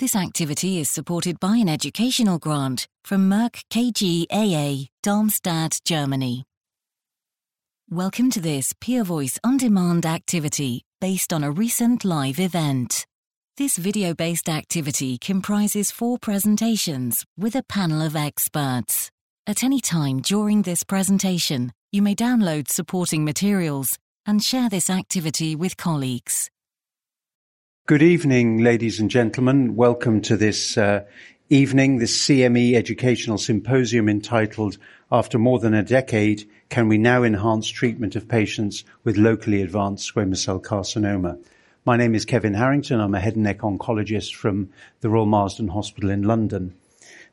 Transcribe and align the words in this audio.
This 0.00 0.16
activity 0.16 0.80
is 0.80 0.90
supported 0.90 1.38
by 1.38 1.58
an 1.58 1.68
educational 1.68 2.40
grant 2.40 2.88
from 3.04 3.30
Merck 3.30 3.62
KGaA, 3.70 4.88
Darmstadt, 5.00 5.78
Germany. 5.84 6.42
Welcome 7.88 8.32
to 8.32 8.40
this 8.40 8.72
Peer 8.80 9.04
Voice 9.04 9.38
on 9.44 9.58
demand 9.58 10.06
activity 10.06 10.82
based 11.00 11.32
on 11.32 11.44
a 11.44 11.52
recent 11.52 12.04
live 12.04 12.40
event. 12.40 13.06
This 13.56 13.76
video 13.76 14.14
based 14.14 14.48
activity 14.48 15.16
comprises 15.16 15.92
four 15.92 16.18
presentations 16.18 17.24
with 17.38 17.54
a 17.54 17.62
panel 17.62 18.02
of 18.02 18.16
experts. 18.16 19.12
At 19.46 19.62
any 19.62 19.78
time 19.78 20.22
during 20.22 20.62
this 20.62 20.82
presentation, 20.82 21.70
you 21.92 22.02
may 22.02 22.16
download 22.16 22.66
supporting 22.66 23.24
materials 23.24 23.96
and 24.26 24.42
share 24.42 24.68
this 24.68 24.90
activity 24.90 25.54
with 25.54 25.76
colleagues. 25.76 26.50
Good 27.86 28.02
evening, 28.02 28.58
ladies 28.58 28.98
and 28.98 29.08
gentlemen. 29.08 29.76
Welcome 29.76 30.20
to 30.22 30.36
this 30.36 30.76
uh, 30.76 31.04
evening, 31.48 31.98
this 31.98 32.26
CME 32.26 32.74
educational 32.74 33.38
symposium 33.38 34.08
entitled 34.08 34.78
After 35.12 35.38
More 35.38 35.60
Than 35.60 35.74
a 35.74 35.84
Decade, 35.84 36.50
Can 36.70 36.88
We 36.88 36.98
Now 36.98 37.22
Enhance 37.22 37.68
Treatment 37.68 38.16
of 38.16 38.26
Patients 38.26 38.82
with 39.04 39.16
Locally 39.16 39.62
Advanced 39.62 40.12
Squamous 40.12 40.38
Cell 40.38 40.58
Carcinoma? 40.58 41.38
My 41.86 41.98
name 41.98 42.14
is 42.14 42.24
Kevin 42.24 42.54
Harrington. 42.54 42.98
I'm 42.98 43.14
a 43.14 43.20
head 43.20 43.34
and 43.34 43.42
neck 43.42 43.58
oncologist 43.58 44.34
from 44.34 44.70
the 45.02 45.10
Royal 45.10 45.26
Marsden 45.26 45.68
Hospital 45.68 46.08
in 46.08 46.22
London. 46.22 46.74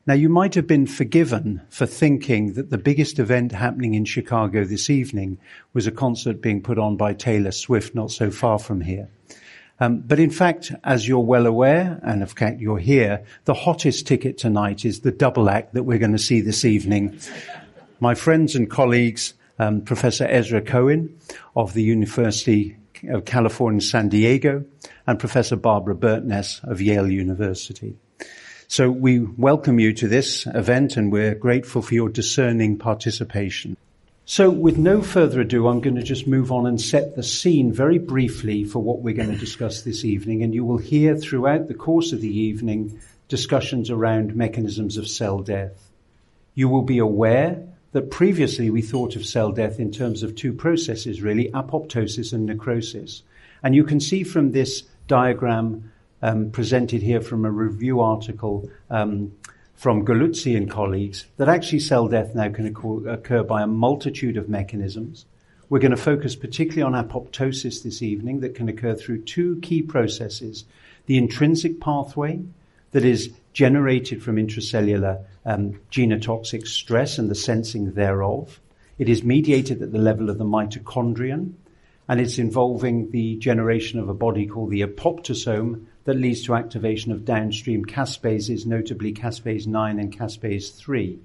Now, 0.06 0.12
you 0.12 0.28
might 0.28 0.54
have 0.56 0.66
been 0.66 0.86
forgiven 0.86 1.62
for 1.70 1.86
thinking 1.86 2.52
that 2.52 2.68
the 2.68 2.76
biggest 2.76 3.18
event 3.18 3.52
happening 3.52 3.94
in 3.94 4.04
Chicago 4.04 4.64
this 4.64 4.90
evening 4.90 5.38
was 5.72 5.86
a 5.86 5.90
concert 5.90 6.42
being 6.42 6.60
put 6.60 6.78
on 6.78 6.98
by 6.98 7.14
Taylor 7.14 7.50
Swift 7.50 7.94
not 7.94 8.10
so 8.10 8.30
far 8.30 8.58
from 8.58 8.82
here. 8.82 9.08
Um, 9.80 10.00
but 10.00 10.20
in 10.20 10.28
fact, 10.28 10.70
as 10.84 11.08
you're 11.08 11.20
well 11.20 11.46
aware, 11.46 11.98
and 12.02 12.22
of 12.22 12.32
fact 12.32 12.60
you're 12.60 12.76
here, 12.76 13.24
the 13.46 13.54
hottest 13.54 14.06
ticket 14.06 14.36
tonight 14.36 14.84
is 14.84 15.00
the 15.00 15.12
double 15.12 15.48
act 15.48 15.72
that 15.72 15.84
we're 15.84 15.96
going 15.96 16.12
to 16.12 16.18
see 16.18 16.42
this 16.42 16.66
evening. 16.66 17.18
My 18.00 18.14
friends 18.14 18.54
and 18.54 18.70
colleagues, 18.70 19.32
um, 19.58 19.80
Professor 19.80 20.26
Ezra 20.26 20.60
Cohen 20.60 21.18
of 21.56 21.72
the 21.72 21.82
University 21.82 22.76
of 23.08 23.24
California, 23.24 23.80
San 23.80 24.08
Diego, 24.08 24.64
and 25.06 25.18
Professor 25.18 25.56
Barbara 25.56 25.94
Burtness 25.94 26.60
of 26.64 26.80
Yale 26.80 27.10
University. 27.10 27.96
So 28.68 28.90
we 28.90 29.18
welcome 29.18 29.78
you 29.78 29.92
to 29.94 30.08
this 30.08 30.46
event 30.46 30.96
and 30.96 31.12
we're 31.12 31.34
grateful 31.34 31.82
for 31.82 31.94
your 31.94 32.08
discerning 32.08 32.78
participation. 32.78 33.76
So 34.24 34.48
with 34.48 34.78
no 34.78 35.02
further 35.02 35.40
ado, 35.40 35.68
I'm 35.68 35.80
going 35.80 35.96
to 35.96 36.02
just 36.02 36.26
move 36.26 36.52
on 36.52 36.66
and 36.66 36.80
set 36.80 37.16
the 37.16 37.22
scene 37.22 37.72
very 37.72 37.98
briefly 37.98 38.64
for 38.64 38.78
what 38.78 39.00
we're 39.00 39.14
going 39.14 39.32
to 39.32 39.36
discuss 39.36 39.82
this 39.82 40.04
evening. 40.04 40.42
And 40.42 40.54
you 40.54 40.64
will 40.64 40.78
hear 40.78 41.16
throughout 41.16 41.68
the 41.68 41.74
course 41.74 42.12
of 42.12 42.20
the 42.20 42.34
evening 42.34 43.00
discussions 43.28 43.90
around 43.90 44.34
mechanisms 44.34 44.96
of 44.96 45.08
cell 45.08 45.40
death. 45.40 45.90
You 46.54 46.68
will 46.68 46.82
be 46.82 46.98
aware 46.98 47.62
that 47.92 48.10
previously 48.10 48.70
we 48.70 48.82
thought 48.82 49.16
of 49.16 49.24
cell 49.24 49.52
death 49.52 49.78
in 49.78 49.92
terms 49.92 50.22
of 50.22 50.34
two 50.34 50.52
processes, 50.52 51.22
really, 51.22 51.50
apoptosis 51.52 52.32
and 52.32 52.46
necrosis. 52.46 53.22
And 53.62 53.74
you 53.74 53.84
can 53.84 54.00
see 54.00 54.24
from 54.24 54.52
this 54.52 54.82
diagram 55.06 55.92
um, 56.22 56.50
presented 56.50 57.02
here 57.02 57.20
from 57.20 57.44
a 57.44 57.50
review 57.50 58.00
article 58.00 58.68
um, 58.90 59.32
from 59.74 60.06
Galluzzi 60.06 60.56
and 60.56 60.70
colleagues 60.70 61.26
that 61.36 61.48
actually 61.48 61.80
cell 61.80 62.08
death 62.08 62.34
now 62.34 62.48
can 62.48 62.66
occur 63.08 63.42
by 63.42 63.62
a 63.62 63.66
multitude 63.66 64.36
of 64.36 64.48
mechanisms. 64.48 65.26
We're 65.68 65.80
going 65.80 65.90
to 65.90 65.96
focus 65.96 66.36
particularly 66.36 66.82
on 66.82 67.08
apoptosis 67.08 67.82
this 67.82 68.02
evening 68.02 68.40
that 68.40 68.54
can 68.54 68.68
occur 68.68 68.94
through 68.94 69.22
two 69.22 69.58
key 69.60 69.82
processes. 69.82 70.64
The 71.06 71.18
intrinsic 71.18 71.80
pathway 71.80 72.40
that 72.92 73.04
is 73.04 73.30
generated 73.52 74.22
from 74.22 74.36
intracellular 74.36 75.24
um, 75.44 75.80
genotoxic 75.90 76.66
stress 76.66 77.18
and 77.18 77.30
the 77.30 77.34
sensing 77.34 77.92
thereof. 77.92 78.60
It 78.98 79.08
is 79.08 79.22
mediated 79.22 79.82
at 79.82 79.92
the 79.92 79.98
level 79.98 80.30
of 80.30 80.38
the 80.38 80.44
mitochondrion, 80.44 81.54
and 82.08 82.20
it's 82.20 82.38
involving 82.38 83.10
the 83.10 83.36
generation 83.36 83.98
of 83.98 84.08
a 84.08 84.14
body 84.14 84.46
called 84.46 84.70
the 84.70 84.82
apoptosome 84.82 85.86
that 86.04 86.16
leads 86.16 86.44
to 86.44 86.54
activation 86.54 87.12
of 87.12 87.24
downstream 87.24 87.84
caspases, 87.84 88.66
notably 88.66 89.12
caspase 89.12 89.66
9 89.66 89.98
and 89.98 90.16
caspase 90.16 90.74
3. 90.74 91.18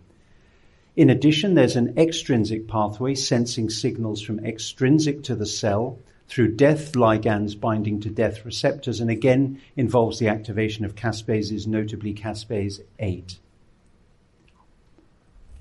In 0.96 1.10
addition, 1.10 1.54
there's 1.54 1.76
an 1.76 1.98
extrinsic 1.98 2.68
pathway 2.68 3.16
sensing 3.16 3.70
signals 3.70 4.22
from 4.22 4.44
extrinsic 4.44 5.24
to 5.24 5.36
the 5.36 5.46
cell 5.46 6.00
through 6.28 6.56
death 6.56 6.94
ligands 6.94 7.60
binding 7.60 8.02
to 8.02 8.10
death 8.10 8.46
receptors 8.46 9.00
and 9.00 9.10
again 9.10 9.62
involves 9.76 10.20
the 10.20 10.28
activation 10.28 10.84
of 10.84 10.96
caspases, 10.96 11.68
notably 11.68 12.14
caspase 12.14 12.82
8. 13.00 13.40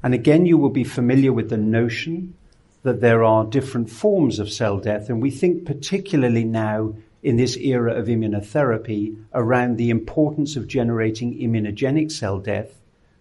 And 0.02 0.14
again, 0.14 0.46
you 0.46 0.58
will 0.58 0.70
be 0.70 0.84
familiar 0.84 1.32
with 1.32 1.50
the 1.50 1.56
notion 1.56 2.34
that 2.82 3.00
there 3.00 3.24
are 3.24 3.44
different 3.44 3.90
forms 3.90 4.38
of 4.38 4.52
cell 4.52 4.78
death, 4.78 5.08
and 5.08 5.20
we 5.20 5.30
think 5.30 5.64
particularly 5.64 6.44
now 6.44 6.94
in 7.22 7.36
this 7.36 7.56
era 7.56 7.92
of 7.94 8.06
immunotherapy 8.06 9.16
around 9.34 9.76
the 9.76 9.90
importance 9.90 10.54
of 10.54 10.68
generating 10.68 11.36
immunogenic 11.38 12.12
cell 12.12 12.38
death, 12.38 12.80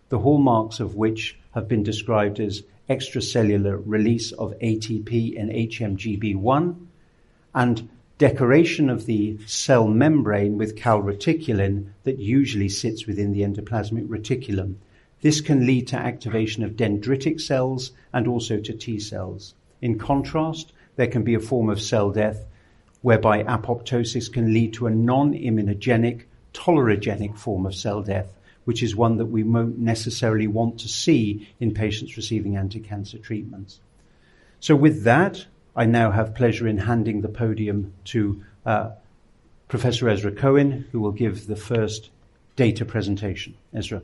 the 0.10 0.20
hallmarks 0.20 0.80
of 0.80 0.96
which 0.96 1.40
have 1.56 1.68
been 1.68 1.82
described 1.82 2.40
as 2.40 2.62
extracellular 2.90 3.82
release 3.84 4.32
of 4.34 4.54
ATP 4.60 5.40
and 5.40 5.50
HMGB1 5.50 6.85
and 7.56 7.90
decoration 8.18 8.90
of 8.90 9.06
the 9.06 9.40
cell 9.48 9.88
membrane 9.88 10.58
with 10.58 10.76
calreticulin 10.76 11.88
that 12.04 12.20
usually 12.20 12.70
sits 12.70 13.08
within 13.08 13.32
the 13.32 13.42
endoplasmic 13.42 14.08
reticulum. 14.08 14.76
This 15.22 15.42
can 15.42 15.66
lead 15.66 15.88
to 15.88 15.96
activation 15.96 16.64
of 16.64 16.74
dendritic 16.74 17.42
cells 17.42 17.92
and 18.14 18.28
also 18.28 18.60
to 18.60 18.74
T 18.74 19.00
cells. 19.00 19.56
In 19.82 19.98
contrast, 19.98 20.72
there 20.98 21.08
can 21.08 21.24
be 21.24 21.34
a 21.34 21.40
form 21.40 21.70
of 21.70 21.82
cell 21.82 22.12
death 22.12 22.46
whereby 23.02 23.44
apoptosis 23.44 24.32
can 24.32 24.54
lead 24.54 24.74
to 24.74 24.88
a 24.88 24.92
non-immunogenic, 24.92 26.24
tolerogenic 26.54 27.38
form 27.38 27.66
of 27.66 27.76
cell 27.76 28.02
death, 28.02 28.28
which 28.66 28.82
is 28.82 28.96
one 28.96 29.18
that 29.18 29.26
we 29.28 29.44
won't 29.44 29.78
necessarily 29.78 30.48
want 30.48 30.80
to 30.80 30.88
see 30.88 31.48
in 31.60 31.74
patients 31.74 32.18
receiving 32.18 32.58
anti-cancer 32.58 33.18
treatments. 33.18 33.80
So 34.60 34.76
with 34.76 35.04
that, 35.04 35.46
I 35.76 35.86
now 35.86 36.12
have 36.12 36.36
pleasure 36.36 36.68
in 36.68 36.78
handing 36.78 37.22
the 37.22 37.30
podium 37.30 37.94
to 38.06 38.44
uh, 38.66 38.92
Professor 39.68 40.08
Ezra 40.08 40.32
Cohen, 40.32 40.88
who 40.92 41.00
will 41.00 41.12
give 41.12 41.48
the 41.48 41.56
first 41.56 42.10
data 42.56 42.86
presentation. 42.86 43.56
Ezra. 43.74 44.02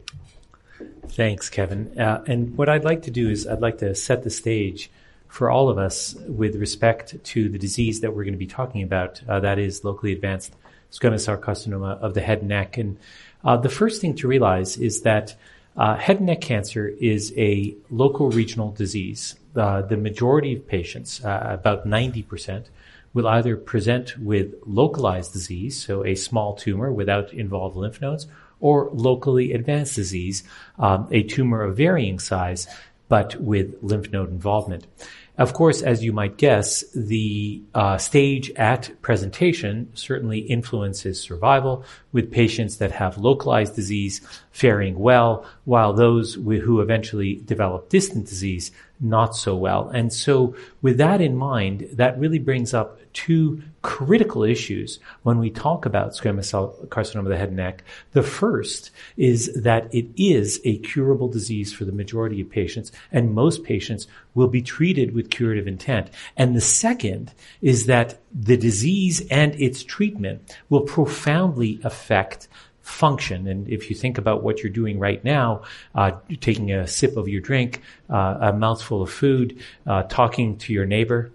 Thanks, 1.10 1.50
Kevin. 1.50 2.00
Uh, 2.00 2.24
and 2.28 2.58
what 2.58 2.68
I'd 2.70 2.84
like 2.84 3.04
to 3.04 3.12
do 3.12 3.30
is 3.30 3.48
I'd 3.48 3.62
like 3.62 3.78
to 3.80 3.96
set 3.96 4.24
the 4.24 4.30
stage 4.30 4.90
for 5.28 5.50
all 5.50 5.70
of 5.70 5.78
us 5.78 6.16
with 6.28 6.56
respect 6.56 7.24
to 7.24 7.48
the 7.48 7.58
disease 7.58 8.02
that 8.02 8.14
we're 8.14 8.24
going 8.24 8.34
to 8.34 8.40
be 8.40 8.48
talking 8.48 8.84
about. 8.84 9.22
Uh, 9.28 9.40
that 9.40 9.60
is 9.60 9.84
locally 9.86 10.12
advanced 10.12 10.54
squamous 10.92 11.22
cell 11.22 11.38
carcinoma 11.38 12.00
of 12.00 12.14
the 12.14 12.22
head 12.22 12.40
and 12.40 12.50
neck. 12.50 12.78
And 12.78 12.98
uh, 13.44 13.58
the 13.58 13.70
first 13.70 14.02
thing 14.02 14.16
to 14.16 14.28
realize 14.28 14.78
is 14.78 15.02
that 15.02 15.36
uh, 15.78 15.96
head 15.96 16.18
and 16.18 16.28
neck 16.28 16.42
cancer 16.42 16.88
is 16.88 17.34
a 17.38 17.76
local 17.90 18.30
regional 18.30 18.72
disease. 18.72 19.36
Uh, 19.56 19.82
the 19.82 19.98
majority 19.98 20.56
of 20.56 20.68
patients, 20.68 21.24
uh, 21.24 21.48
about 21.50 21.88
90%, 21.88 22.66
will 23.14 23.28
either 23.28 23.58
present 23.58 24.18
with 24.18 24.54
localized 24.66 25.34
disease, 25.34 25.82
so 25.82 26.06
a 26.06 26.16
small 26.16 26.56
tumor 26.56 26.92
without 26.92 27.34
involved 27.34 27.76
lymph 27.76 28.02
nodes, 28.02 28.28
or 28.60 28.90
locally 28.94 29.54
advanced 29.54 29.96
disease, 29.96 30.44
um, 30.80 31.08
a 31.12 31.24
tumor 31.24 31.64
of 31.64 31.76
varying 31.76 32.20
size, 32.20 32.68
but 33.10 33.36
with 33.42 33.76
lymph 33.82 34.12
node 34.12 34.30
involvement. 34.30 34.88
Of 35.38 35.54
course, 35.54 35.82
as 35.82 36.04
you 36.04 36.12
might 36.12 36.38
guess, 36.38 36.84
the 36.94 37.62
uh, 37.74 37.98
stage 37.98 38.52
at 38.52 38.92
presentation 39.02 39.90
certainly 39.96 40.40
influences 40.40 41.22
survival, 41.22 41.86
with 42.12 42.32
patients 42.32 42.78
that 42.78 42.92
have 42.92 43.18
localized 43.18 43.76
disease 43.76 44.22
faring 44.52 45.00
well, 45.00 45.46
while 45.64 45.94
those 45.94 46.34
who 46.34 46.82
eventually 46.82 47.36
develop 47.36 47.90
distant 47.90 48.28
disease 48.28 48.72
not 49.02 49.36
so 49.36 49.56
well. 49.56 49.90
And 49.90 50.14
so, 50.14 50.56
with 50.82 50.98
that 50.98 51.22
in 51.22 51.36
mind, 51.36 51.90
that 51.94 52.20
really 52.20 52.40
brings 52.40 52.74
up 52.74 53.00
two 53.14 53.62
critical 53.82 54.44
issues 54.44 55.00
when 55.24 55.40
we 55.40 55.50
talk 55.50 55.86
about 55.86 56.12
squamous 56.12 56.46
cell 56.46 56.76
carcinoma 56.88 57.20
of 57.20 57.26
the 57.26 57.38
head 57.38 57.50
and 57.50 57.58
neck. 57.58 57.84
The 58.12 58.24
first 58.24 58.92
is 59.18 59.52
that 59.64 59.94
it 59.94 60.08
is 60.16 60.62
a 60.64 60.78
curable 60.78 61.28
disease 61.28 61.74
for 61.74 61.84
the 61.84 61.92
majority 61.92 62.42
of 62.42 62.50
patients, 62.50 62.92
and 63.12 63.34
most 63.34 63.64
patients 63.64 64.08
will 64.34 64.48
be 64.48 64.62
treated 64.62 65.14
with 65.14 65.32
curative 65.32 65.68
intent. 65.68 66.10
And 66.38 66.56
the 66.56 66.62
second 66.62 67.34
is 67.62 67.88
that 67.88 68.20
the 68.34 68.58
disease 68.58 69.26
and 69.30 69.56
its 69.56 69.84
treatment 69.84 70.56
will 70.70 70.82
profoundly 70.82 71.80
affect 71.84 72.48
function. 72.92 73.48
And 73.48 73.68
if 73.70 73.90
you 73.90 73.96
think 73.96 74.18
about 74.18 74.44
what 74.44 74.62
you're 74.62 74.72
doing 74.72 75.00
right 75.00 75.24
now, 75.24 75.64
uh, 75.96 76.12
taking 76.40 76.72
a 76.72 76.88
sip 76.88 77.18
of 77.18 77.28
your 77.28 77.42
drink, 77.42 77.82
uh, 78.10 78.38
a 78.42 78.54
mouthful 78.54 79.02
of 79.02 79.12
food, 79.12 79.60
uh, 79.88 80.04
talking 80.04 80.58
to 80.60 80.74
your 80.74 80.86
neighbor, 80.86 81.32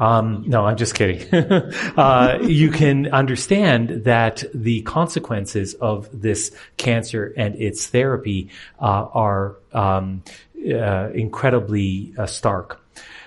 um, 0.00 0.44
no, 0.46 0.64
I'm 0.64 0.78
just 0.78 0.94
kidding. 0.94 1.22
uh, 1.96 2.38
you 2.42 2.70
can 2.70 3.12
understand 3.12 4.04
that 4.04 4.42
the 4.54 4.80
consequences 4.82 5.74
of 5.74 6.08
this 6.22 6.56
cancer 6.78 7.34
and 7.36 7.54
its 7.56 7.86
therapy 7.86 8.48
uh, 8.80 9.06
are 9.12 9.56
um, 9.74 10.22
uh, 10.56 11.10
incredibly 11.10 12.14
uh, 12.16 12.24
stark. 12.24 12.80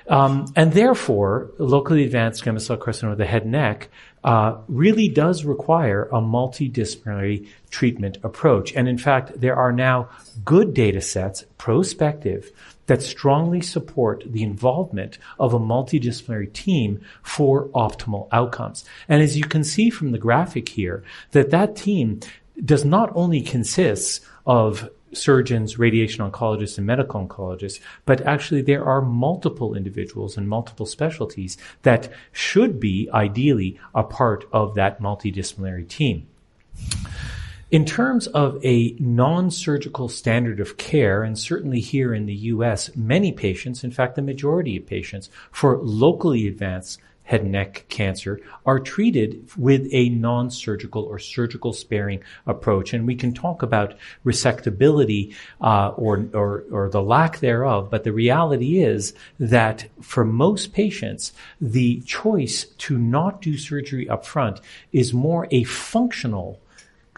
Um, 0.10 0.52
and 0.56 0.74
therefore, 0.74 1.52
locally 1.60 2.04
advanced 2.04 2.44
squamous 2.44 2.62
cell 2.62 2.78
carcinoma 2.78 3.14
of 3.14 3.18
the 3.20 3.26
head 3.26 3.44
and 3.44 3.52
neck 3.52 3.90
uh, 4.24 4.58
really 4.68 5.10
does 5.10 5.44
require 5.44 6.06
a 6.06 6.22
multidisciplinary 6.22 7.48
treatment 7.70 8.18
approach. 8.24 8.74
And 8.74 8.88
in 8.88 8.98
fact, 8.98 9.40
there 9.40 9.56
are 9.56 9.72
now 9.72 10.10
good 10.46 10.74
data 10.74 11.02
sets, 11.02 11.46
prospective, 11.58 12.52
that 12.88 13.02
strongly 13.02 13.62
support 13.62 14.24
the 14.26 14.44
involvement 14.44 15.18
of 15.40 15.54
a 15.54 15.60
multidisciplinary 15.60 16.52
team 16.54 17.02
for 17.22 17.68
optimal 17.70 18.28
outcomes. 18.32 18.86
And 19.08 19.22
as 19.22 19.38
you 19.38 19.44
can 19.44 19.64
see 19.64 19.90
from 19.90 20.12
the 20.12 20.18
graphic 20.18 20.70
here, 20.70 21.04
that 21.32 21.52
that 21.52 21.76
team 21.76 22.20
does 22.64 22.86
not 22.86 23.12
only 23.16 23.42
consist 23.42 24.24
of 24.46 24.90
surgeons, 25.14 25.80
radiation 25.80 26.30
oncologists, 26.30 26.78
and 26.78 26.88
medical 26.88 27.26
oncologists, 27.26 27.80
but 28.06 28.22
actually 28.22 28.62
there 28.62 28.86
are 28.86 29.02
multiple 29.02 29.76
individuals 29.76 30.38
and 30.38 30.48
multiple 30.48 30.86
specialties 30.86 31.58
that 31.84 32.12
should 32.32 32.80
be 32.80 33.10
ideally 33.14 33.80
a 33.94 34.04
part 34.04 34.46
of 34.52 34.76
that 34.76 35.02
multidisciplinary 35.02 35.88
team. 35.88 36.28
In 37.72 37.86
terms 37.86 38.28
of 38.28 38.64
a 38.64 38.96
non-surgical 39.00 40.08
standard 40.08 40.60
of 40.60 40.78
care, 40.78 41.24
and 41.24 41.40
certainly 41.40 41.80
here 41.80 42.14
in 42.14 42.28
the 42.28 42.36
US, 42.36 42.96
many 42.96 43.32
patients, 43.32 43.84
in 43.84 43.90
fact, 43.90 44.16
the 44.16 44.22
majority 44.22 44.78
of 44.78 44.86
patients 44.86 45.32
for 45.52 45.80
locally 45.82 46.48
advanced 46.48 47.00
head 47.24 47.42
and 47.42 47.52
neck 47.52 47.86
cancer 47.90 48.40
are 48.66 48.80
treated 48.80 49.50
with 49.58 49.88
a 49.92 50.10
non-surgical 50.10 51.04
or 51.04 51.20
surgical 51.20 51.74
sparing 51.74 52.22
approach. 52.46 52.94
And 52.94 53.08
we 53.08 53.16
can 53.16 53.34
talk 53.34 53.64
about 53.64 53.96
resectability 54.26 55.34
uh, 55.62 55.90
or, 55.96 56.26
or, 56.34 56.64
or 56.72 56.90
the 56.90 57.02
lack 57.02 57.40
thereof, 57.40 57.90
but 57.90 58.04
the 58.04 58.12
reality 58.12 58.80
is 58.80 59.14
that 59.40 59.88
for 60.02 60.26
most 60.26 60.74
patients, 60.74 61.34
the 61.62 62.02
choice 62.02 62.66
to 62.66 62.98
not 62.98 63.42
do 63.42 63.58
surgery 63.58 64.08
up 64.10 64.26
front 64.26 64.60
is 64.92 65.14
more 65.14 65.48
a 65.52 65.64
functional 65.64 66.60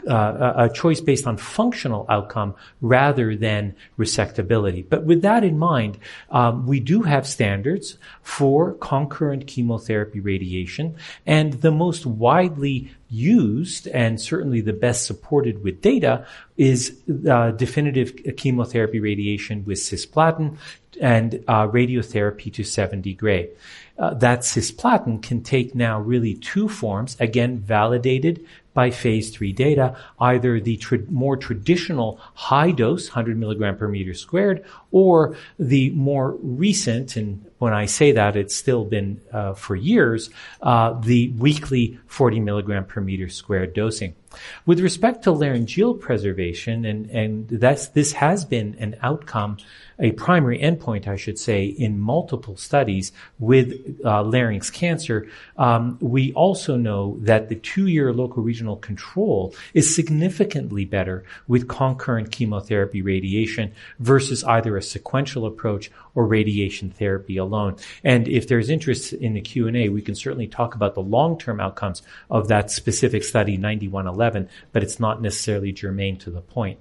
uh, 0.08 0.54
a 0.58 0.70
choice 0.70 1.02
based 1.02 1.28
on 1.28 1.38
functional 1.38 2.06
outcome 2.10 2.56
rather 2.82 3.36
than 3.36 3.76
resectability. 3.98 4.88
But 4.88 5.06
with 5.06 5.22
that 5.22 5.44
in 5.44 5.58
mind, 5.58 5.98
um, 6.30 6.66
we 6.68 6.80
do 6.80 7.02
have 7.04 7.28
standards 7.28 7.98
for 8.22 8.74
concurrent 8.74 9.48
chemotherapy 9.48 10.20
radiation, 10.20 10.96
and 11.26 11.54
the 11.54 11.72
most 11.72 12.06
widely 12.06 12.92
used 13.10 13.88
and 13.88 14.20
certainly 14.20 14.62
the 14.62 14.74
best 14.74 15.06
supported 15.06 15.64
with 15.64 15.82
data 15.82 16.26
is 16.58 17.00
uh, 17.30 17.52
definitive 17.52 18.14
chemotherapy 18.38 19.00
radiation 19.00 19.64
with 19.66 19.78
cisplatin 19.78 20.58
and 21.02 21.44
uh, 21.48 21.68
radiotherapy 21.68 22.52
to 22.54 22.64
7D 22.64 23.18
gray. 23.18 23.50
Uh, 23.98 24.14
that 24.16 24.40
cisplatin 24.40 25.22
can 25.22 25.42
take 25.42 25.74
now 25.76 26.00
really 26.00 26.34
two 26.36 26.68
forms, 26.68 27.16
again 27.20 27.58
validated 27.58 28.46
by 28.76 28.92
phase 28.92 29.32
three 29.32 29.54
data, 29.54 29.98
either 30.20 30.60
the 30.60 30.78
tra- 30.78 31.00
more 31.10 31.36
traditional 31.36 32.20
high 32.36 32.70
dose, 32.70 33.08
100 33.08 33.40
milligram 33.40 33.76
per 33.76 33.88
meter 33.88 34.14
squared, 34.14 34.64
or 34.92 35.36
the 35.58 35.90
more 35.92 36.38
recent, 36.42 37.16
and 37.16 37.44
when 37.58 37.74
I 37.74 37.88
say 37.88 38.12
that, 38.12 38.36
it's 38.36 38.56
still 38.56 38.86
been 38.86 39.22
uh, 39.32 39.54
for 39.54 39.76
years, 39.76 40.30
uh, 40.62 41.00
the 41.00 41.30
weekly 41.30 41.98
40 42.06 42.42
milligram 42.42 42.86
per 42.86 43.02
meter 43.02 43.30
squared 43.30 43.74
dosing. 43.74 44.14
With 44.66 44.80
respect 44.80 45.24
to 45.24 45.32
laryngeal 45.32 45.96
preservation, 45.96 46.86
and, 46.86 47.10
and 47.10 47.48
that's, 47.50 47.90
this 47.90 48.14
has 48.14 48.46
been 48.46 48.76
an 48.80 48.96
outcome 49.02 49.58
a 50.00 50.12
primary 50.12 50.60
endpoint, 50.60 51.08
I 51.08 51.16
should 51.16 51.40
say, 51.40 51.66
in 51.66 52.00
multiple 52.00 52.58
studies 52.58 53.12
with 53.40 54.00
uh, 54.04 54.24
larynx 54.24 54.70
cancer, 54.70 55.28
um, 55.58 55.98
we 56.02 56.34
also 56.34 56.76
know 56.76 57.18
that 57.22 57.48
the 57.50 57.56
two-year 57.56 58.12
local 58.12 58.44
regional 58.44 58.76
control 58.76 59.56
is 59.74 59.96
significantly 59.96 60.86
better 60.86 61.24
with 61.48 61.68
concurrent 61.68 62.32
chemotherapy 62.32 63.02
radiation 63.02 63.72
versus 64.00 64.44
either 64.44 64.76
a 64.76 64.82
sequential 64.82 65.46
approach 65.46 65.90
or 66.14 66.26
radiation 66.26 66.90
therapy 66.90 67.38
alone. 67.38 67.76
And 68.04 68.28
if 68.28 68.48
there's 68.48 68.70
interest 68.70 69.14
in 69.14 69.34
the 69.34 69.42
Q&A, 69.42 69.90
we 69.90 70.02
can 70.02 70.16
certainly 70.16 70.48
talk 70.48 70.76
about 70.76 70.96
the 70.96 71.02
long-term 71.02 71.60
outcomes 71.60 72.02
of 72.30 72.48
that 72.50 72.72
specific 72.72 73.24
study 73.24 73.58
9111, 73.58 74.25
but 74.72 74.84
it's 74.84 75.00
not 75.00 75.22
necessarily 75.22 75.72
germane 75.72 76.18
to 76.18 76.30
the 76.30 76.42
point. 76.42 76.80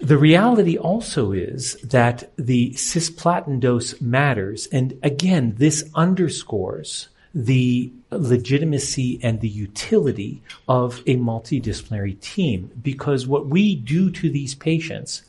The 0.00 0.18
reality 0.18 0.78
also 0.78 1.32
is 1.32 1.74
that 1.82 2.30
the 2.36 2.70
cisplatin 2.72 3.58
dose 3.58 4.00
matters. 4.00 4.68
And 4.70 4.98
again, 5.02 5.54
this 5.56 5.90
underscores 5.94 7.08
the 7.34 7.92
legitimacy 8.10 9.20
and 9.22 9.40
the 9.40 9.48
utility 9.48 10.42
of 10.68 11.00
a 11.00 11.16
multidisciplinary 11.16 12.18
team 12.20 12.70
because 12.80 13.26
what 13.26 13.46
we 13.46 13.74
do 13.74 14.10
to 14.10 14.30
these 14.30 14.54
patients 14.54 15.22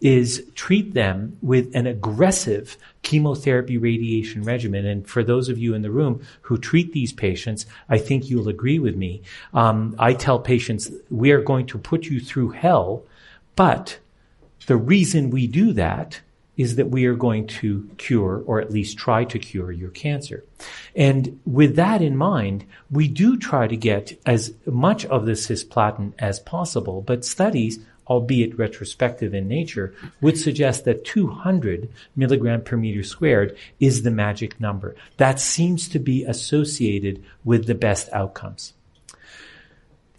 is 0.00 0.44
treat 0.54 0.94
them 0.94 1.36
with 1.42 1.74
an 1.74 1.86
aggressive 1.86 2.76
chemotherapy 3.02 3.76
radiation 3.76 4.42
regimen. 4.42 4.86
And 4.86 5.08
for 5.08 5.22
those 5.22 5.48
of 5.48 5.58
you 5.58 5.74
in 5.74 5.82
the 5.82 5.90
room 5.90 6.22
who 6.42 6.58
treat 6.58 6.92
these 6.92 7.12
patients, 7.12 7.66
I 7.88 7.98
think 7.98 8.28
you'll 8.28 8.48
agree 8.48 8.78
with 8.78 8.96
me. 8.96 9.22
Um, 9.52 9.94
I 9.98 10.14
tell 10.14 10.38
patients, 10.38 10.90
we 11.10 11.32
are 11.32 11.42
going 11.42 11.66
to 11.66 11.78
put 11.78 12.06
you 12.06 12.20
through 12.20 12.50
hell, 12.50 13.04
but 13.56 13.98
the 14.66 14.76
reason 14.76 15.30
we 15.30 15.46
do 15.46 15.72
that 15.72 16.20
is 16.58 16.74
that 16.74 16.90
we 16.90 17.06
are 17.06 17.14
going 17.14 17.46
to 17.46 17.88
cure 17.98 18.42
or 18.44 18.60
at 18.60 18.72
least 18.72 18.98
try 18.98 19.24
to 19.24 19.38
cure 19.38 19.70
your 19.70 19.90
cancer. 19.90 20.44
And 20.94 21.40
with 21.46 21.76
that 21.76 22.02
in 22.02 22.16
mind, 22.16 22.66
we 22.90 23.06
do 23.06 23.38
try 23.38 23.68
to 23.68 23.76
get 23.76 24.20
as 24.26 24.52
much 24.66 25.06
of 25.06 25.24
the 25.24 25.32
cisplatin 25.32 26.12
as 26.18 26.40
possible, 26.40 27.00
but 27.00 27.24
studies 27.24 27.78
albeit 28.08 28.58
retrospective 28.58 29.34
in 29.34 29.48
nature, 29.48 29.94
would 30.20 30.38
suggest 30.38 30.84
that 30.84 31.04
200 31.04 31.88
milligram 32.16 32.62
per 32.62 32.76
meter 32.76 33.02
squared 33.02 33.56
is 33.80 34.02
the 34.02 34.10
magic 34.10 34.60
number. 34.60 34.96
That 35.16 35.40
seems 35.40 35.88
to 35.90 35.98
be 35.98 36.24
associated 36.24 37.22
with 37.44 37.66
the 37.66 37.74
best 37.74 38.08
outcomes. 38.12 38.72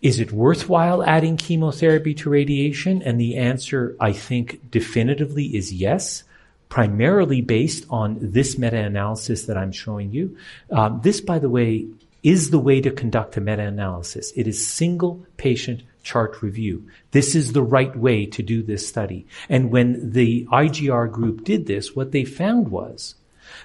Is 0.02 0.20
it 0.20 0.32
worthwhile 0.32 1.04
adding 1.04 1.36
chemotherapy 1.36 2.14
to 2.16 2.30
radiation? 2.30 3.02
And 3.02 3.20
the 3.20 3.36
answer, 3.36 3.98
I 4.00 4.14
think, 4.14 4.72
definitively 4.72 5.46
is 5.56 5.74
yes, 5.74 6.24
primarily 6.70 7.42
based 7.42 7.86
on 7.90 8.18
this 8.22 8.58
meta-analysis 8.58 9.46
that 9.48 9.58
I'm 9.58 9.74
showing 9.74 10.12
you. 10.12 10.38
Um, 10.72 11.02
this, 11.04 11.20
by 11.20 11.40
the 11.40 11.50
way, 11.50 11.88
is 12.24 12.50
the 12.50 12.60
way 12.60 12.80
to 12.80 12.92
conduct 12.92 13.36
a 13.36 13.42
meta-analysis. 13.42 14.32
It 14.36 14.48
is 14.48 14.66
single 14.66 15.26
patient 15.36 15.84
chart 16.10 16.42
review. 16.42 16.88
This 17.12 17.36
is 17.36 17.54
the 17.54 17.62
right 17.62 17.96
way 17.96 18.26
to 18.26 18.42
do 18.42 18.64
this 18.64 18.88
study. 18.88 19.28
And 19.48 19.70
when 19.70 20.12
the 20.12 20.48
IGR 20.52 21.12
group 21.12 21.44
did 21.44 21.68
this, 21.68 21.96
what 21.96 22.12
they 22.12 22.26
found 22.26 22.70
was 22.70 23.14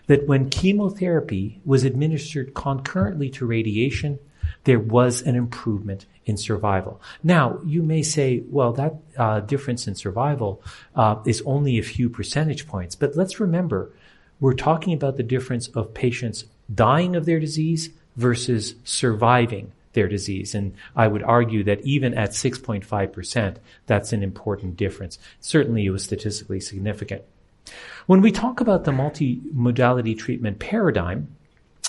that 0.08 0.26
when 0.28 0.50
chemotherapy 0.50 1.62
was 1.64 1.84
administered 1.84 2.52
concurrently 2.52 3.30
to 3.30 3.46
radiation, 3.46 4.18
there 4.64 4.78
was 4.78 5.22
an 5.22 5.36
improvement 5.36 6.04
in 6.26 6.36
survival. 6.36 7.00
Now, 7.22 7.60
you 7.64 7.82
may 7.82 8.02
say, 8.02 8.42
well, 8.50 8.72
that 8.74 8.94
uh, 9.16 9.40
difference 9.40 9.88
in 9.88 9.94
survival 9.94 10.62
uh, 10.94 11.16
is 11.24 11.42
only 11.46 11.78
a 11.78 11.82
few 11.82 12.10
percentage 12.10 12.66
points. 12.66 12.94
But 12.94 13.16
let's 13.16 13.40
remember, 13.40 13.90
we're 14.38 14.52
talking 14.68 14.92
about 14.92 15.16
the 15.16 15.22
difference 15.22 15.68
of 15.68 15.94
patients 15.94 16.44
dying 16.74 17.16
of 17.16 17.24
their 17.24 17.40
disease 17.40 17.88
versus 18.16 18.74
surviving 18.84 19.72
their 19.94 20.08
disease. 20.08 20.54
And 20.54 20.74
I 20.94 21.08
would 21.08 21.22
argue 21.22 21.64
that 21.64 21.80
even 21.82 22.14
at 22.14 22.30
6.5%, 22.30 23.56
that's 23.86 24.12
an 24.12 24.22
important 24.22 24.76
difference. 24.76 25.18
Certainly 25.40 25.86
it 25.86 25.90
was 25.90 26.04
statistically 26.04 26.60
significant. 26.60 27.22
When 28.06 28.20
we 28.20 28.30
talk 28.30 28.60
about 28.60 28.84
the 28.84 28.90
multimodality 28.90 30.18
treatment 30.18 30.58
paradigm, 30.58 31.28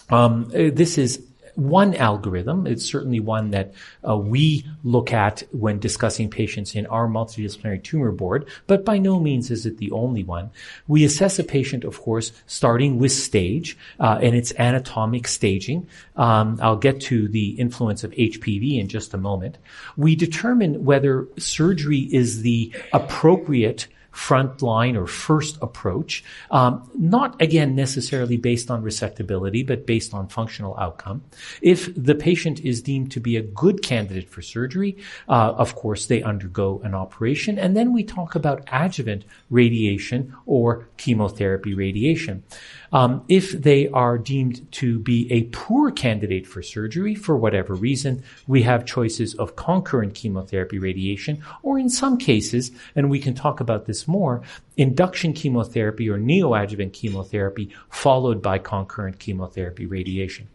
um, 0.10 0.50
this 0.50 0.98
is 0.98 1.26
one 1.56 1.96
algorithm. 1.96 2.68
It's 2.68 2.86
certainly 2.86 3.20
one 3.20 3.52
that 3.52 3.74
uh, 4.08 4.18
we 4.18 4.66
look 4.84 5.12
at 5.14 5.44
when 5.52 5.80
discussing 5.80 6.30
patients 6.30 6.76
in 6.76 6.86
our 6.88 7.08
multidisciplinary 7.08 7.84
tumor 7.84 8.12
board, 8.12 8.48
but 8.68 8.86
by 8.86 8.98
no 8.98 9.20
means 9.20 9.52
is 9.52 9.66
it 9.66 9.78
the 9.78 9.92
only 9.92 10.24
one. 10.24 10.52
We 10.88 11.04
assess 11.04 11.40
a 11.40 11.44
patient, 11.44 11.84
of 11.84 12.02
course, 12.02 12.32
starting 12.48 13.00
with 13.00 13.12
stage 13.12 13.78
uh, 14.00 14.20
and 14.22 14.36
its 14.36 14.52
anatomic 14.54 15.28
staging. 15.28 15.88
Um, 16.16 16.60
I'll 16.62 16.76
get 16.76 17.02
to 17.02 17.28
the 17.28 17.50
influence 17.52 18.04
of 18.04 18.12
HPV 18.12 18.80
in 18.80 18.88
just 18.88 19.14
a 19.14 19.18
moment. 19.18 19.58
We 19.98 20.16
determine 20.16 20.86
whether 20.86 21.28
surgery 21.38 22.00
is 22.00 22.42
the 22.42 22.74
appropriate 22.94 23.88
frontline 24.16 24.96
or 24.96 25.06
first 25.06 25.58
approach, 25.62 26.24
um, 26.50 26.90
not 26.96 27.40
again 27.42 27.76
necessarily 27.76 28.38
based 28.38 28.72
on 28.72 28.82
resectability, 28.82 29.68
but 29.68 29.86
based 29.86 30.14
on 30.14 30.28
functional 30.28 30.76
outcome. 30.78 31.22
If 31.62 31.94
the 31.96 32.16
patient 32.16 32.62
is 32.62 32.82
deemed 32.82 33.12
to 33.12 33.20
be 33.20 33.36
a 33.36 33.42
good 33.42 33.82
candidate 33.84 34.30
for 34.30 34.42
surgery, 34.42 34.98
uh, 35.28 35.54
of 35.58 35.76
course 35.76 36.08
they 36.08 36.24
undergo 36.24 36.82
an 36.84 36.96
operation, 36.96 37.60
and 37.60 37.76
then 37.76 37.92
we 37.92 38.04
talk 38.04 38.36
about 38.36 38.64
adjuvant 38.72 39.26
radiation 39.50 40.34
or 40.46 40.88
chemotherapy 40.98 41.74
radiation. 41.74 42.44
Um, 42.92 43.24
if 43.28 43.52
they 43.52 43.88
are 43.90 44.18
deemed 44.18 44.72
to 44.74 45.00
be 45.00 45.32
a 45.32 45.44
poor 45.46 45.92
candidate 45.92 46.48
for 46.48 46.62
surgery 46.62 47.16
for 47.16 47.36
whatever 47.38 47.74
reason, 47.74 48.24
we 48.48 48.64
have 48.64 48.86
choices 48.86 49.36
of 49.36 49.56
concurrent 49.56 50.16
chemotherapy 50.16 50.80
radiation, 50.80 51.44
or 51.64 51.78
in 51.80 51.90
some 51.90 52.18
cases, 52.18 52.72
and 52.96 53.10
we 53.10 53.20
can 53.20 53.34
talk 53.34 53.60
about 53.60 53.86
this 53.86 54.08
more, 54.08 54.42
induction 54.78 55.34
chemotherapy 55.34 56.10
or 56.10 56.18
neoadjuvant 56.18 56.94
chemotherapy 56.94 57.70
followed 57.90 58.42
by 58.42 58.58
concurrent 58.58 59.20
chemotherapy 59.20 59.86
radiation. 59.86 60.48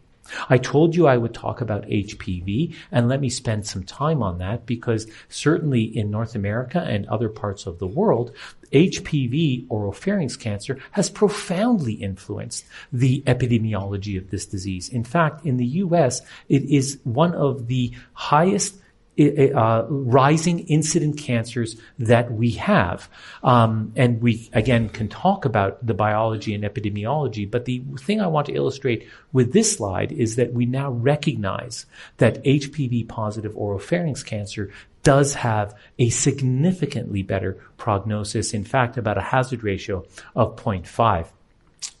I 0.49 0.57
told 0.57 0.95
you 0.95 1.07
I 1.07 1.17
would 1.17 1.33
talk 1.33 1.61
about 1.61 1.87
HPV, 1.87 2.75
and 2.91 3.07
let 3.07 3.21
me 3.21 3.29
spend 3.29 3.65
some 3.65 3.83
time 3.83 4.21
on 4.21 4.37
that 4.37 4.65
because 4.65 5.07
certainly 5.29 5.83
in 5.83 6.11
North 6.11 6.35
America 6.35 6.79
and 6.79 7.05
other 7.07 7.29
parts 7.29 7.65
of 7.65 7.79
the 7.79 7.87
world, 7.87 8.31
HPV, 8.71 9.67
oropharynx 9.67 10.39
cancer, 10.39 10.77
has 10.91 11.09
profoundly 11.09 11.93
influenced 11.93 12.65
the 12.91 13.21
epidemiology 13.25 14.17
of 14.17 14.29
this 14.29 14.45
disease. 14.45 14.89
In 14.89 15.03
fact, 15.03 15.45
in 15.45 15.57
the 15.57 15.65
US, 15.65 16.21
it 16.47 16.63
is 16.63 16.99
one 17.03 17.33
of 17.33 17.67
the 17.67 17.91
highest 18.13 18.75
uh, 19.19 19.85
rising 19.89 20.59
incident 20.67 21.17
cancers 21.17 21.75
that 21.99 22.31
we 22.31 22.51
have. 22.51 23.09
Um, 23.43 23.93
and 23.95 24.21
we, 24.21 24.49
again, 24.53 24.89
can 24.89 25.09
talk 25.09 25.45
about 25.45 25.85
the 25.85 25.93
biology 25.93 26.53
and 26.53 26.63
epidemiology. 26.63 27.49
But 27.49 27.65
the 27.65 27.83
thing 27.99 28.21
I 28.21 28.27
want 28.27 28.47
to 28.47 28.53
illustrate 28.53 29.07
with 29.33 29.53
this 29.53 29.75
slide 29.75 30.11
is 30.11 30.37
that 30.37 30.53
we 30.53 30.65
now 30.65 30.91
recognize 30.91 31.85
that 32.17 32.43
HPV 32.43 33.07
positive 33.07 33.53
oropharynx 33.53 34.25
cancer 34.25 34.71
does 35.03 35.33
have 35.33 35.75
a 35.99 36.09
significantly 36.09 37.23
better 37.23 37.53
prognosis. 37.77 38.53
In 38.53 38.63
fact, 38.63 38.97
about 38.97 39.17
a 39.17 39.21
hazard 39.21 39.63
ratio 39.63 40.05
of 40.35 40.55
0.5. 40.55 41.27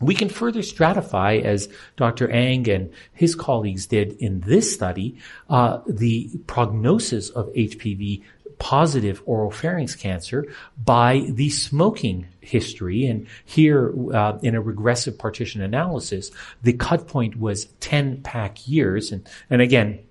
We 0.01 0.15
can 0.15 0.29
further 0.29 0.61
stratify, 0.61 1.43
as 1.43 1.69
Dr. 1.95 2.29
Ang 2.31 2.69
and 2.69 2.91
his 3.13 3.35
colleagues 3.35 3.85
did 3.85 4.13
in 4.13 4.41
this 4.41 4.73
study, 4.73 5.17
uh, 5.49 5.81
the 5.87 6.29
prognosis 6.47 7.29
of 7.29 7.53
HPV 7.53 8.23
positive 8.61 9.25
oropharynx 9.25 9.97
cancer 9.97 10.45
by 10.83 11.25
the 11.29 11.49
smoking 11.49 12.27
history. 12.41 13.07
And 13.07 13.25
here, 13.43 13.91
uh, 14.13 14.37
in 14.43 14.53
a 14.53 14.61
recursive 14.61 15.17
partition 15.17 15.63
analysis, 15.63 16.29
the 16.61 16.73
cut 16.73 17.07
point 17.07 17.39
was 17.39 17.65
10 17.79 18.21
pack 18.21 18.67
years. 18.67 19.11
And, 19.11 19.27
and 19.49 19.63
again, 19.63 20.03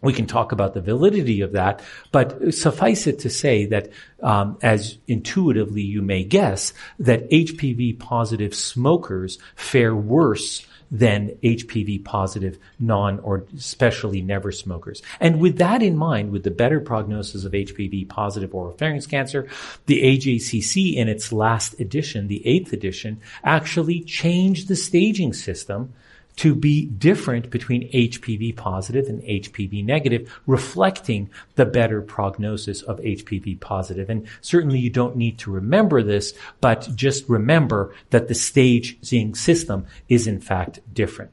we 0.00 0.12
can 0.12 0.26
talk 0.26 0.52
about 0.52 0.74
the 0.74 0.80
validity 0.80 1.40
of 1.40 1.52
that, 1.52 1.82
but 2.12 2.54
suffice 2.54 3.06
it 3.06 3.20
to 3.20 3.30
say 3.30 3.66
that, 3.66 3.90
um, 4.22 4.58
as 4.62 4.98
intuitively 5.06 5.82
you 5.82 6.02
may 6.02 6.24
guess, 6.24 6.72
that 6.98 7.28
HPV 7.30 7.98
positive 7.98 8.54
smokers 8.54 9.38
fare 9.56 9.94
worse 9.94 10.66
than 10.90 11.36
HPV 11.42 12.04
positive 12.04 12.58
non 12.78 13.18
or 13.20 13.44
especially 13.56 14.22
never 14.22 14.50
smokers. 14.52 15.02
And 15.20 15.40
with 15.40 15.58
that 15.58 15.82
in 15.82 15.96
mind, 15.96 16.30
with 16.30 16.44
the 16.44 16.50
better 16.50 16.80
prognosis 16.80 17.44
of 17.44 17.52
HPV 17.52 18.08
positive 18.08 18.50
oropharynx 18.50 19.08
cancer, 19.08 19.48
the 19.86 20.02
AJCC 20.02 20.94
in 20.94 21.08
its 21.08 21.32
last 21.32 21.78
edition, 21.80 22.28
the 22.28 22.46
eighth 22.46 22.72
edition, 22.72 23.20
actually 23.44 24.00
changed 24.00 24.68
the 24.68 24.76
staging 24.76 25.32
system 25.32 25.92
to 26.38 26.54
be 26.54 26.86
different 26.86 27.50
between 27.50 27.90
HPV 27.92 28.56
positive 28.56 29.06
and 29.08 29.20
HPV 29.22 29.84
negative, 29.84 30.40
reflecting 30.46 31.30
the 31.56 31.66
better 31.66 32.00
prognosis 32.00 32.80
of 32.82 33.00
HPV 33.00 33.60
positive. 33.60 34.08
And 34.08 34.26
certainly 34.40 34.78
you 34.78 34.88
don't 34.88 35.16
need 35.16 35.38
to 35.40 35.50
remember 35.50 36.02
this, 36.02 36.34
but 36.60 36.88
just 36.94 37.28
remember 37.28 37.92
that 38.10 38.28
the 38.28 38.34
staging 38.34 39.34
system 39.34 39.86
is 40.08 40.26
in 40.26 40.40
fact 40.40 40.78
different. 40.94 41.32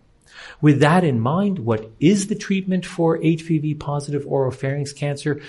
With 0.59 0.79
that 0.79 1.03
in 1.03 1.19
mind, 1.19 1.59
what 1.59 1.91
is 1.99 2.27
the 2.27 2.35
treatment 2.35 2.85
for 2.85 3.19
HPV 3.19 3.79
positive 3.79 4.23
oropharynx 4.23 4.95
cancer? 4.95 5.41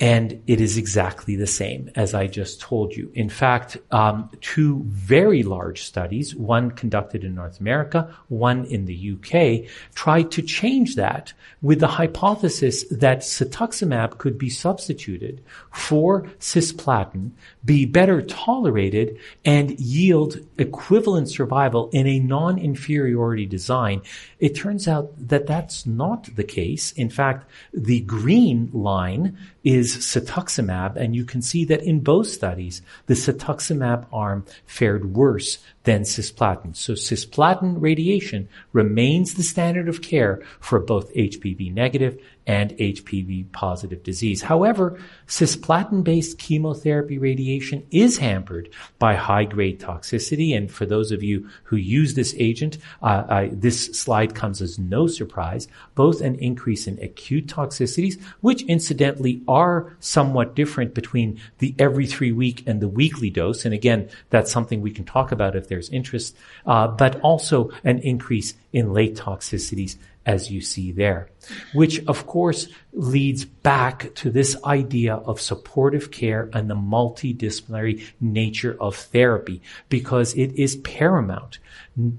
And 0.00 0.42
it 0.48 0.60
is 0.60 0.76
exactly 0.76 1.36
the 1.36 1.46
same 1.46 1.88
as 1.94 2.14
I 2.14 2.26
just 2.26 2.60
told 2.60 2.96
you. 2.96 3.12
In 3.14 3.28
fact, 3.28 3.76
um, 3.92 4.28
two 4.40 4.82
very 4.86 5.44
large 5.44 5.82
studies, 5.82 6.34
one 6.34 6.72
conducted 6.72 7.22
in 7.22 7.36
North 7.36 7.60
America, 7.60 8.12
one 8.26 8.64
in 8.64 8.86
the 8.86 9.12
UK, 9.12 9.70
tried 9.94 10.32
to 10.32 10.42
change 10.42 10.96
that 10.96 11.32
with 11.62 11.78
the 11.78 11.86
hypothesis 11.86 12.84
that 12.90 13.20
cetuximab 13.20 14.18
could 14.18 14.36
be 14.36 14.50
substituted 14.50 15.44
for 15.70 16.22
cisplatin, 16.40 17.30
be 17.64 17.86
better 17.86 18.20
tolerated, 18.20 19.16
and 19.44 19.78
yield 19.78 20.38
equivalent 20.58 21.30
survival 21.30 21.88
in 21.92 22.08
a 22.08 22.18
non-inferiority 22.18 23.46
design. 23.46 24.02
It 24.44 24.54
turns 24.54 24.86
out 24.86 25.10
that 25.16 25.46
that's 25.46 25.86
not 25.86 26.28
the 26.36 26.44
case. 26.44 26.92
In 26.92 27.08
fact, 27.08 27.48
the 27.72 28.00
green 28.00 28.68
line 28.74 29.38
is 29.64 29.96
cetuximab, 29.96 30.96
and 30.96 31.16
you 31.16 31.24
can 31.24 31.40
see 31.40 31.64
that 31.64 31.82
in 31.82 32.00
both 32.00 32.26
studies, 32.26 32.82
the 33.06 33.14
cetuximab 33.14 34.04
arm 34.12 34.44
fared 34.66 35.14
worse 35.14 35.64
than 35.84 36.02
cisplatin. 36.02 36.76
So 36.76 36.92
cisplatin 36.92 37.76
radiation 37.80 38.50
remains 38.74 39.32
the 39.32 39.42
standard 39.42 39.88
of 39.88 40.02
care 40.02 40.42
for 40.60 40.78
both 40.78 41.14
HPV 41.14 41.72
negative 41.72 42.20
and 42.46 42.70
HPV 42.72 43.50
positive 43.52 44.02
disease. 44.02 44.42
However, 44.42 44.98
cisplatin-based 45.26 46.38
chemotherapy 46.38 47.18
radiation 47.18 47.86
is 47.90 48.18
hampered 48.18 48.68
by 48.98 49.14
high-grade 49.14 49.80
toxicity. 49.80 50.56
And 50.56 50.70
for 50.70 50.84
those 50.84 51.10
of 51.10 51.22
you 51.22 51.48
who 51.64 51.76
use 51.76 52.14
this 52.14 52.34
agent, 52.38 52.78
uh, 53.02 53.24
I, 53.28 53.50
this 53.52 53.86
slide 53.86 54.34
comes 54.34 54.60
as 54.60 54.78
no 54.78 55.06
surprise. 55.06 55.68
Both 55.94 56.20
an 56.20 56.34
increase 56.36 56.86
in 56.86 57.02
acute 57.02 57.46
toxicities, 57.46 58.20
which 58.40 58.62
incidentally 58.62 59.42
are 59.48 59.96
somewhat 60.00 60.54
different 60.54 60.94
between 60.94 61.40
the 61.58 61.74
every 61.78 62.06
three 62.06 62.32
week 62.32 62.62
and 62.66 62.80
the 62.80 62.88
weekly 62.88 63.30
dose. 63.30 63.64
And 63.64 63.72
again, 63.72 64.10
that's 64.30 64.52
something 64.52 64.80
we 64.80 64.90
can 64.90 65.04
talk 65.04 65.32
about 65.32 65.56
if 65.56 65.68
there's 65.68 65.88
interest, 65.88 66.36
uh, 66.66 66.88
but 66.88 67.20
also 67.20 67.70
an 67.84 68.00
increase 68.00 68.54
in 68.72 68.92
late 68.92 69.16
toxicities 69.16 69.96
as 70.26 70.50
you 70.50 70.60
see 70.60 70.92
there, 70.92 71.28
which 71.72 72.04
of 72.06 72.26
course 72.26 72.68
leads 72.92 73.44
back 73.44 74.14
to 74.14 74.30
this 74.30 74.56
idea 74.64 75.14
of 75.14 75.40
supportive 75.40 76.10
care 76.10 76.48
and 76.52 76.70
the 76.70 76.74
multidisciplinary 76.74 78.04
nature 78.20 78.76
of 78.80 78.96
therapy 78.96 79.60
because 79.88 80.34
it 80.34 80.52
is 80.54 80.76
paramount, 80.76 81.58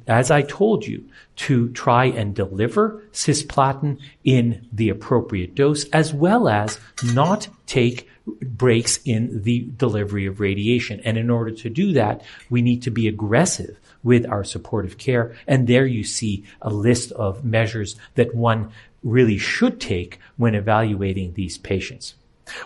as 0.07 0.29
I 0.29 0.43
told 0.43 0.85
you, 0.85 1.09
to 1.37 1.69
try 1.69 2.05
and 2.05 2.35
deliver 2.35 3.03
cisplatin 3.11 3.99
in 4.23 4.67
the 4.71 4.89
appropriate 4.89 5.55
dose 5.55 5.85
as 5.89 6.13
well 6.13 6.47
as 6.47 6.79
not 7.03 7.47
take 7.65 8.09
breaks 8.41 8.99
in 9.05 9.43
the 9.43 9.67
delivery 9.77 10.25
of 10.25 10.39
radiation. 10.39 10.99
And 11.03 11.17
in 11.17 11.29
order 11.29 11.51
to 11.51 11.69
do 11.69 11.93
that, 11.93 12.23
we 12.49 12.61
need 12.61 12.83
to 12.83 12.91
be 12.91 13.07
aggressive 13.07 13.77
with 14.05 14.25
our 14.29 14.45
supportive 14.45 14.97
care. 14.97 15.35
And 15.47 15.67
there 15.67 15.85
you 15.85 16.05
see 16.05 16.45
a 16.61 16.69
list 16.69 17.11
of 17.13 17.43
measures 17.43 17.97
that 18.13 18.33
one 18.33 18.71
really 19.03 19.37
should 19.37 19.81
take 19.81 20.19
when 20.37 20.55
evaluating 20.55 21.33
these 21.33 21.57
patients. 21.57 22.15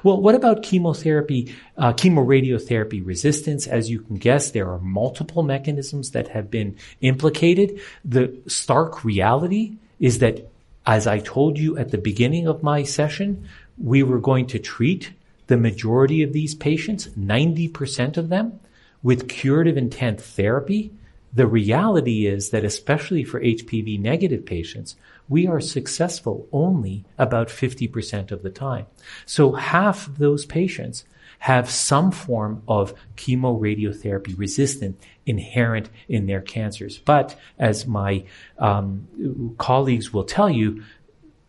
Well, 0.04 0.22
what 0.22 0.36
about 0.36 0.62
chemotherapy, 0.62 1.56
uh, 1.78 1.94
chemoradiotherapy 1.94 3.06
resistance? 3.06 3.66
As 3.66 3.90
you 3.90 4.02
can 4.02 4.18
guess, 4.18 4.52
there 4.52 4.70
are 4.70 4.80
multiple 4.80 5.42
mechanisms 5.42 6.12
that 6.12 6.28
have 6.28 6.52
been 6.52 6.76
implicated. 7.00 7.80
The 8.04 8.38
stark 8.48 9.06
reality 9.06 9.78
is 10.00 10.20
that, 10.20 10.50
as 10.86 11.08
I 11.08 11.20
told 11.20 11.58
you 11.58 11.78
at 11.78 11.92
the 11.92 11.98
beginning 11.98 12.48
of 12.48 12.62
my 12.62 12.84
session, 12.84 13.48
we 13.78 14.04
were 14.04 14.20
going 14.20 14.48
to 14.48 14.60
treat 14.60 15.14
the 15.48 15.56
majority 15.56 16.24
of 16.24 16.34
these 16.34 16.56
patients, 16.56 17.08
90% 17.18 18.18
of 18.18 18.28
them, 18.28 18.60
with 19.02 19.30
curative 19.30 19.78
intent 19.78 20.20
therapy 20.20 20.92
The 21.34 21.48
reality 21.48 22.26
is 22.26 22.50
that 22.50 22.64
especially 22.64 23.24
for 23.24 23.40
HPV 23.40 24.00
negative 24.00 24.46
patients, 24.46 24.96
we 25.28 25.46
are 25.48 25.62
successful 25.62 26.48
only 26.52 27.06
about 27.18 27.50
50% 27.50 28.32
of 28.32 28.42
the 28.42 28.50
time. 28.50 28.88
So 29.26 29.54
half 29.54 30.08
those 30.18 30.46
patients 30.46 31.06
have 31.40 31.70
some 31.70 32.12
form 32.12 32.64
of 32.68 32.94
chemoradiotherapy 33.16 34.38
resistant 34.38 35.00
inherent 35.26 35.90
in 36.08 36.26
their 36.26 36.42
cancers. 36.42 36.98
But 36.98 37.36
as 37.58 37.88
my 37.88 38.26
um, 38.58 39.56
colleagues 39.58 40.12
will 40.12 40.26
tell 40.26 40.50
you, 40.50 40.84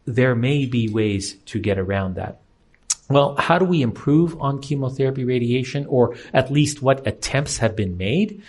there 0.04 0.34
may 0.34 0.66
be 0.66 0.88
ways 0.88 1.34
to 1.46 1.58
get 1.58 1.78
around 1.78 2.14
that. 2.14 2.40
Well, 3.08 3.34
how 3.36 3.58
do 3.58 3.64
we 3.64 3.82
improve 3.82 4.40
on 4.40 4.62
chemotherapy 4.62 5.24
radiation, 5.24 5.86
or 5.86 6.16
at 6.32 6.52
least 6.52 6.80
what 6.80 7.06
attempts 7.06 7.58
have 7.58 7.74
been 7.74 7.96
made? 7.96 8.42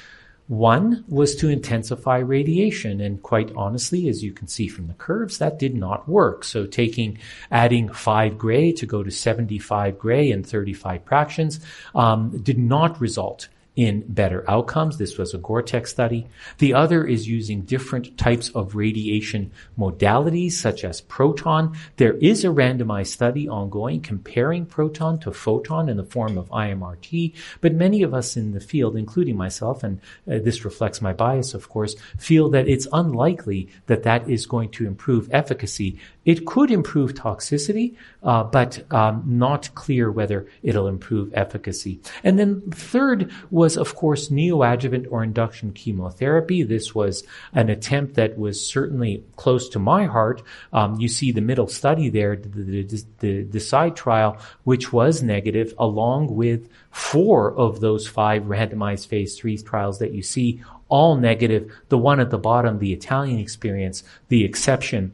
One 0.51 1.05
was 1.08 1.34
to 1.36 1.48
intensify 1.48 2.17
radiation. 2.17 3.00
And 3.00 3.24
quite 3.24 3.53
honestly, 3.55 4.10
as 4.10 4.22
you 4.22 4.34
can 4.34 4.50
see 4.50 4.67
from 4.67 4.88
the 4.88 4.93
curves, 4.96 5.38
that 5.38 5.60
did 5.60 5.75
not 5.75 6.10
work. 6.10 6.43
So 6.43 6.65
taking, 6.65 7.20
adding 7.51 7.88
5 7.88 8.38
gray 8.38 8.74
to 8.74 8.86
go 8.86 9.01
to 9.01 9.10
75 9.10 9.98
gray 9.98 10.29
and 10.29 10.46
35 10.46 11.05
fractions 11.05 11.62
um, 11.96 12.38
did 12.39 12.60
not 12.60 13.00
result 13.00 13.48
in 13.75 14.03
better 14.07 14.43
outcomes. 14.49 14.97
This 14.97 15.17
was 15.17 15.33
a 15.33 15.37
GORTEC 15.37 15.87
study. 15.87 16.27
The 16.57 16.73
other 16.73 17.05
is 17.05 17.27
using 17.27 17.61
different 17.61 18.17
types 18.17 18.49
of 18.49 18.75
radiation 18.75 19.51
modalities, 19.79 20.53
such 20.53 20.83
as 20.83 21.01
proton. 21.01 21.77
There 21.97 22.15
is 22.15 22.43
a 22.43 22.49
randomized 22.49 23.07
study 23.07 23.47
ongoing 23.47 24.01
comparing 24.01 24.65
proton 24.65 25.19
to 25.19 25.31
photon 25.31 25.87
in 25.87 25.97
the 25.97 26.03
form 26.03 26.37
of 26.37 26.49
IMRT, 26.49 27.33
but 27.61 27.73
many 27.73 28.03
of 28.03 28.13
us 28.13 28.35
in 28.35 28.51
the 28.51 28.59
field, 28.59 28.97
including 28.97 29.37
myself, 29.37 29.83
and 29.83 29.99
uh, 30.29 30.39
this 30.39 30.65
reflects 30.65 31.01
my 31.01 31.13
bias, 31.13 31.53
of 31.53 31.69
course, 31.69 31.95
feel 32.17 32.49
that 32.49 32.67
it's 32.67 32.87
unlikely 32.91 33.69
that 33.87 34.03
that 34.03 34.29
is 34.29 34.45
going 34.45 34.69
to 34.71 34.85
improve 34.85 35.29
efficacy 35.31 35.97
it 36.23 36.45
could 36.45 36.69
improve 36.69 37.15
toxicity, 37.15 37.95
uh, 38.21 38.43
but 38.43 38.83
um, 38.93 39.23
not 39.25 39.73
clear 39.73 40.11
whether 40.11 40.47
it'll 40.61 40.87
improve 40.87 41.31
efficacy. 41.33 41.99
And 42.23 42.37
then 42.37 42.61
third 42.69 43.31
was, 43.49 43.61
of 43.77 43.96
course, 43.96 44.30
neoadjuvant 44.30 45.08
or 45.12 45.24
induction 45.24 45.72
chemotherapy. 45.74 46.63
This 46.63 46.94
was 46.94 47.24
an 47.53 47.70
attempt 47.70 48.15
that 48.15 48.38
was 48.38 48.65
certainly 48.65 49.24
close 49.36 49.70
to 49.70 49.80
my 49.80 50.06
heart. 50.06 50.41
Um, 50.74 51.00
you 51.00 51.08
see 51.08 51.32
the 51.32 51.41
middle 51.41 51.68
study 51.68 52.10
there, 52.10 52.36
the, 52.36 52.84
the, 52.84 53.03
the 53.20 53.44
DECIDE 53.44 53.96
trial, 53.96 54.38
which 54.63 54.91
was 54.91 55.22
negative, 55.24 55.74
along 55.77 56.36
with 56.36 56.70
four 56.91 57.53
of 57.56 57.80
those 57.80 58.08
five 58.08 58.44
randomized 58.44 59.08
phase 59.08 59.38
three 59.38 59.58
trials 59.58 60.00
that 60.00 60.13
you 60.13 60.24
see, 60.24 60.62
all 60.89 61.15
negative. 61.15 61.72
The 61.89 61.98
one 61.98 62.20
at 62.20 62.30
the 62.30 62.38
bottom, 62.38 62.80
the 62.80 62.94
Italian 62.94 63.39
experience, 63.39 64.03
the 64.27 64.44
exception 64.44 65.13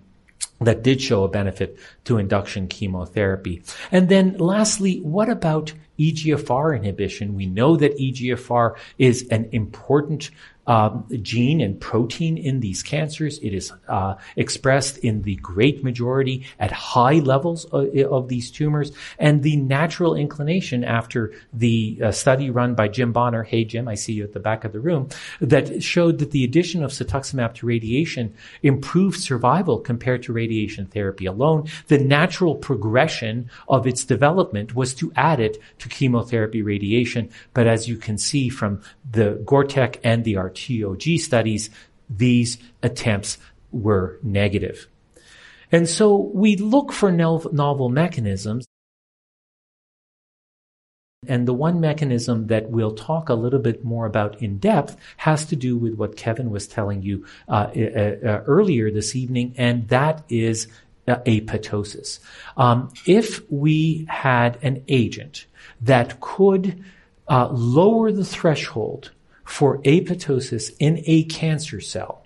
that 0.60 0.82
did 0.82 1.02
show 1.02 1.24
a 1.24 1.28
benefit 1.28 1.78
to 2.06 2.18
induction 2.18 2.68
chemotherapy. 2.68 3.62
And 3.92 4.10
then 4.10 4.38
lastly, 4.38 5.00
what 5.02 5.30
about 5.30 5.74
EGFR 6.00 6.76
inhibition? 6.76 7.36
We 7.36 7.46
know 7.46 7.76
that 7.78 7.98
EGFR 7.98 8.76
is 8.98 9.28
an 9.30 9.50
important 9.52 10.32
um, 10.68 11.08
gene 11.22 11.62
and 11.62 11.80
protein 11.80 12.38
in 12.38 12.60
these 12.60 12.84
cancers. 12.84 13.40
It 13.40 13.54
is 13.54 13.72
uh, 13.88 14.16
expressed 14.36 14.98
in 15.00 15.22
the 15.22 15.36
great 15.38 15.84
majority 15.84 16.46
at 16.60 16.72
high 16.72 17.20
levels 17.20 17.66
of, 17.66 17.96
of, 17.96 18.28
these 18.28 18.52
tumors. 18.52 18.92
And 19.18 19.44
the 19.44 19.56
natural 19.56 20.14
inclination 20.14 20.84
after 20.84 21.34
the 21.54 22.00
uh, 22.04 22.12
study 22.12 22.50
run 22.50 22.76
by 22.76 22.90
Jim 22.90 23.14
Bonner, 23.14 23.44
hey 23.44 23.64
Jim, 23.64 23.88
I 23.88 23.96
see 23.96 24.14
you 24.14 24.26
at 24.26 24.34
the 24.34 24.42
back 24.42 24.66
of 24.66 24.74
the 24.74 24.82
room, 24.82 25.08
that 25.40 25.82
showed 25.82 26.20
that 26.20 26.32
the 26.32 26.44
addition 26.44 26.84
of 26.84 26.92
cetuximab 26.92 27.54
to 27.56 27.66
radiation 27.66 28.34
improved 28.62 29.22
survival 29.22 29.80
compared 29.80 30.24
to 30.24 30.34
radiation 30.34 30.86
therapy 30.88 31.26
alone. 31.26 31.70
The 31.88 32.00
natural 32.00 32.56
progression 32.56 33.50
of 33.70 33.88
its 33.88 34.04
development 34.04 34.76
was 34.76 34.94
to 34.96 35.14
add 35.16 35.40
it 35.40 35.58
to 35.80 35.88
chemotherapy 35.88 36.62
radiation. 36.62 37.30
But 37.54 37.68
as 37.68 37.88
you 37.88 37.96
can 37.96 38.18
see 38.18 38.50
from 38.50 38.82
the 39.10 39.42
GORTEC 39.46 40.00
and 40.04 40.26
the 40.26 40.36
RT 40.36 40.57
TOG 40.58 41.20
studies, 41.20 41.70
these 42.10 42.58
attempts 42.82 43.38
were 43.72 44.20
negative. 44.24 44.88
And 45.72 45.88
so 45.88 46.16
we 46.34 46.56
look 46.56 46.92
for 46.92 47.12
novel 47.12 47.90
mechanisms. 47.90 48.66
And 51.28 51.48
the 51.48 51.54
one 51.54 51.82
mechanism 51.82 52.48
that 52.48 52.70
we'll 52.70 52.96
talk 52.96 53.28
a 53.28 53.34
little 53.34 53.60
bit 53.60 53.84
more 53.84 54.06
about 54.06 54.42
in 54.42 54.60
depth 54.60 54.96
has 55.18 55.46
to 55.48 55.56
do 55.56 55.76
with 55.76 55.96
what 55.96 56.16
Kevin 56.16 56.52
was 56.52 56.68
telling 56.68 57.02
you 57.02 57.26
uh, 57.50 57.68
uh, 57.76 57.80
uh, 57.80 58.44
earlier 58.46 58.92
this 58.92 59.16
evening, 59.16 59.54
and 59.58 59.88
that 59.90 60.24
is 60.30 60.68
uh, 61.08 61.16
apoptosis. 61.26 62.20
Um, 62.56 62.94
if 63.06 63.42
we 63.52 64.06
had 64.08 64.58
an 64.62 64.84
agent 64.88 65.48
that 65.82 66.22
could 66.22 66.84
uh, 67.28 67.50
lower 67.50 68.12
the 68.12 68.26
threshold 68.26 69.12
for 69.48 69.80
apoptosis 69.80 70.76
in 70.80 71.02
a 71.06 71.24
cancer 71.24 71.80
cell, 71.80 72.24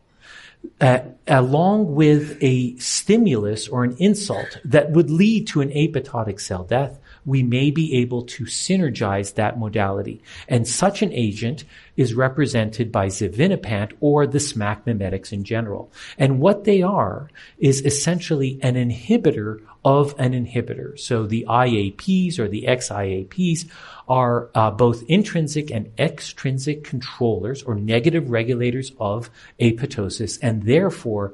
uh, 0.79 0.99
along 1.27 1.93
with 1.93 2.37
a 2.41 2.75
stimulus 2.77 3.67
or 3.67 3.83
an 3.83 3.95
insult 3.99 4.59
that 4.65 4.91
would 4.91 5.09
lead 5.09 5.47
to 5.47 5.61
an 5.61 5.69
apoptotic 5.69 6.39
cell 6.39 6.63
death, 6.63 6.99
we 7.25 7.43
may 7.43 7.71
be 7.71 7.95
able 7.97 8.23
to 8.23 8.45
synergize 8.45 9.35
that 9.35 9.59
modality. 9.59 10.21
And 10.47 10.67
such 10.67 11.01
an 11.01 11.13
agent 11.13 11.63
is 11.95 12.13
represented 12.13 12.91
by 12.91 13.07
xevinapant 13.07 13.93
or 13.99 14.25
the 14.25 14.39
SMAC 14.39 14.85
mimetics 14.85 15.31
in 15.31 15.43
general. 15.43 15.91
And 16.17 16.39
what 16.39 16.63
they 16.63 16.81
are 16.81 17.29
is 17.59 17.85
essentially 17.85 18.59
an 18.61 18.75
inhibitor 18.75 19.59
of 19.83 20.15
an 20.17 20.33
inhibitor. 20.33 20.99
So 20.99 21.25
the 21.25 21.45
IAPs 21.47 22.39
or 22.39 22.47
the 22.47 22.65
XIAPs 22.67 23.69
are 24.07 24.49
uh, 24.53 24.71
both 24.71 25.03
intrinsic 25.07 25.71
and 25.71 25.91
extrinsic 25.97 26.83
controllers 26.83 27.63
or 27.63 27.75
negative 27.75 28.29
regulators 28.29 28.91
of 28.99 29.29
apoptosis, 29.59 30.37
and 30.41 30.63
therefore 30.63 31.33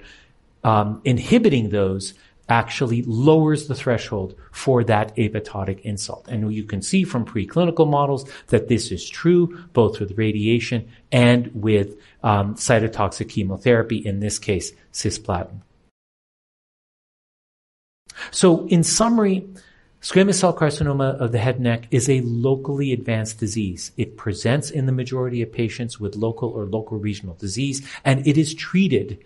um, 0.63 1.02
inhibiting 1.04 1.69
those 1.69 2.13
actually 2.49 3.03
lowers 3.03 3.67
the 3.67 3.75
threshold 3.75 4.36
for 4.51 4.83
that 4.83 5.15
apoptotic 5.17 5.81
insult. 5.81 6.27
And 6.27 6.53
you 6.53 6.63
can 6.63 6.81
see 6.81 7.03
from 7.03 7.25
preclinical 7.25 7.89
models 7.89 8.29
that 8.47 8.67
this 8.67 8.91
is 8.91 9.07
true 9.10 9.65
both 9.73 9.99
with 9.99 10.17
radiation 10.17 10.89
and 11.12 11.51
with 11.53 11.95
um, 12.23 12.55
cytotoxic 12.55 13.29
chemotherapy, 13.29 13.97
in 13.97 14.19
this 14.19 14.39
case, 14.39 14.71
cisplatin. 14.93 15.62
So 18.31 18.67
in 18.67 18.83
summary, 18.83 19.47
Squamous 20.01 20.36
cell 20.36 20.55
carcinoma 20.55 21.17
of 21.19 21.31
the 21.31 21.39
head 21.39 21.55
and 21.55 21.63
neck 21.63 21.88
is 21.89 22.07
a 22.07 22.21
locally 22.21 22.93
advanced 22.93 23.39
disease. 23.39 23.91
It 23.97 24.15
presents 24.15 24.69
in 24.69 24.86
the 24.86 24.91
majority 24.91 25.41
of 25.41 25.51
patients 25.51 25.99
with 25.99 26.15
local 26.15 26.49
or 26.49 26.65
local 26.65 26.99
regional 26.99 27.33
disease, 27.36 27.86
and 28.05 28.25
it 28.27 28.38
is 28.38 28.53
treated 28.53 29.17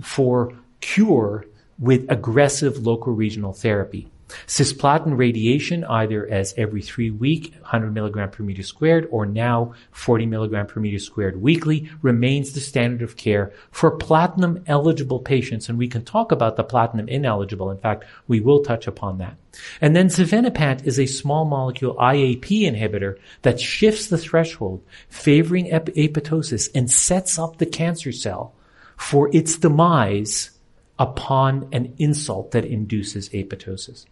for 0.00 0.54
cure 0.80 1.46
with 1.78 2.10
aggressive 2.10 2.86
local 2.86 3.12
regional 3.12 3.52
therapy. 3.52 4.10
Cisplatin 4.46 5.16
radiation, 5.16 5.84
either 5.84 6.26
as 6.26 6.54
every 6.56 6.82
three 6.82 7.10
week, 7.10 7.54
100 7.60 7.92
milligram 7.92 8.30
per 8.30 8.42
meter 8.42 8.62
squared, 8.62 9.06
or 9.10 9.26
now 9.26 9.74
40 9.92 10.26
milligram 10.26 10.66
per 10.66 10.80
meter 10.80 10.98
squared 10.98 11.40
weekly, 11.40 11.90
remains 12.02 12.52
the 12.52 12.60
standard 12.60 13.02
of 13.02 13.16
care 13.16 13.52
for 13.70 13.90
platinum 13.90 14.62
eligible 14.66 15.20
patients. 15.20 15.68
And 15.68 15.78
we 15.78 15.88
can 15.88 16.04
talk 16.04 16.32
about 16.32 16.56
the 16.56 16.64
platinum 16.64 17.08
ineligible. 17.08 17.70
In 17.70 17.78
fact, 17.78 18.04
we 18.26 18.40
will 18.40 18.62
touch 18.62 18.86
upon 18.86 19.18
that. 19.18 19.36
And 19.80 19.94
then 19.94 20.08
xevinapant 20.08 20.84
is 20.84 20.98
a 20.98 21.06
small 21.06 21.44
molecule 21.44 21.94
IAP 21.96 22.62
inhibitor 22.62 23.18
that 23.42 23.60
shifts 23.60 24.08
the 24.08 24.18
threshold, 24.18 24.82
favoring 25.08 25.70
ap- 25.70 25.86
apoptosis 25.86 26.68
and 26.74 26.90
sets 26.90 27.38
up 27.38 27.58
the 27.58 27.66
cancer 27.66 28.10
cell 28.10 28.54
for 28.96 29.28
its 29.34 29.56
demise 29.58 30.50
upon 30.98 31.68
an 31.72 31.94
insult 31.98 32.52
that 32.52 32.64
induces 32.64 33.28
apoptosis. 33.30 34.06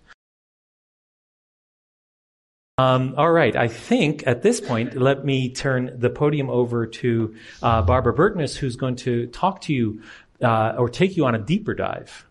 Um, 2.79 3.15
all 3.17 3.31
right, 3.31 3.55
I 3.55 3.69
think 3.69 4.27
at 4.27 4.43
this 4.43 4.61
point, 4.61 4.97
let 4.97 5.25
me 5.25 5.51
turn 5.51 5.95
the 5.99 6.11
podium 6.11 6.49
over 6.49 6.87
to 6.87 7.35
uh, 7.63 7.83
Barbara 7.83 8.15
Burtness, 8.15 8.57
who's 8.57 8.77
going 8.77 8.97
to 8.97 9.27
talk 9.27 9.61
to 9.63 9.75
you 9.75 10.03
uh, 10.43 10.75
or 10.79 10.89
take 10.89 11.17
you 11.17 11.27
on 11.27 11.35
a 11.35 11.39
deeper 11.39 11.75
dive. 11.75 12.27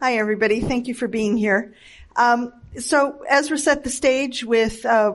Hi, 0.00 0.16
everybody. 0.16 0.60
Thank 0.60 0.88
you 0.88 0.94
for 0.94 1.08
being 1.08 1.36
here. 1.36 1.74
Um, 2.16 2.52
so, 2.78 3.22
Ezra 3.28 3.58
set 3.58 3.84
the 3.84 3.90
stage 3.90 4.44
with 4.44 4.84
uh, 4.84 5.12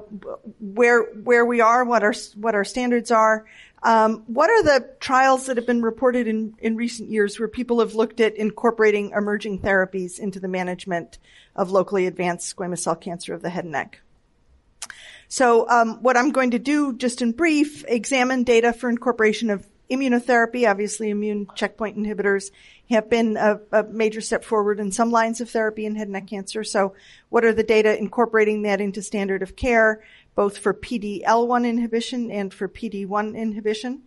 where 0.60 1.04
where 1.04 1.46
we 1.46 1.60
are, 1.62 1.84
what 1.84 2.04
our 2.04 2.14
what 2.36 2.56
our 2.56 2.64
standards 2.64 3.12
are. 3.12 3.46
Um, 3.84 4.24
what 4.28 4.50
are 4.50 4.64
the 4.64 4.90
trials 5.00 5.48
that 5.48 5.58
have 5.58 5.66
been 5.66 5.82
reported 5.82 6.28
in, 6.28 6.54
in 6.60 6.76
recent 6.76 7.10
years 7.10 7.40
where 7.40 7.48
people 7.48 7.80
have 7.80 7.96
looked 7.96 8.20
at 8.20 8.36
incorporating 8.36 9.12
emerging 9.16 9.60
therapies 9.60 10.20
into 10.20 10.40
the 10.40 10.48
management 10.48 11.18
of 11.56 11.72
locally 11.72 12.06
advanced 12.06 12.56
squamous 12.56 12.80
cell 12.80 12.96
cancer 12.96 13.34
of 13.34 13.42
the 13.42 13.50
head 13.50 13.64
and 13.64 13.72
neck? 13.72 14.02
So 15.28 15.68
um, 15.70 16.04
what 16.04 16.18
I'm 16.18 16.32
going 16.32 16.52
to 16.52 16.60
do, 16.60 16.94
just 16.94 17.22
in 17.22 17.32
brief, 17.32 17.86
examine 17.88 18.44
data 18.44 18.74
for 18.74 18.90
incorporation 18.90 19.50
of 19.50 19.66
immunotherapy, 19.90 20.70
obviously 20.70 21.10
immune 21.10 21.48
checkpoint 21.56 21.98
inhibitors 21.98 22.52
have 22.90 23.10
been 23.10 23.38
a, 23.38 23.60
a, 23.72 23.84
major 23.84 24.22
step 24.22 24.44
forward 24.44 24.80
in 24.80 24.92
some 24.92 25.12
lines 25.12 25.42
of 25.42 25.50
therapy 25.50 25.86
in 25.86 25.96
head 25.96 26.08
and 26.08 26.14
neck 26.14 26.28
cancer. 26.28 26.64
So 26.64 26.96
what 27.30 27.46
are 27.46 27.54
the 27.54 27.64
data 27.64 27.98
incorporating 27.98 28.64
that 28.64 28.82
into 28.82 29.02
standard 29.02 29.42
of 29.42 29.56
care, 29.56 30.04
both 30.36 30.58
for 30.58 30.74
PD-L1 30.74 31.68
inhibition 31.68 32.32
and 32.32 32.54
for 32.54 32.68
PD-1 32.68 33.36
inhibition? 33.36 34.04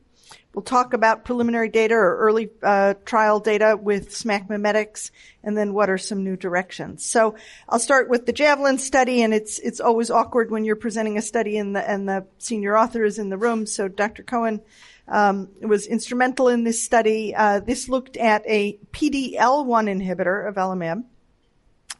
We'll 0.54 0.62
talk 0.62 0.92
about 0.94 1.24
preliminary 1.24 1.68
data 1.68 1.94
or 1.94 2.16
early 2.18 2.48
uh, 2.62 2.94
trial 3.04 3.40
data 3.40 3.76
with 3.80 4.10
SMAC 4.10 4.48
mimetics, 4.48 5.10
and 5.42 5.56
then 5.56 5.74
what 5.74 5.90
are 5.90 5.98
some 5.98 6.22
new 6.22 6.36
directions. 6.36 7.04
So 7.04 7.34
I'll 7.68 7.80
start 7.80 8.08
with 8.08 8.26
the 8.26 8.32
Javelin 8.32 8.78
study, 8.78 9.22
and 9.22 9.34
it's 9.34 9.58
it's 9.58 9.80
always 9.80 10.10
awkward 10.10 10.50
when 10.52 10.64
you're 10.64 10.76
presenting 10.76 11.18
a 11.18 11.22
study 11.22 11.58
and 11.58 11.74
the 11.74 11.88
and 11.88 12.08
the 12.08 12.26
senior 12.38 12.76
author 12.76 13.04
is 13.04 13.18
in 13.18 13.30
the 13.30 13.36
room. 13.36 13.66
So 13.66 13.88
Dr. 13.88 14.22
Cohen 14.22 14.60
um, 15.08 15.48
was 15.60 15.86
instrumental 15.86 16.48
in 16.48 16.62
this 16.62 16.82
study. 16.82 17.34
Uh, 17.34 17.58
this 17.60 17.88
looked 17.88 18.16
at 18.16 18.42
a 18.46 18.78
PD-L1 18.92 19.36
inhibitor, 19.36 20.52
avelumab, 20.52 21.04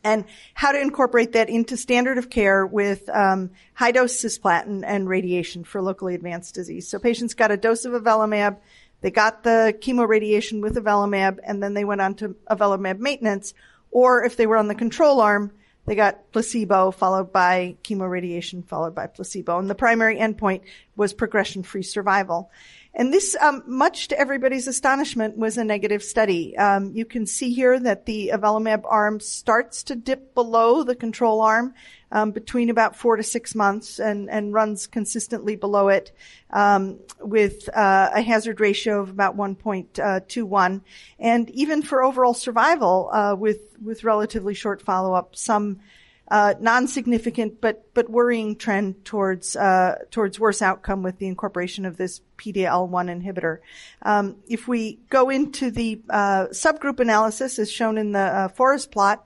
and 0.04 0.24
how 0.52 0.70
to 0.70 0.80
incorporate 0.80 1.32
that 1.32 1.48
into 1.48 1.76
standard 1.76 2.18
of 2.18 2.30
care 2.30 2.64
with 2.66 3.08
um, 3.08 3.50
high 3.72 3.90
dose 3.90 4.22
cisplatin 4.22 4.84
and 4.86 5.08
radiation 5.08 5.64
for 5.64 5.82
locally 5.82 6.14
advanced 6.14 6.54
disease. 6.54 6.86
So 6.86 6.98
patients 6.98 7.34
got 7.34 7.50
a 7.50 7.56
dose 7.56 7.84
of 7.86 7.92
avelumab, 7.92 8.58
they 9.00 9.10
got 9.10 9.42
the 9.42 9.76
chemoradiation 9.80 10.62
with 10.62 10.76
avelumab, 10.76 11.38
and 11.42 11.62
then 11.62 11.74
they 11.74 11.84
went 11.84 12.00
on 12.00 12.14
to 12.16 12.36
avelumab 12.50 12.98
maintenance. 12.98 13.54
Or 13.90 14.24
if 14.24 14.36
they 14.36 14.46
were 14.46 14.56
on 14.56 14.68
the 14.68 14.74
control 14.74 15.20
arm, 15.20 15.52
they 15.86 15.94
got 15.94 16.32
placebo 16.32 16.90
followed 16.90 17.30
by 17.32 17.76
chemoradiation 17.84 18.66
followed 18.66 18.94
by 18.94 19.06
placebo. 19.06 19.58
And 19.58 19.68
the 19.68 19.74
primary 19.74 20.16
endpoint 20.16 20.62
was 20.96 21.12
progression-free 21.12 21.82
survival. 21.82 22.50
And 22.96 23.12
this, 23.12 23.36
um, 23.40 23.64
much 23.66 24.08
to 24.08 24.18
everybody's 24.18 24.68
astonishment, 24.68 25.36
was 25.36 25.58
a 25.58 25.64
negative 25.64 26.02
study. 26.02 26.56
Um, 26.56 26.92
you 26.94 27.04
can 27.04 27.26
see 27.26 27.52
here 27.52 27.78
that 27.80 28.06
the 28.06 28.30
avelumab 28.32 28.82
arm 28.84 29.18
starts 29.18 29.82
to 29.84 29.96
dip 29.96 30.32
below 30.34 30.84
the 30.84 30.94
control 30.94 31.40
arm 31.40 31.74
um, 32.12 32.30
between 32.30 32.70
about 32.70 32.94
four 32.94 33.16
to 33.16 33.24
six 33.24 33.52
months 33.54 33.98
and, 33.98 34.30
and 34.30 34.54
runs 34.54 34.86
consistently 34.86 35.56
below 35.56 35.88
it 35.88 36.12
um, 36.50 37.00
with 37.20 37.68
uh, 37.74 38.10
a 38.14 38.22
hazard 38.22 38.60
ratio 38.60 39.00
of 39.00 39.10
about 39.10 39.36
1.21. 39.36 40.80
And 41.18 41.50
even 41.50 41.82
for 41.82 42.04
overall 42.04 42.34
survival, 42.34 43.10
uh, 43.12 43.34
with 43.36 43.58
with 43.82 44.04
relatively 44.04 44.54
short 44.54 44.80
follow-up, 44.80 45.36
some 45.36 45.80
uh, 46.28 46.54
non-significant 46.58 47.60
but 47.60 47.92
but 47.94 48.08
worrying 48.08 48.56
trend 48.56 49.04
towards 49.04 49.56
uh, 49.56 49.96
towards 50.10 50.40
worse 50.40 50.62
outcome 50.62 51.02
with 51.02 51.18
the 51.18 51.26
incorporation 51.26 51.84
of 51.84 51.96
this 51.96 52.20
PD-L1 52.38 53.22
inhibitor. 53.22 53.58
Um, 54.02 54.36
if 54.48 54.66
we 54.66 55.00
go 55.10 55.30
into 55.30 55.70
the 55.70 56.00
uh, 56.08 56.46
subgroup 56.46 57.00
analysis, 57.00 57.58
as 57.58 57.70
shown 57.70 57.98
in 57.98 58.12
the 58.12 58.20
uh, 58.20 58.48
forest 58.48 58.90
plot, 58.90 59.24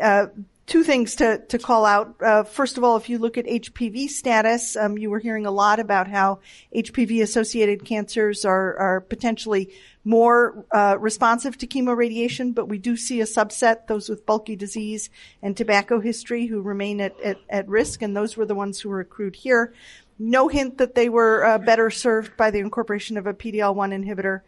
uh, 0.00 0.26
two 0.72 0.82
things 0.82 1.16
to, 1.16 1.36
to 1.48 1.58
call 1.58 1.84
out. 1.84 2.16
Uh, 2.22 2.44
first 2.44 2.78
of 2.78 2.82
all, 2.82 2.96
if 2.96 3.10
you 3.10 3.18
look 3.18 3.36
at 3.36 3.44
HPV 3.44 4.08
status, 4.08 4.74
um, 4.74 4.96
you 4.96 5.10
were 5.10 5.18
hearing 5.18 5.44
a 5.44 5.50
lot 5.50 5.78
about 5.78 6.08
how 6.08 6.38
HPV 6.74 7.20
associated 7.20 7.84
cancers 7.84 8.46
are, 8.46 8.78
are 8.78 9.02
potentially 9.02 9.70
more 10.02 10.64
uh, 10.70 10.96
responsive 10.98 11.58
to 11.58 11.66
chemoradiation, 11.66 12.54
but 12.54 12.70
we 12.70 12.78
do 12.78 12.96
see 12.96 13.20
a 13.20 13.24
subset, 13.24 13.86
those 13.86 14.08
with 14.08 14.24
bulky 14.24 14.56
disease 14.56 15.10
and 15.42 15.58
tobacco 15.58 16.00
history, 16.00 16.46
who 16.46 16.62
remain 16.62 17.02
at, 17.02 17.20
at, 17.20 17.36
at 17.50 17.68
risk, 17.68 18.00
and 18.00 18.16
those 18.16 18.38
were 18.38 18.46
the 18.46 18.54
ones 18.54 18.80
who 18.80 18.88
were 18.88 19.00
accrued 19.00 19.36
here. 19.36 19.74
No 20.18 20.48
hint 20.48 20.78
that 20.78 20.94
they 20.94 21.10
were 21.10 21.44
uh, 21.44 21.58
better 21.58 21.90
served 21.90 22.34
by 22.38 22.50
the 22.50 22.60
incorporation 22.60 23.18
of 23.18 23.26
a 23.26 23.34
PD-L1 23.34 23.92
inhibitor. 23.92 24.40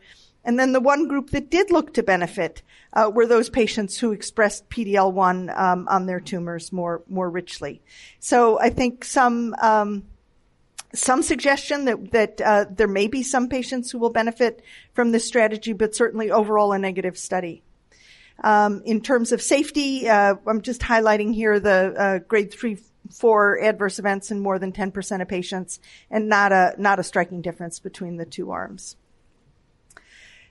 And 0.44 0.59
then 0.59 0.72
the 0.72 0.80
one 0.80 1.09
group 1.09 1.30
that 1.30 1.50
did 1.50 1.70
look 1.70 1.94
to 1.94 2.02
benefit 2.02 2.62
uh, 2.92 3.11
were 3.12 3.26
those 3.26 3.48
patients 3.48 3.98
who 3.98 4.12
expressed 4.12 4.68
PD-L1 4.68 5.59
um, 5.59 5.88
on 5.88 6.07
their 6.07 6.20
tumors 6.20 6.72
more 6.72 7.02
more 7.09 7.30
richly. 7.30 7.83
So 8.20 8.61
I 8.61 8.70
think 8.70 9.04
some 9.04 9.54
um, 9.61 10.04
some 10.94 11.22
suggestion 11.22 11.87
that 11.87 12.12
that 12.12 12.40
uh, 12.40 12.66
there 12.70 12.88
may 12.88 13.09
be 13.09 13.22
some 13.22 13.48
patients 13.48 13.90
who 13.90 13.98
will 13.98 14.11
benefit 14.11 14.62
from 14.92 15.12
this 15.12 15.26
strategy, 15.26 15.72
but 15.72 15.94
certainly 15.94 16.30
overall 16.30 16.72
a 16.72 16.78
negative 16.78 17.18
study. 17.18 17.62
Um, 18.42 18.83
in 18.85 19.00
terms 19.00 19.33
of 19.33 19.40
safety, 19.40 20.09
uh, 20.09 20.35
I'm 20.46 20.61
just 20.61 20.80
highlighting 20.80 21.35
here 21.35 21.61
the 21.61 21.94
uh, 21.96 22.18
grade 22.18 22.52
three, 22.52 22.78
four 23.11 23.61
adverse 23.61 23.98
events 23.98 24.30
in 24.30 24.40
more 24.40 24.59
than 24.59 24.72
10% 24.72 25.22
of 25.22 25.28
patients, 25.28 25.78
and 26.11 26.28
not 26.28 26.52
a 26.52 26.74
not 26.78 26.98
a 26.98 27.04
striking 27.04 27.42
difference 27.42 27.78
between 27.78 28.16
the 28.16 28.24
two 28.24 28.50
arms. 28.50 28.96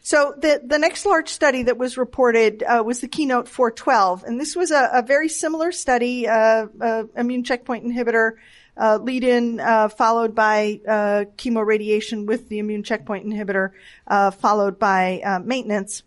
So 0.03 0.35
the, 0.37 0.61
the 0.63 0.77
next 0.77 1.05
large 1.05 1.29
study 1.29 1.63
that 1.63 1.77
was 1.77 1.97
reported 1.97 2.61
uh, 2.61 2.83
was 2.85 2.99
the 2.99 3.07
Keynote 3.07 3.47
412, 3.47 4.25
and 4.25 4.39
this 4.39 4.55
was 4.55 4.69
a, 4.69 4.89
a 4.93 5.01
very 5.01 5.29
similar 5.29 5.71
study, 5.71 6.27
uh, 6.27 6.67
uh, 6.79 7.03
immune 7.15 7.43
checkpoint 7.43 7.85
inhibitor 7.85 8.33
uh, 8.75 8.97
lead-in 8.97 9.59
uh, 9.59 9.87
followed 9.87 10.33
by 10.33 10.79
uh, 10.87 11.25
chemoradiation 11.37 12.25
with 12.25 12.49
the 12.49 12.59
immune 12.59 12.83
checkpoint 12.83 13.25
inhibitor, 13.25 13.71
followed 14.39 14.79
by 14.79 15.41
maintenance. 15.43 16.03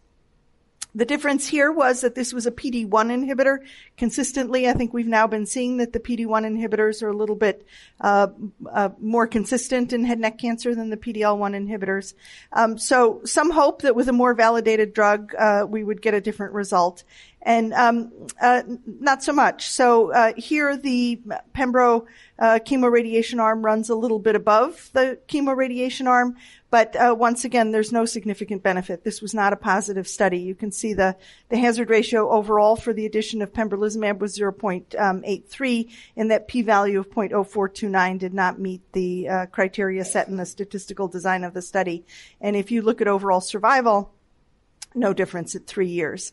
The 0.96 1.04
difference 1.04 1.46
here 1.46 1.70
was 1.70 2.00
that 2.00 2.14
this 2.14 2.32
was 2.32 2.46
a 2.46 2.50
PD-1 2.50 2.88
inhibitor. 2.88 3.58
Consistently, 3.98 4.66
I 4.66 4.72
think 4.72 4.94
we've 4.94 5.06
now 5.06 5.26
been 5.26 5.44
seeing 5.44 5.76
that 5.76 5.92
the 5.92 6.00
PD-1 6.00 6.46
inhibitors 6.46 7.02
are 7.02 7.10
a 7.10 7.16
little 7.16 7.36
bit 7.36 7.66
uh, 8.00 8.28
uh, 8.72 8.88
more 8.98 9.26
consistent 9.26 9.92
in 9.92 10.06
head 10.06 10.14
and 10.14 10.22
neck 10.22 10.38
cancer 10.38 10.74
than 10.74 10.88
the 10.88 10.96
PD-L1 10.96 11.68
inhibitors. 11.68 12.14
Um, 12.54 12.78
so 12.78 13.20
some 13.26 13.50
hope 13.50 13.82
that 13.82 13.94
with 13.94 14.08
a 14.08 14.14
more 14.14 14.32
validated 14.32 14.94
drug, 14.94 15.34
uh, 15.38 15.66
we 15.68 15.84
would 15.84 16.00
get 16.00 16.14
a 16.14 16.20
different 16.20 16.54
result. 16.54 17.04
And 17.42 17.74
um, 17.74 18.10
uh, 18.40 18.62
not 18.86 19.22
so 19.22 19.32
much. 19.32 19.68
So 19.68 20.12
uh, 20.12 20.32
here, 20.36 20.76
the 20.76 21.20
Pembro 21.54 22.06
uh, 22.38 22.58
chemoradiation 22.64 23.38
arm 23.38 23.64
runs 23.64 23.88
a 23.88 23.94
little 23.94 24.18
bit 24.18 24.34
above 24.34 24.90
the 24.94 25.18
chemoradiation 25.28 26.08
arm, 26.08 26.36
but 26.70 26.96
uh, 26.96 27.14
once 27.16 27.44
again, 27.44 27.70
there's 27.70 27.92
no 27.92 28.04
significant 28.04 28.62
benefit. 28.62 29.04
This 29.04 29.22
was 29.22 29.32
not 29.32 29.52
a 29.52 29.56
positive 29.56 30.08
study. 30.08 30.38
You 30.38 30.54
can 30.54 30.72
see 30.72 30.94
the, 30.94 31.16
the 31.48 31.58
hazard 31.58 31.90
ratio 31.90 32.30
overall 32.30 32.74
for 32.74 32.92
the 32.92 33.06
addition 33.06 33.40
of 33.40 33.52
pembrolizumab 33.52 34.18
was 34.18 34.36
0.83, 34.36 35.90
and 36.16 36.30
that 36.30 36.48
p-value 36.48 36.98
of 36.98 37.10
0.0429 37.10 38.18
did 38.18 38.34
not 38.34 38.58
meet 38.58 38.80
the 38.92 39.28
uh, 39.28 39.46
criteria 39.46 40.04
set 40.04 40.28
in 40.28 40.36
the 40.36 40.46
statistical 40.46 41.06
design 41.06 41.44
of 41.44 41.54
the 41.54 41.62
study. 41.62 42.04
And 42.40 42.56
if 42.56 42.70
you 42.70 42.82
look 42.82 43.00
at 43.00 43.08
overall 43.08 43.40
survival, 43.40 44.12
no 44.94 45.12
difference 45.12 45.54
at 45.54 45.66
three 45.66 45.88
years. 45.88 46.32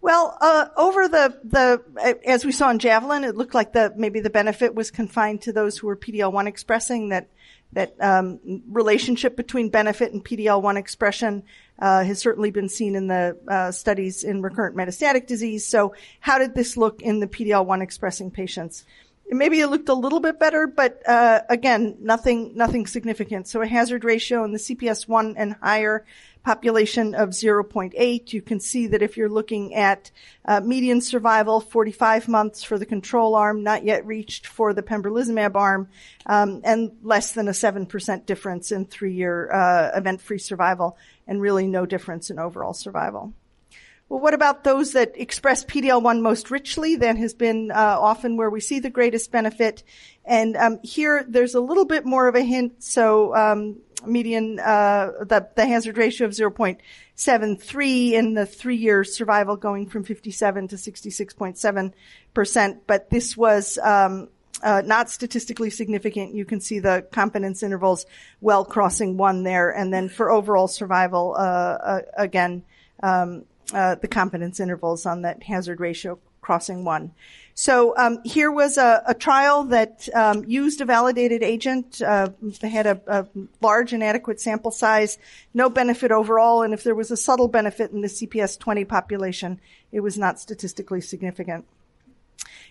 Well, 0.00 0.36
uh, 0.40 0.66
over 0.76 1.06
the 1.06 1.38
the 1.44 2.18
as 2.26 2.44
we 2.44 2.50
saw 2.50 2.70
in 2.70 2.80
Javelin, 2.80 3.22
it 3.22 3.36
looked 3.36 3.54
like 3.54 3.72
the 3.72 3.92
maybe 3.96 4.18
the 4.18 4.30
benefit 4.30 4.74
was 4.74 4.90
confined 4.90 5.42
to 5.42 5.52
those 5.52 5.78
who 5.78 5.86
were 5.86 5.96
PD-L1 5.96 6.48
expressing. 6.48 7.10
That 7.10 7.28
that 7.72 7.94
um, 8.00 8.38
relationship 8.68 9.36
between 9.36 9.68
benefit 9.68 10.12
and 10.12 10.24
PD-L1 10.24 10.76
expression 10.76 11.42
uh, 11.78 12.04
has 12.04 12.20
certainly 12.20 12.50
been 12.50 12.68
seen 12.68 12.94
in 12.94 13.06
the 13.06 13.36
uh, 13.48 13.72
studies 13.72 14.24
in 14.24 14.42
recurrent 14.42 14.76
metastatic 14.76 15.26
disease. 15.26 15.66
So, 15.66 15.94
how 16.20 16.38
did 16.38 16.54
this 16.54 16.76
look 16.76 17.02
in 17.02 17.20
the 17.20 17.26
PD-L1 17.26 17.82
expressing 17.82 18.30
patients? 18.30 18.84
Maybe 19.28 19.60
it 19.60 19.68
looked 19.68 19.88
a 19.88 19.94
little 19.94 20.20
bit 20.20 20.38
better, 20.38 20.66
but 20.66 21.02
uh, 21.08 21.40
again, 21.48 21.96
nothing 22.00 22.52
nothing 22.54 22.86
significant. 22.86 23.48
So, 23.48 23.62
a 23.62 23.66
hazard 23.66 24.04
ratio 24.04 24.44
in 24.44 24.52
the 24.52 24.58
CPS 24.58 25.08
one 25.08 25.34
and 25.38 25.56
higher 25.62 26.04
population 26.44 27.14
of 27.14 27.30
0.8. 27.30 28.32
You 28.32 28.42
can 28.42 28.60
see 28.60 28.88
that 28.88 29.02
if 29.02 29.16
you're 29.16 29.28
looking 29.28 29.74
at 29.74 30.10
uh, 30.44 30.60
median 30.60 31.00
survival, 31.00 31.60
45 31.60 32.28
months 32.28 32.62
for 32.62 32.78
the 32.78 32.86
control 32.86 33.34
arm, 33.34 33.62
not 33.62 33.84
yet 33.84 34.06
reached 34.06 34.46
for 34.46 34.72
the 34.72 34.82
pembrolizumab 34.82 35.54
arm, 35.54 35.88
um, 36.26 36.60
and 36.64 36.92
less 37.02 37.32
than 37.32 37.48
a 37.48 37.52
7% 37.52 38.26
difference 38.26 38.72
in 38.72 38.86
three-year 38.86 39.52
uh, 39.52 39.90
event-free 39.96 40.38
survival, 40.38 40.96
and 41.26 41.40
really 41.40 41.66
no 41.66 41.86
difference 41.86 42.30
in 42.30 42.38
overall 42.38 42.74
survival. 42.74 43.32
Well, 44.08 44.20
what 44.20 44.34
about 44.34 44.62
those 44.62 44.92
that 44.92 45.12
express 45.14 45.64
PD-L1 45.64 46.20
most 46.20 46.50
richly? 46.50 46.96
That 46.96 47.16
has 47.16 47.32
been 47.32 47.70
uh, 47.70 47.96
often 47.98 48.36
where 48.36 48.50
we 48.50 48.60
see 48.60 48.78
the 48.78 48.90
greatest 48.90 49.32
benefit. 49.32 49.84
And 50.24 50.54
um, 50.54 50.80
here, 50.82 51.24
there's 51.26 51.54
a 51.54 51.62
little 51.62 51.86
bit 51.86 52.04
more 52.04 52.28
of 52.28 52.34
a 52.34 52.42
hint. 52.42 52.82
So 52.82 53.34
um, 53.34 53.78
median, 54.06 54.58
uh, 54.58 55.12
the, 55.20 55.48
the 55.54 55.66
hazard 55.66 55.96
ratio 55.96 56.26
of 56.26 56.32
0.73 56.32 58.12
in 58.12 58.34
the 58.34 58.46
three-year 58.46 59.04
survival 59.04 59.56
going 59.56 59.88
from 59.88 60.04
57 60.04 60.68
to 60.68 60.76
66.7%. 60.76 62.78
But 62.86 63.10
this 63.10 63.36
was, 63.36 63.78
um, 63.78 64.28
uh, 64.62 64.82
not 64.84 65.10
statistically 65.10 65.70
significant. 65.70 66.34
You 66.34 66.44
can 66.44 66.60
see 66.60 66.78
the 66.78 67.06
confidence 67.10 67.62
intervals 67.62 68.06
well 68.40 68.64
crossing 68.64 69.16
one 69.16 69.42
there. 69.42 69.70
And 69.70 69.92
then 69.92 70.08
for 70.08 70.30
overall 70.30 70.68
survival, 70.68 71.34
uh, 71.36 71.40
uh 71.40 72.00
again, 72.16 72.62
um, 73.02 73.44
uh, 73.74 73.96
the 73.96 74.08
confidence 74.08 74.60
intervals 74.60 75.06
on 75.06 75.22
that 75.22 75.42
hazard 75.42 75.80
ratio 75.80 76.18
crossing 76.42 76.84
one. 76.84 77.12
So 77.54 77.96
um, 77.96 78.20
here 78.24 78.50
was 78.50 78.76
a, 78.76 79.02
a 79.06 79.14
trial 79.14 79.64
that 79.64 80.08
um, 80.14 80.44
used 80.46 80.80
a 80.80 80.84
validated 80.84 81.42
agent. 81.42 82.02
Uh, 82.02 82.30
had 82.62 82.86
a, 82.86 83.00
a, 83.06 83.26
large 83.60 83.92
and 83.92 84.02
adequate 84.02 84.40
sample 84.40 84.70
size, 84.70 85.18
no 85.54 85.70
benefit 85.70 86.10
overall, 86.10 86.62
and 86.62 86.74
if 86.74 86.82
there 86.82 86.94
was 86.94 87.10
a 87.10 87.16
subtle 87.16 87.48
benefit 87.48 87.90
in 87.92 88.00
the 88.00 88.08
CPS 88.08 88.58
20 88.58 88.84
population, 88.84 89.60
it 89.92 90.00
was 90.00 90.18
not 90.18 90.40
statistically 90.40 91.00
significant. 91.00 91.64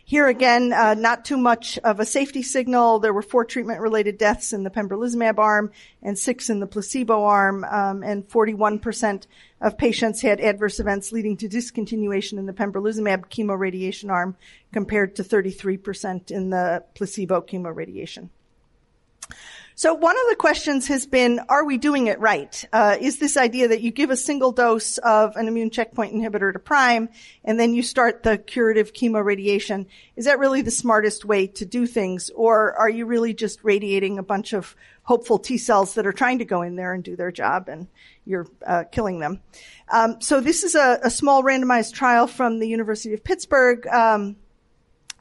Here 0.04 0.28
again, 0.28 0.74
uh, 0.74 0.94
not 0.96 1.26
too 1.26 1.38
much 1.38 1.78
of 1.80 2.00
a 2.00 2.06
safety 2.06 2.44
signal. 2.44 3.00
There 3.00 3.14
were 3.14 3.22
four 3.22 3.46
treatment-related 3.46 4.18
deaths 4.18 4.52
in 4.52 4.64
the 4.64 4.70
pembrolizumab 4.70 5.38
arm 5.38 5.72
and 6.02 6.18
six 6.18 6.50
in 6.50 6.60
the 6.60 6.68
placebo 6.68 7.24
arm, 7.24 7.64
um, 7.64 8.04
and 8.04 8.28
41% 8.28 9.28
of 9.62 9.78
patients 9.78 10.22
had 10.22 10.42
adverse 10.42 10.80
events 10.80 11.12
leading 11.12 11.38
to 11.38 11.48
discontinuation 11.48 12.40
in 12.40 12.46
the 12.46 12.54
pembrolizumab 12.54 13.30
chemoradiation 13.30 14.10
arm, 14.10 14.36
compared 14.74 15.16
to 15.16 15.24
33% 15.24 16.32
in 16.32 16.50
the 16.50 16.84
placebo 16.96 17.42
chemoradiation. 17.42 18.30
So 19.76 19.94
one 19.94 20.16
of 20.16 20.24
the 20.30 20.36
questions 20.36 20.88
has 20.88 21.06
been, 21.06 21.40
are 21.48 21.64
we 21.64 21.78
doing 21.78 22.08
it 22.08 22.20
right? 22.20 22.66
Uh, 22.74 22.98
is 23.00 23.20
this 23.20 23.38
idea 23.38 23.70
that 23.70 23.82
you 23.82 23.92
give 23.92 24.10
a 24.10 24.18
single 24.18 24.52
dose 24.52 24.98
of 24.98 25.36
an 25.38 25.48
immune 25.48 25.70
checkpoint 25.70 26.14
inhibitor 26.14 26.52
to 26.52 26.60
prime 26.60 27.10
and 27.46 27.60
then 27.60 27.74
you 27.74 27.82
start 27.82 28.24
the 28.24 28.38
curative 28.38 28.94
chemoradiation, 28.94 29.88
is 30.16 30.26
that 30.26 30.40
really 30.40 30.62
the 30.62 30.72
smartest 30.72 31.24
way 31.24 31.48
to 31.48 31.66
do 31.66 31.88
things? 31.88 32.30
Or 32.36 32.74
are 32.74 32.90
you 32.90 33.06
really 33.06 33.34
just 33.34 33.64
radiating 33.64 34.20
a 34.20 34.24
bunch 34.24 34.54
of 34.54 34.76
hopeful 35.04 35.40
T 35.40 35.58
cells 35.58 35.96
that 35.96 36.06
are 36.06 36.14
trying 36.14 36.40
to 36.40 36.46
go 36.46 36.62
in 36.62 36.76
there 36.76 36.94
and 36.94 37.04
do 37.04 37.16
their 37.16 37.32
job 37.32 37.70
and 37.70 37.88
you're 38.26 38.48
uh, 38.68 38.84
killing 38.92 39.20
them? 39.20 39.40
Um, 39.90 40.20
so 40.22 40.42
this 40.42 40.64
is 40.64 40.76
a, 40.76 41.00
a, 41.04 41.10
small 41.10 41.44
randomized 41.44 41.94
trial 41.94 42.28
from 42.28 42.60
the 42.60 42.68
University 42.68 43.14
of 43.14 43.24
Pittsburgh. 43.24 43.86
Um, 43.88 44.36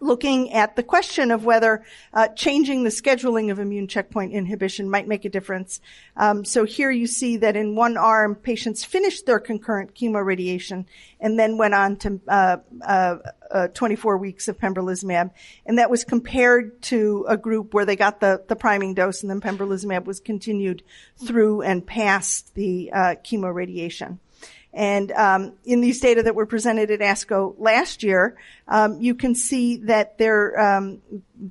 looking 0.01 0.53
at 0.53 0.77
the 0.77 0.83
question 0.83 1.31
of 1.31 1.45
whether 1.45 1.85
uh, 2.15 2.29
changing 2.29 2.85
the 2.85 2.91
scheduling 2.91 3.51
of 3.53 3.59
immune 3.59 3.87
checkpoint 3.87 4.33
inhibition 4.33 4.89
might 4.91 5.07
make 5.07 5.27
a 5.27 5.29
difference. 5.29 5.81
Um, 6.17 6.45
so 6.45 6.65
here 6.65 6.91
you 6.91 7.07
see 7.07 7.37
that 7.37 7.55
in 7.55 7.77
one 7.77 7.97
arm, 7.97 8.35
patients 8.35 8.83
finished 8.83 9.27
their 9.27 9.39
concurrent 9.39 9.95
chemoradiation 9.95 10.87
and 11.21 11.39
then 11.39 11.59
went 11.59 11.75
on 11.75 11.97
to 11.97 12.21
uh, 12.27 12.57
uh, 12.83 13.17
uh 13.51 13.69
24 13.69 14.17
weeks 14.17 14.49
of 14.49 14.59
pembrolizumab, 14.59 15.31
and 15.67 15.79
that 15.79 15.91
was 15.91 16.05
compared 16.05 16.81
to 16.83 17.27
a 17.29 17.37
group 17.37 17.75
where 17.75 17.85
they 17.85 17.97
got 17.97 18.21
the 18.21 18.43
the 18.49 18.57
priming 18.57 18.95
dose, 18.95 19.23
and 19.23 19.31
then 19.31 19.41
pembrolizumab 19.41 20.05
was 20.05 20.21
continued 20.21 20.83
through 21.27 21.61
and 21.61 21.87
past 21.87 22.55
the 22.55 22.91
uh, 22.93 23.15
chemoradiation. 23.23 24.19
And 24.73 25.11
um, 25.13 25.55
in 25.65 25.81
these 25.81 26.01
data 26.01 26.23
that 26.23 26.35
were 26.35 26.47
presented 26.47 26.91
at 26.91 27.01
ASCO 27.01 27.57
last 27.59 28.03
year, 28.03 28.37
um, 28.69 29.01
you 29.01 29.15
can 29.15 29.35
see 29.35 29.79
that 29.79 30.17
there 30.17 30.59
um, 30.61 31.01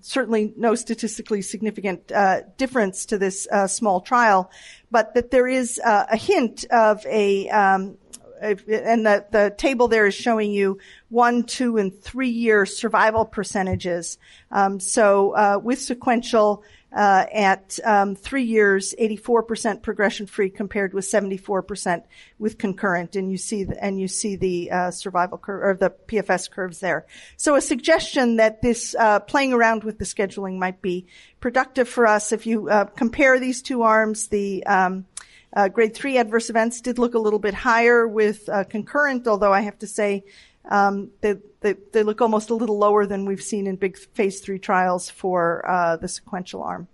certainly 0.01 0.53
no 0.55 0.75
statistically 0.75 1.41
significant 1.41 2.11
uh, 2.11 2.41
difference 2.57 3.05
to 3.07 3.17
this 3.17 3.47
uh, 3.51 3.67
small 3.67 3.99
trial, 3.99 4.49
but 4.89 5.13
that 5.15 5.31
there 5.31 5.47
is 5.47 5.81
uh, 5.83 6.05
a 6.09 6.17
hint 6.17 6.65
of 6.71 7.05
a 7.05 7.49
um, 7.49 7.97
and 8.41 9.05
the, 9.05 9.25
the 9.31 9.53
table 9.57 9.87
there 9.87 10.07
is 10.07 10.13
showing 10.13 10.51
you 10.51 10.79
one, 11.09 11.43
two, 11.43 11.77
and 11.77 12.01
three 12.01 12.29
year 12.29 12.65
survival 12.65 13.25
percentages. 13.25 14.17
Um, 14.51 14.79
so 14.79 15.31
uh, 15.31 15.59
with 15.61 15.81
sequential, 15.81 16.63
uh, 16.91 17.25
at 17.31 17.79
um, 17.85 18.15
three 18.15 18.43
years, 18.43 18.95
84% 18.99 19.81
progression-free 19.81 20.49
compared 20.49 20.93
with 20.93 21.05
74% 21.05 22.03
with 22.39 22.57
concurrent, 22.57 23.15
and 23.15 23.31
you 23.31 23.37
see 23.37 23.63
the, 23.63 23.83
and 23.83 23.99
you 23.99 24.07
see 24.07 24.35
the 24.35 24.71
uh, 24.71 24.91
survival 24.91 25.37
curve 25.37 25.63
or 25.63 25.73
the 25.75 25.91
PFS 26.07 26.49
curves 26.49 26.79
there. 26.79 27.05
So 27.37 27.55
a 27.55 27.61
suggestion 27.61 28.37
that 28.37 28.61
this 28.61 28.95
uh, 28.95 29.19
playing 29.19 29.53
around 29.53 29.83
with 29.83 29.99
the 29.99 30.05
scheduling 30.05 30.57
might 30.57 30.81
be 30.81 31.05
productive 31.39 31.87
for 31.87 32.07
us. 32.07 32.31
If 32.31 32.47
you 32.47 32.69
uh, 32.69 32.85
compare 32.85 33.39
these 33.39 33.61
two 33.61 33.83
arms, 33.83 34.27
the 34.27 34.65
um, 34.65 35.05
uh, 35.53 35.67
grade 35.67 35.95
three 35.95 36.17
adverse 36.17 36.49
events 36.49 36.81
did 36.81 36.99
look 36.99 37.13
a 37.13 37.19
little 37.19 37.39
bit 37.39 37.53
higher 37.53 38.07
with 38.07 38.47
uh, 38.49 38.63
concurrent, 38.63 39.27
although 39.27 39.53
I 39.53 39.61
have 39.61 39.79
to 39.79 39.87
say 39.87 40.23
um, 40.65 41.11
they, 41.21 41.35
they, 41.61 41.75
they, 41.93 42.03
look 42.03 42.21
almost 42.21 42.49
a 42.49 42.55
little 42.55 42.77
lower 42.77 43.05
than 43.05 43.25
we've 43.25 43.41
seen 43.41 43.67
in 43.67 43.75
big 43.75 43.97
phase 43.97 44.39
three 44.39 44.59
trials 44.59 45.09
for 45.09 45.67
uh, 45.69 45.97
the 45.97 46.07
sequential 46.07 46.63
arm. 46.63 46.87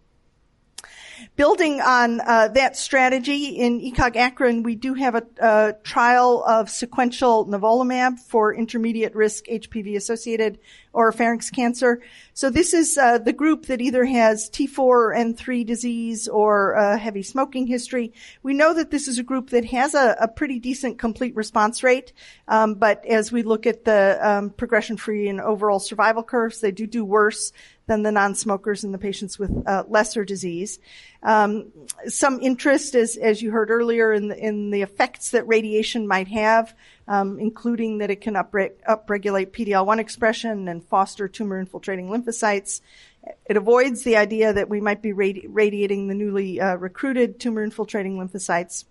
Building 1.35 1.81
on 1.81 2.21
uh, 2.21 2.49
that 2.49 2.77
strategy 2.77 3.47
in 3.47 3.79
ECOG 3.79 4.15
ACRIN, 4.15 4.63
we 4.63 4.75
do 4.75 4.93
have 4.93 5.15
a, 5.15 5.23
a, 5.39 5.73
trial 5.83 6.43
of 6.43 6.69
sequential 6.69 7.45
nivolumab 7.45 8.19
for 8.19 8.53
intermediate 8.53 9.15
risk 9.15 9.45
HPV 9.45 9.95
associated 9.95 10.59
oropharynx 10.93 11.51
cancer. 11.51 12.01
So 12.33 12.49
this 12.49 12.73
is 12.73 12.97
uh, 12.97 13.17
the 13.17 13.33
group 13.33 13.65
that 13.67 13.81
either 13.81 14.05
has 14.05 14.49
T4 14.49 14.79
or 14.79 15.13
N3 15.13 15.65
disease 15.65 16.27
or 16.27 16.75
uh, 16.77 16.97
heavy 16.97 17.21
smoking 17.21 17.67
history. 17.67 18.13
We 18.43 18.53
know 18.53 18.73
that 18.73 18.91
this 18.91 19.07
is 19.07 19.19
a 19.19 19.23
group 19.23 19.49
that 19.49 19.65
has 19.65 19.93
a, 19.93 20.15
a 20.19 20.27
pretty 20.27 20.59
decent 20.59 20.97
complete 20.97 21.35
response 21.35 21.83
rate, 21.83 22.13
um, 22.47 22.75
but 22.75 23.05
as 23.05 23.31
we 23.31 23.43
look 23.43 23.65
at 23.65 23.85
the 23.85 24.17
um, 24.21 24.49
progression-free 24.51 25.27
and 25.27 25.41
overall 25.41 25.79
survival 25.79 26.23
curves, 26.23 26.61
they 26.61 26.71
do 26.71 26.87
do 26.87 27.03
worse 27.03 27.51
than 27.87 28.03
the 28.03 28.11
non-smokers 28.11 28.83
and 28.83 28.93
the 28.93 28.97
patients 28.97 29.37
with 29.37 29.51
uh, 29.67 29.83
lesser 29.87 30.25
disease. 30.25 30.79
Um, 31.21 31.71
some 32.07 32.39
interest, 32.41 32.95
as, 32.95 33.15
as 33.17 33.41
you 33.41 33.51
heard 33.51 33.69
earlier, 33.69 34.13
in 34.13 34.29
the, 34.29 34.37
in 34.37 34.71
the 34.71 34.81
effects 34.81 35.31
that 35.31 35.47
radiation 35.47 36.07
might 36.07 36.27
have, 36.27 36.75
um, 37.07 37.39
including 37.39 37.99
that 37.99 38.09
it 38.09 38.21
can 38.21 38.33
upre- 38.33 38.73
upregulate 38.87 39.51
PD-L1 39.51 39.99
expression 39.99 40.67
and 40.67 40.83
foster 40.83 41.27
tumor-infiltrating 41.27 42.07
lymphocytes. 42.07 42.81
It 43.45 43.57
avoids 43.57 44.03
the 44.03 44.17
idea 44.17 44.53
that 44.53 44.69
we 44.69 44.81
might 44.81 45.01
be 45.01 45.13
radi- 45.13 45.47
radiating 45.47 46.07
the 46.07 46.15
newly 46.15 46.59
uh, 46.59 46.75
recruited 46.75 47.39
tumor-infiltrating 47.39 48.17
lymphocytes. 48.17 48.85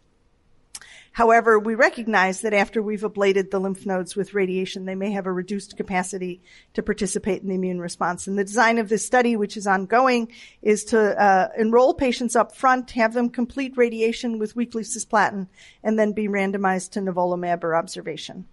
However, 1.15 1.61
we 1.61 1.77
recognize 1.77 2.41
that 2.41 2.53
after 2.53 2.83
we've 2.83 3.03
ablated 3.03 3.53
the 3.53 3.61
lymph 3.61 3.87
nodes 3.87 4.17
with 4.17 4.35
radiation, 4.35 4.85
they 4.85 4.97
may 4.97 5.13
have 5.13 5.27
a 5.27 5.33
reduced 5.33 5.77
capacity 5.77 6.43
to 6.73 6.83
participate 6.83 7.41
in 7.41 7.49
the 7.49 7.55
immune 7.55 7.81
response. 7.81 8.27
And 8.27 8.37
the 8.37 8.43
design 8.43 8.79
of 8.79 8.89
this 8.89 9.07
study, 9.07 9.37
which 9.37 9.57
is 9.57 9.65
ongoing, 9.65 10.33
is 10.61 10.83
to 10.87 10.99
uh, 10.99 11.51
enroll 11.57 11.95
patients 11.95 12.35
up 12.35 12.57
front, 12.57 12.91
have 12.91 13.15
them 13.15 13.31
complete 13.31 13.77
radiation 13.77 14.41
with 14.41 14.57
weekly 14.57 14.83
cisplatin, 14.83 15.47
and 15.85 15.97
then 15.97 16.15
be 16.15 16.27
randomized 16.27 16.91
to 16.91 17.01
nivolumab 17.01 17.63
or 17.63 17.77
observation. 17.77 18.49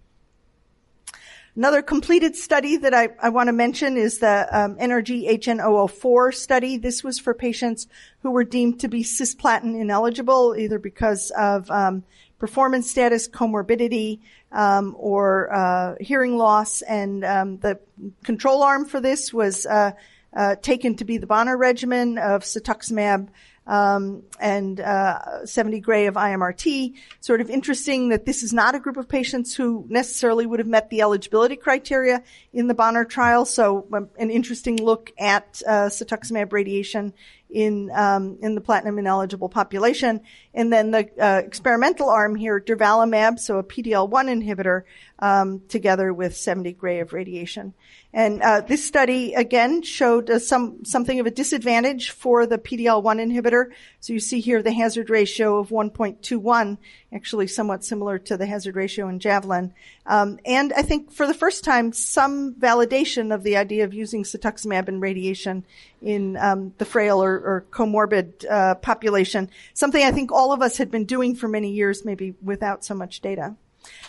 Another 1.55 1.81
completed 1.81 2.35
study 2.37 2.77
that 2.77 2.93
I, 2.93 3.09
I 3.21 3.29
want 3.29 3.47
to 3.47 3.53
mention 3.53 3.97
is 3.97 4.19
the 4.19 4.47
um, 4.51 4.75
NRG 4.77 5.27
HN004 5.39 6.33
study. 6.33 6.77
This 6.77 7.03
was 7.03 7.19
for 7.19 7.33
patients 7.33 7.87
who 8.21 8.31
were 8.31 8.45
deemed 8.45 8.79
to 8.81 8.87
be 8.87 9.03
cisplatin 9.03 9.77
ineligible, 9.77 10.55
either 10.57 10.79
because 10.79 11.29
of 11.31 11.69
um, 11.69 12.03
performance 12.41 12.89
status, 12.89 13.29
comorbidity, 13.29 14.19
um, 14.51 14.95
or 14.97 15.53
uh, 15.53 15.95
hearing 16.01 16.37
loss. 16.37 16.81
And 16.81 17.23
um, 17.23 17.57
the 17.59 17.79
control 18.23 18.63
arm 18.63 18.85
for 18.85 18.99
this 18.99 19.31
was 19.31 19.67
uh, 19.67 19.91
uh, 20.35 20.55
taken 20.55 20.95
to 20.95 21.05
be 21.05 21.19
the 21.19 21.27
Bonner 21.27 21.55
regimen 21.55 22.17
of 22.17 22.41
cetuximab 22.41 23.27
um, 23.67 24.23
and 24.39 24.79
uh, 24.79 25.45
70 25.45 25.81
gray 25.81 26.07
of 26.07 26.15
IMRT. 26.15 26.95
Sort 27.19 27.41
of 27.41 27.49
interesting 27.51 28.09
that 28.09 28.25
this 28.25 28.41
is 28.41 28.53
not 28.53 28.73
a 28.73 28.79
group 28.79 28.97
of 28.97 29.07
patients 29.07 29.55
who 29.55 29.85
necessarily 29.87 30.47
would 30.47 30.59
have 30.59 30.67
met 30.67 30.89
the 30.89 31.01
eligibility 31.01 31.55
criteria 31.55 32.23
in 32.53 32.67
the 32.67 32.73
Bonner 32.73 33.05
trial. 33.05 33.45
So 33.45 33.85
um, 33.93 34.09
an 34.17 34.31
interesting 34.31 34.77
look 34.77 35.11
at 35.19 35.61
uh, 35.67 35.89
cetuximab 35.89 36.51
radiation 36.51 37.13
in 37.51 37.91
um, 37.91 38.37
in 38.41 38.55
the 38.55 38.61
platinum 38.61 38.97
ineligible 38.97 39.49
population, 39.49 40.21
and 40.53 40.71
then 40.71 40.91
the 40.91 41.09
uh, 41.19 41.41
experimental 41.45 42.09
arm 42.09 42.35
here, 42.35 42.59
durvalumab, 42.59 43.39
so 43.39 43.57
a 43.57 43.63
PDL1 43.63 44.43
inhibitor, 44.43 44.83
um, 45.19 45.61
together 45.69 46.13
with 46.13 46.35
70 46.35 46.73
gray 46.73 46.99
of 46.99 47.13
radiation. 47.13 47.73
And 48.13 48.41
uh, 48.41 48.59
this 48.59 48.85
study 48.85 49.33
again 49.35 49.83
showed 49.83 50.29
uh, 50.29 50.39
some 50.39 50.83
something 50.83 51.21
of 51.21 51.27
a 51.27 51.31
disadvantage 51.31 52.09
for 52.09 52.45
the 52.45 52.57
PDL1 52.57 53.31
inhibitor. 53.31 53.71
So 54.01 54.11
you 54.11 54.19
see 54.19 54.41
here 54.41 54.61
the 54.61 54.73
hazard 54.73 55.09
ratio 55.09 55.59
of 55.59 55.69
1.21, 55.69 56.77
actually 57.13 57.47
somewhat 57.47 57.85
similar 57.85 58.19
to 58.19 58.35
the 58.35 58.45
hazard 58.45 58.75
ratio 58.75 59.07
in 59.07 59.19
Javelin. 59.19 59.73
Um, 60.05 60.39
and 60.45 60.73
I 60.73 60.81
think 60.81 61.11
for 61.11 61.25
the 61.25 61.33
first 61.33 61.63
time, 61.63 61.93
some 61.93 62.55
validation 62.55 63.33
of 63.33 63.43
the 63.43 63.55
idea 63.55 63.85
of 63.85 63.93
using 63.93 64.23
cetuximab 64.23 64.89
and 64.89 65.01
radiation 65.01 65.63
in 66.01 66.35
um, 66.35 66.73
the 66.79 66.85
frail 66.85 67.23
or, 67.23 67.33
or 67.33 67.65
comorbid 67.71 68.49
uh, 68.49 68.75
population. 68.75 69.49
Something 69.73 70.03
I 70.03 70.11
think 70.11 70.31
all 70.41 70.53
of 70.53 70.63
us 70.63 70.77
had 70.77 70.89
been 70.89 71.05
doing 71.05 71.35
for 71.35 71.47
many 71.47 71.71
years, 71.71 72.03
maybe 72.03 72.33
without 72.41 72.83
so 72.83 72.95
much 72.95 73.21
data. 73.21 73.55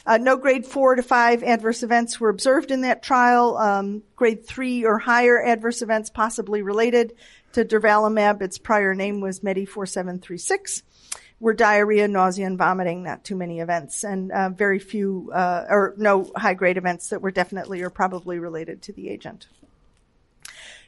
Uh, 0.07 0.17
no 0.17 0.39
grade 0.39 0.65
four 0.65 0.95
to 0.95 1.03
five 1.03 1.43
adverse 1.43 1.83
events 1.83 2.19
were 2.19 2.31
observed 2.31 2.71
in 2.71 2.81
that 2.81 3.03
trial. 3.03 3.59
Um, 3.59 4.03
grade 4.17 4.47
three 4.47 4.87
or 4.87 4.99
higher 4.99 5.45
adverse 5.45 5.83
events 5.83 6.09
possibly 6.09 6.63
related 6.63 7.13
to 7.53 7.67
durvalumab. 7.67 8.41
Its 8.41 8.57
prior 8.57 8.95
name 8.95 9.21
was 9.21 9.43
MEDI 9.43 9.67
4736. 9.67 10.83
were 11.39 11.53
diarrhea, 11.53 12.09
nausea, 12.09 12.47
and 12.47 12.57
vomiting, 12.57 13.03
not 13.03 13.25
too 13.25 13.37
many 13.37 13.61
events, 13.61 14.03
and 14.03 14.33
uh, 14.33 14.49
very 14.49 14.79
few 14.79 15.31
uh, 15.35 15.67
or 15.69 15.95
no 15.99 16.31
high 16.35 16.55
grade 16.55 16.79
events 16.79 17.11
that 17.11 17.21
were 17.21 17.31
definitely 17.31 17.83
or 17.83 17.91
probably 17.91 18.39
related 18.39 18.81
to 18.81 18.93
the 18.95 19.11
agent. 19.11 19.49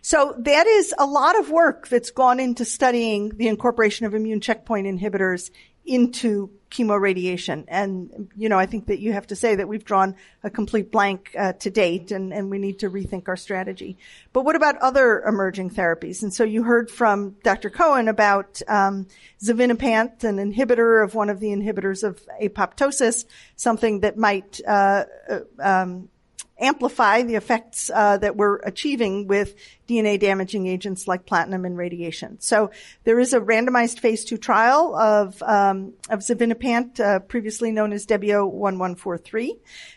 So 0.04 0.34
that 0.40 0.66
is 0.66 0.92
a 0.98 1.06
lot 1.06 1.38
of 1.38 1.48
work 1.48 1.88
that's 1.88 2.10
gone 2.10 2.38
into 2.38 2.66
studying 2.66 3.30
the 3.30 3.48
incorporation 3.48 4.04
of 4.04 4.12
immune 4.12 4.42
checkpoint 4.42 4.86
inhibitors 4.86 5.50
into 5.86 6.50
chemoradiation. 6.70 7.64
And, 7.68 8.28
you 8.36 8.50
know, 8.50 8.58
I 8.58 8.66
think 8.66 8.88
that 8.88 8.98
you 8.98 9.14
have 9.14 9.26
to 9.28 9.36
say 9.36 9.54
that 9.54 9.66
we've 9.66 9.84
drawn 9.84 10.14
a 10.42 10.50
complete 10.50 10.92
blank 10.92 11.34
uh, 11.38 11.54
to 11.54 11.70
date 11.70 12.12
and, 12.12 12.34
and 12.34 12.50
we 12.50 12.58
need 12.58 12.80
to 12.80 12.90
rethink 12.90 13.28
our 13.28 13.36
strategy. 13.36 13.96
But 14.34 14.44
what 14.44 14.56
about 14.56 14.76
other 14.76 15.22
emerging 15.22 15.70
therapies? 15.70 16.22
And 16.22 16.34
so 16.34 16.44
you 16.44 16.64
heard 16.64 16.90
from 16.90 17.36
Dr. 17.42 17.70
Cohen 17.70 18.08
about 18.08 18.60
um, 18.68 19.06
xevinapant, 19.42 20.22
an 20.22 20.36
inhibitor 20.36 21.02
of 21.02 21.14
one 21.14 21.30
of 21.30 21.40
the 21.40 21.48
inhibitors 21.48 22.04
of 22.04 22.20
apoptosis, 22.42 23.24
something 23.56 24.00
that 24.00 24.18
might 24.18 24.60
uh, 24.68 25.04
uh 25.30 25.40
um, 25.60 26.10
amplify 26.58 27.22
the 27.22 27.34
effects 27.34 27.90
uh, 27.92 28.16
that 28.18 28.36
we're 28.36 28.56
achieving 28.58 29.26
with 29.26 29.54
DNA 29.88 30.18
damaging 30.18 30.66
agents 30.66 31.06
like 31.08 31.26
platinum 31.26 31.64
and 31.64 31.76
radiation. 31.76 32.40
So 32.40 32.70
there 33.04 33.18
is 33.18 33.32
a 33.32 33.40
randomized 33.40 33.98
phase 33.98 34.24
two 34.24 34.38
trial 34.38 34.94
of 34.94 35.42
um, 35.42 35.94
of 36.08 36.22
uh, 36.30 37.18
previously 37.20 37.72
known 37.72 37.92
as 37.92 38.06
Debio 38.06 38.46
1143. 38.46 39.56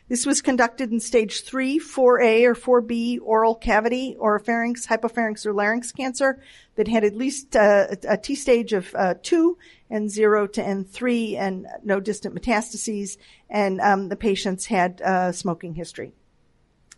This 0.09 0.25
was 0.25 0.41
conducted 0.41 0.91
in 0.91 0.99
stage 0.99 1.41
three, 1.41 1.79
4A 1.79 2.45
or 2.45 2.81
4B 2.81 3.19
oral 3.21 3.55
cavity 3.55 4.15
oropharynx, 4.19 4.87
hypopharynx, 4.87 5.45
or 5.45 5.53
larynx 5.53 5.91
cancer 5.91 6.41
that 6.75 6.87
had 6.87 7.03
at 7.03 7.15
least 7.15 7.55
uh, 7.55 7.87
a 8.07 8.17
T 8.17 8.35
stage 8.35 8.73
of 8.73 8.93
uh, 8.95 9.15
two 9.21 9.57
and 9.89 10.09
zero 10.09 10.47
to 10.47 10.61
N3 10.61 11.37
and 11.37 11.67
no 11.83 11.99
distant 11.99 12.35
metastases, 12.35 13.17
and 13.49 13.79
um, 13.79 14.09
the 14.09 14.15
patients 14.15 14.65
had 14.65 15.01
uh, 15.01 15.31
smoking 15.31 15.73
history. 15.73 16.13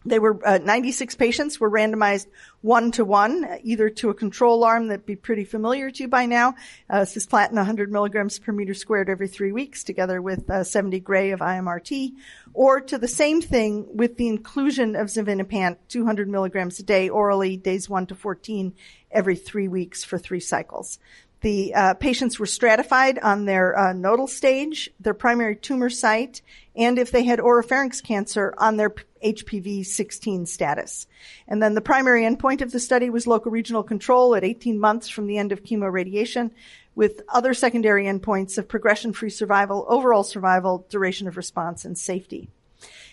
They 0.06 0.20
were 0.20 0.40
uh, 0.48 0.60
96 0.60 1.16
patients 1.16 1.60
were 1.60 1.70
randomized 1.70 2.28
one 2.62 2.92
to 2.92 3.04
one, 3.04 3.60
either 3.64 3.90
to 3.90 4.10
a 4.10 4.14
control 4.14 4.64
arm 4.64 4.88
that'd 4.88 5.06
be 5.06 5.16
pretty 5.16 5.44
familiar 5.44 5.92
to 5.92 6.04
you 6.04 6.08
by 6.08 6.26
now, 6.26 6.56
uh, 6.90 7.02
cisplatin 7.02 7.54
100 7.54 7.92
milligrams 7.92 8.40
per 8.40 8.52
meter 8.54 8.74
squared 8.74 9.10
every 9.10 9.28
three 9.28 9.52
weeks, 9.52 9.84
together 9.84 10.22
with 10.22 10.50
uh, 10.50 10.64
70 10.64 11.02
gray 11.02 11.32
of 11.32 11.42
IMRT, 11.42 12.12
or 12.54 12.80
to 12.82 12.98
the 12.98 13.08
same 13.08 13.42
thing 13.42 13.88
with 13.96 14.16
the 14.18 14.28
inclusion 14.28 14.96
of 14.96 15.08
xevinapant 15.08 15.78
200 15.90 16.30
milligrams 16.30 16.80
a 16.80 16.84
day 16.84 17.10
orally, 17.10 17.58
days 17.58 17.90
one 17.90 18.06
to 18.08 18.16
14, 18.16 18.74
every 19.12 19.36
three 19.36 19.68
weeks 19.68 20.04
for 20.04 20.18
three 20.18 20.40
cycles. 20.40 21.00
The 21.42 21.74
uh, 21.74 21.94
patients 21.94 22.38
were 22.38 22.46
stratified 22.46 23.18
on 23.20 23.46
their 23.46 23.78
uh, 23.78 23.94
nodal 23.94 24.28
stage, 24.28 24.90
their 25.00 25.14
primary 25.14 25.56
tumor 25.56 25.90
site, 25.90 26.42
and 26.76 27.00
if 27.00 27.12
they 27.12 27.24
had 27.24 27.40
oropharynx 27.40 28.04
cancer 28.04 28.54
on 28.58 28.78
their 28.78 28.94
HPV 29.24 29.86
16 29.86 30.46
status. 30.46 31.08
And 31.48 31.62
then 31.62 31.76
the 31.76 31.82
primary 31.82 32.24
endpoint 32.24 32.62
of 32.62 32.72
the 32.72 32.80
study 32.80 33.10
was 33.10 33.28
local 33.28 33.52
regional 33.52 33.84
control 33.84 34.36
at 34.36 34.44
18 34.44 34.80
months 34.80 35.08
from 35.08 35.28
the 35.28 35.38
end 35.38 35.52
of 35.52 35.64
chemoradiation 35.64 36.52
with 36.96 37.22
other 37.30 37.54
secondary 37.54 38.06
endpoints 38.06 38.58
of 38.58 38.68
progression-free 38.68 39.30
survival, 39.30 39.86
overall 39.88 40.24
survival, 40.24 40.86
duration 40.90 41.28
of 41.28 41.38
response, 41.38 41.86
and 41.86 41.98
safety. 41.98 42.50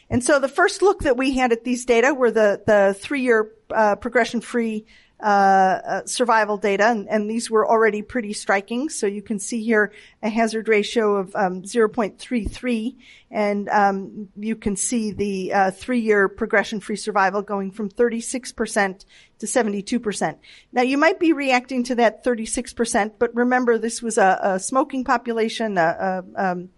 And 0.09 0.23
so 0.23 0.39
the 0.39 0.49
first 0.49 0.83
look 0.83 1.03
that 1.03 1.17
we 1.17 1.37
had 1.37 1.53
at 1.53 1.65
these 1.65 1.85
data 1.85 2.15
were 2.15 2.31
the, 2.31 2.63
the 2.67 2.97
three-year 2.99 3.53
uh, 3.71 3.97
progression-free 3.97 4.87
uh, 5.21 6.05
survival 6.05 6.59
data, 6.59 6.85
and, 6.85 7.09
and, 7.09 7.31
these 7.31 7.51
were 7.51 7.67
already 7.67 8.03
pretty 8.03 8.35
striking. 8.35 8.91
So 8.91 9.07
you 9.07 9.23
can 9.23 9.39
see 9.39 9.65
here 9.65 9.91
a 10.23 10.29
hazard 10.29 10.69
ratio 10.69 11.17
of 11.17 11.35
um, 11.35 11.63
0.33, 11.63 12.97
and 13.31 13.69
um, 13.71 14.29
you 14.37 14.57
can 14.57 14.77
see 14.77 15.13
the 15.13 15.55
uh, 15.55 15.71
three-year 15.71 16.29
progression-free 16.29 16.97
survival 16.97 17.41
going 17.41 17.71
from 17.71 17.89
36% 17.89 19.07
to 19.39 19.47
72%. 19.47 20.37
Now 20.73 20.83
you 20.83 20.99
might 20.99 21.19
be 21.19 21.33
reacting 21.33 21.83
to 21.85 21.95
that 21.95 22.23
36%, 22.23 23.13
but 23.19 23.35
remember 23.35 23.79
this 23.79 24.03
was 24.03 24.19
a, 24.19 24.39
a 24.43 24.61
smoking 24.61 25.03
population, 25.03 25.79
a, 25.79 26.25
a 26.37 26.51
um, 26.51 26.69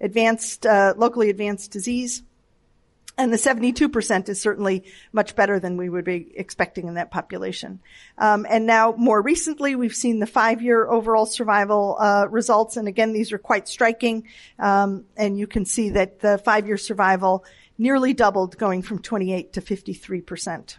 advanced, 0.00 0.66
uh, 0.66 0.94
locally 0.96 1.30
advanced 1.30 1.72
disease. 1.72 2.22
And 3.18 3.32
the 3.32 3.36
72% 3.36 4.28
is 4.28 4.40
certainly 4.40 4.84
much 5.12 5.34
better 5.34 5.58
than 5.58 5.76
we 5.76 5.88
would 5.88 6.04
be 6.04 6.32
expecting 6.36 6.86
in 6.86 6.94
that 6.94 7.10
population. 7.10 7.80
Um, 8.16 8.46
and 8.48 8.64
now, 8.64 8.94
more 8.96 9.20
recently, 9.20 9.74
we've 9.74 9.94
seen 9.94 10.20
the 10.20 10.26
five-year 10.26 10.88
overall 10.88 11.26
survival 11.26 11.96
uh, 11.98 12.26
results, 12.30 12.76
and 12.76 12.86
again, 12.86 13.12
these 13.12 13.32
are 13.32 13.38
quite 13.38 13.66
striking. 13.66 14.28
Um, 14.60 15.04
and 15.16 15.36
you 15.36 15.48
can 15.48 15.64
see 15.64 15.90
that 15.90 16.20
the 16.20 16.38
five-year 16.38 16.76
survival 16.76 17.44
nearly 17.76 18.14
doubled, 18.14 18.56
going 18.56 18.82
from 18.82 19.00
28 19.00 19.52
to 19.54 19.60
53 19.60 20.20
percent. 20.20 20.78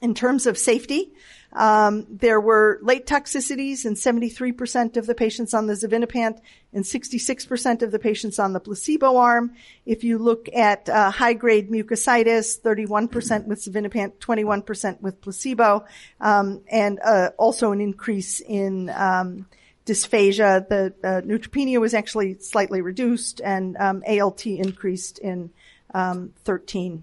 In 0.00 0.14
terms 0.14 0.46
of 0.46 0.56
safety, 0.56 1.12
um, 1.52 2.06
there 2.08 2.40
were 2.40 2.78
late 2.80 3.06
toxicities 3.06 3.84
in 3.84 3.94
73% 3.94 4.96
of 4.96 5.06
the 5.06 5.14
patients 5.14 5.52
on 5.52 5.66
the 5.66 5.74
xevinapant 5.74 6.40
and 6.72 6.84
66% 6.84 7.82
of 7.82 7.90
the 7.90 7.98
patients 7.98 8.38
on 8.38 8.54
the 8.54 8.60
placebo 8.60 9.16
arm. 9.16 9.52
If 9.84 10.02
you 10.02 10.18
look 10.18 10.48
at 10.54 10.88
uh, 10.88 11.10
high-grade 11.10 11.70
mucositis, 11.70 12.60
31% 12.60 13.46
with 13.46 13.60
xevinapant, 13.60 14.18
21% 14.18 15.00
with 15.02 15.20
placebo, 15.20 15.84
um, 16.20 16.62
and 16.70 16.98
uh, 17.04 17.30
also 17.36 17.72
an 17.72 17.80
increase 17.80 18.40
in 18.40 18.88
um, 18.90 19.46
dysphagia. 19.84 20.68
The 20.68 20.94
uh, 21.02 21.20
neutropenia 21.22 21.80
was 21.80 21.92
actually 21.92 22.38
slightly 22.38 22.80
reduced, 22.80 23.40
and 23.42 23.76
um, 23.76 24.02
ALT 24.06 24.46
increased 24.46 25.18
in 25.18 25.50
um, 25.92 26.32
13 26.44 27.02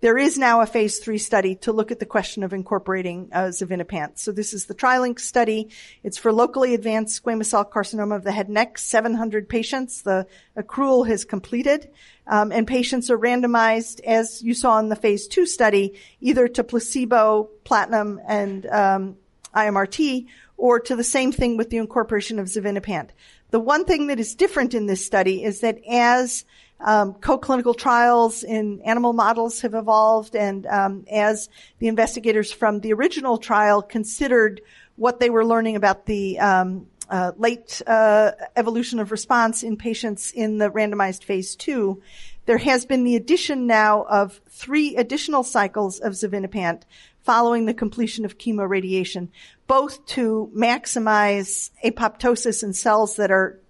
there 0.00 0.16
is 0.16 0.38
now 0.38 0.60
a 0.60 0.66
phase 0.66 1.00
three 1.00 1.18
study 1.18 1.56
to 1.56 1.72
look 1.72 1.90
at 1.90 1.98
the 1.98 2.06
question 2.06 2.44
of 2.44 2.52
incorporating 2.52 3.30
uh. 3.32 3.50
So 3.50 4.32
this 4.32 4.54
is 4.54 4.66
the 4.66 4.74
TrilynX 4.74 5.20
study. 5.20 5.70
It's 6.04 6.16
for 6.16 6.32
locally 6.32 6.74
advanced 6.74 7.22
squamous 7.22 7.46
cell 7.46 7.64
carcinoma 7.64 8.14
of 8.14 8.22
the 8.22 8.30
head 8.30 8.46
and 8.46 8.54
neck, 8.54 8.78
700 8.78 9.48
patients. 9.48 10.02
The 10.02 10.26
accrual 10.56 11.08
has 11.08 11.24
completed. 11.24 11.90
Um, 12.28 12.52
and 12.52 12.66
patients 12.66 13.10
are 13.10 13.18
randomized, 13.18 14.00
as 14.04 14.40
you 14.42 14.54
saw 14.54 14.78
in 14.78 14.88
the 14.88 14.96
phase 14.96 15.26
two 15.26 15.46
study, 15.46 15.98
either 16.20 16.46
to 16.46 16.62
placebo, 16.62 17.50
platinum, 17.64 18.20
and 18.28 18.66
um, 18.66 19.16
IMRT, 19.54 20.26
or 20.56 20.78
to 20.80 20.94
the 20.94 21.04
same 21.04 21.32
thing 21.32 21.56
with 21.56 21.70
the 21.70 21.78
incorporation 21.78 22.38
of 22.38 22.46
xevinapant. 22.46 23.10
The 23.50 23.60
one 23.60 23.84
thing 23.84 24.08
that 24.08 24.20
is 24.20 24.34
different 24.34 24.74
in 24.74 24.86
this 24.86 25.04
study 25.04 25.42
is 25.42 25.60
that 25.60 25.80
as 25.88 26.44
um, 26.80 27.14
co-clinical 27.14 27.74
trials 27.74 28.42
in 28.44 28.80
animal 28.82 29.12
models 29.12 29.60
have 29.62 29.74
evolved, 29.74 30.36
and 30.36 30.66
um, 30.66 31.04
as 31.10 31.48
the 31.78 31.88
investigators 31.88 32.52
from 32.52 32.80
the 32.80 32.92
original 32.92 33.38
trial 33.38 33.82
considered 33.82 34.60
what 34.96 35.20
they 35.20 35.30
were 35.30 35.44
learning 35.44 35.76
about 35.76 36.06
the 36.06 36.38
um, 36.38 36.86
uh, 37.10 37.32
late 37.36 37.80
uh, 37.86 38.32
evolution 38.56 39.00
of 39.00 39.10
response 39.10 39.62
in 39.62 39.76
patients 39.76 40.30
in 40.32 40.58
the 40.58 40.70
randomized 40.70 41.24
phase 41.24 41.56
two, 41.56 42.02
there 42.46 42.58
has 42.58 42.86
been 42.86 43.04
the 43.04 43.16
addition 43.16 43.66
now 43.66 44.04
of 44.04 44.40
three 44.48 44.96
additional 44.96 45.42
cycles 45.42 46.00
of 46.00 46.12
xevinapant 46.12 46.82
following 47.20 47.66
the 47.66 47.74
completion 47.74 48.24
of 48.24 48.38
chemoradiation, 48.38 49.28
both 49.66 50.04
to 50.06 50.50
maximize 50.56 51.70
apoptosis 51.84 52.62
in 52.62 52.72
cells 52.72 53.16
that 53.16 53.30
are 53.30 53.60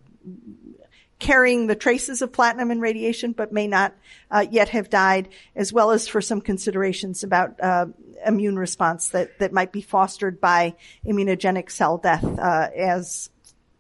carrying 1.19 1.67
the 1.67 1.75
traces 1.75 2.23
of 2.23 2.33
platinum 2.33 2.71
and 2.71 2.81
radiation, 2.81 3.33
but 3.33 3.53
may 3.53 3.67
not 3.67 3.95
uh, 4.31 4.47
yet 4.51 4.69
have 4.69 4.89
died, 4.89 5.29
as 5.57 5.73
well 5.73 5.91
as 5.91 6.07
for 6.07 6.21
some 6.21 6.41
considerations 6.41 7.25
about 7.25 7.61
uh, 7.61 7.87
immune 8.25 8.57
response 8.57 9.09
that 9.11 9.39
that 9.39 9.53
might 9.53 9.73
be 9.73 9.81
fostered 9.81 10.41
by 10.41 10.75
immunogenic 11.05 11.71
cell 11.71 11.99
death, 11.99 12.25
uh, 12.25 12.69
as 12.77 13.31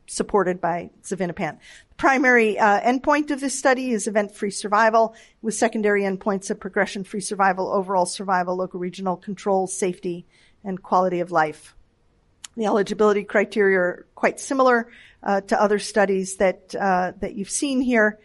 supported 0.06 0.60
by 0.60 0.90
xevinapant. 1.02 1.58
The 1.90 1.94
primary 1.96 2.58
uh, 2.58 2.80
endpoint 2.80 3.30
of 3.30 3.40
this 3.40 3.56
study 3.56 3.90
is 3.90 4.06
event-free 4.06 4.50
survival, 4.50 5.14
with 5.42 5.54
secondary 5.54 6.02
endpoints 6.02 6.50
of 6.50 6.58
progression-free 6.58 7.20
survival, 7.20 7.68
overall 7.68 8.06
survival, 8.06 8.56
local 8.56 8.80
regional 8.80 9.16
control, 9.16 9.66
safety, 9.66 10.26
and 10.64 10.82
quality 10.82 11.20
of 11.20 11.30
life. 11.30 11.74
The 12.56 12.64
eligibility 12.64 13.22
criteria 13.22 13.78
are 13.78 14.06
quite 14.16 14.40
similar 14.40 14.90
uh, 15.22 15.40
to 15.42 15.60
other 15.60 15.78
studies 15.78 16.36
that 16.36 16.74
uh, 16.74 17.12
that 17.20 17.34
you've 17.34 17.50
seen 17.50 17.80
here. 17.80 18.18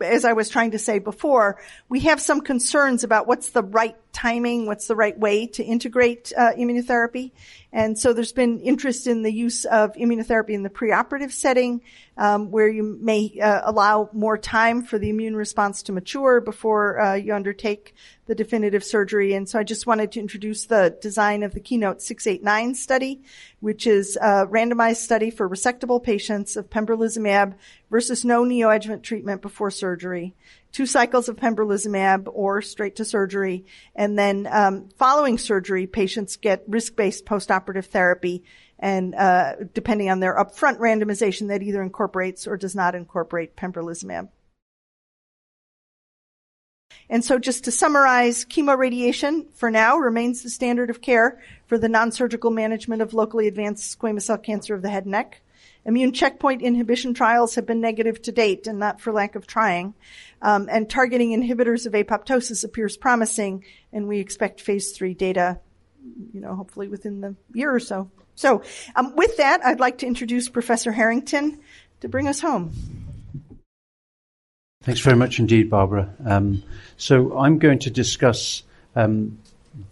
As 0.00 0.24
I 0.24 0.32
was 0.32 0.48
trying 0.48 0.70
to 0.70 0.78
say 0.78 0.98
before, 0.98 1.60
we 1.88 2.00
have 2.00 2.20
some 2.20 2.40
concerns 2.40 3.04
about 3.04 3.26
what's 3.26 3.50
the 3.50 3.62
right 3.62 3.96
timing, 4.12 4.66
what's 4.66 4.86
the 4.86 4.96
right 4.96 5.18
way 5.18 5.46
to 5.48 5.62
integrate 5.62 6.32
uh, 6.36 6.52
immunotherapy, 6.52 7.32
and 7.72 7.96
so 7.96 8.12
there's 8.12 8.32
been 8.32 8.58
interest 8.60 9.06
in 9.06 9.22
the 9.22 9.32
use 9.32 9.64
of 9.64 9.92
immunotherapy 9.92 10.50
in 10.50 10.64
the 10.64 10.70
preoperative 10.70 11.30
setting, 11.30 11.82
um, 12.16 12.50
where 12.50 12.68
you 12.68 12.98
may 13.00 13.38
uh, 13.40 13.60
allow 13.64 14.10
more 14.12 14.36
time 14.36 14.82
for 14.82 14.98
the 14.98 15.08
immune 15.08 15.36
response 15.36 15.82
to 15.84 15.92
mature 15.92 16.40
before 16.40 17.00
uh, 17.00 17.14
you 17.14 17.32
undertake 17.32 17.94
the 18.26 18.34
definitive 18.34 18.82
surgery. 18.82 19.34
And 19.34 19.48
so 19.48 19.58
I 19.58 19.62
just 19.62 19.86
wanted 19.86 20.10
to 20.12 20.20
introduce 20.20 20.66
the 20.66 20.96
design 21.00 21.44
of 21.44 21.54
the 21.54 21.60
Keynote 21.60 22.02
689 22.02 22.74
study, 22.74 23.22
which 23.60 23.86
is 23.86 24.16
a 24.16 24.46
randomized 24.46 24.96
study 24.96 25.30
for 25.30 25.48
resectable 25.48 26.02
patients 26.02 26.56
of 26.56 26.70
pembrolizumab 26.70 27.54
versus 27.88 28.24
no 28.24 28.42
neoadjuvant 28.42 29.02
treatment 29.02 29.42
before 29.42 29.70
surgery 29.70 30.34
two 30.72 30.86
cycles 30.86 31.28
of 31.28 31.36
pembrolizumab 31.36 32.28
or 32.32 32.62
straight 32.62 32.96
to 32.96 33.04
surgery. 33.04 33.64
And 33.94 34.18
then 34.18 34.48
um, 34.50 34.88
following 34.96 35.38
surgery, 35.38 35.86
patients 35.86 36.36
get 36.36 36.64
risk-based 36.68 37.24
postoperative 37.26 37.86
therapy. 37.86 38.44
And 38.78 39.14
uh, 39.14 39.56
depending 39.74 40.10
on 40.10 40.20
their 40.20 40.36
upfront 40.36 40.78
randomization, 40.78 41.48
that 41.48 41.62
either 41.62 41.82
incorporates 41.82 42.46
or 42.46 42.56
does 42.56 42.74
not 42.74 42.94
incorporate 42.94 43.56
pembrolizumab. 43.56 44.28
And 47.08 47.24
so 47.24 47.38
just 47.40 47.64
to 47.64 47.72
summarize, 47.72 48.44
chemoradiation 48.44 49.52
for 49.54 49.70
now 49.70 49.96
remains 49.96 50.42
the 50.42 50.50
standard 50.50 50.90
of 50.90 51.02
care 51.02 51.42
for 51.66 51.76
the 51.76 51.88
non-surgical 51.88 52.52
management 52.52 53.02
of 53.02 53.14
locally 53.14 53.48
advanced 53.48 53.98
squamous 53.98 54.22
cell 54.22 54.38
cancer 54.38 54.74
of 54.74 54.82
the 54.82 54.90
head 54.90 55.04
and 55.04 55.12
neck. 55.12 55.42
Immune 55.84 56.12
checkpoint 56.12 56.62
inhibition 56.62 57.14
trials 57.14 57.54
have 57.54 57.66
been 57.66 57.80
negative 57.80 58.20
to 58.22 58.32
date 58.32 58.66
and 58.66 58.78
not 58.78 59.00
for 59.00 59.12
lack 59.12 59.34
of 59.34 59.46
trying. 59.46 59.94
Um, 60.42 60.68
and 60.70 60.88
targeting 60.88 61.30
inhibitors 61.30 61.86
of 61.86 61.92
apoptosis 61.92 62.64
appears 62.64 62.96
promising, 62.96 63.64
and 63.92 64.08
we 64.08 64.20
expect 64.20 64.60
phase 64.60 64.92
three 64.92 65.14
data, 65.14 65.60
you 66.32 66.40
know, 66.40 66.54
hopefully 66.54 66.88
within 66.88 67.20
the 67.20 67.34
year 67.52 67.74
or 67.74 67.80
so. 67.80 68.10
So, 68.34 68.62
um, 68.96 69.14
with 69.16 69.36
that, 69.36 69.64
I'd 69.64 69.80
like 69.80 69.98
to 69.98 70.06
introduce 70.06 70.48
Professor 70.48 70.92
Harrington 70.92 71.60
to 72.00 72.08
bring 72.08 72.26
us 72.26 72.40
home. 72.40 72.72
Thanks 74.82 75.00
very 75.00 75.16
much 75.16 75.38
indeed, 75.38 75.68
Barbara. 75.68 76.08
Um, 76.24 76.62
so 76.96 77.38
I'm 77.38 77.58
going 77.58 77.80
to 77.80 77.90
discuss 77.90 78.62
um, 78.96 79.38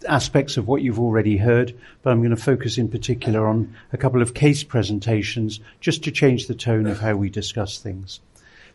aspects 0.07 0.57
of 0.57 0.67
what 0.67 0.81
you've 0.81 0.99
already 0.99 1.37
heard, 1.37 1.77
but 2.01 2.11
I'm 2.11 2.19
going 2.19 2.35
to 2.35 2.35
focus 2.35 2.77
in 2.77 2.89
particular 2.89 3.47
on 3.47 3.75
a 3.93 3.97
couple 3.97 4.21
of 4.21 4.33
case 4.33 4.63
presentations 4.63 5.59
just 5.79 6.03
to 6.03 6.11
change 6.11 6.47
the 6.47 6.55
tone 6.55 6.87
of 6.87 6.99
how 6.99 7.15
we 7.15 7.29
discuss 7.29 7.77
things. 7.77 8.19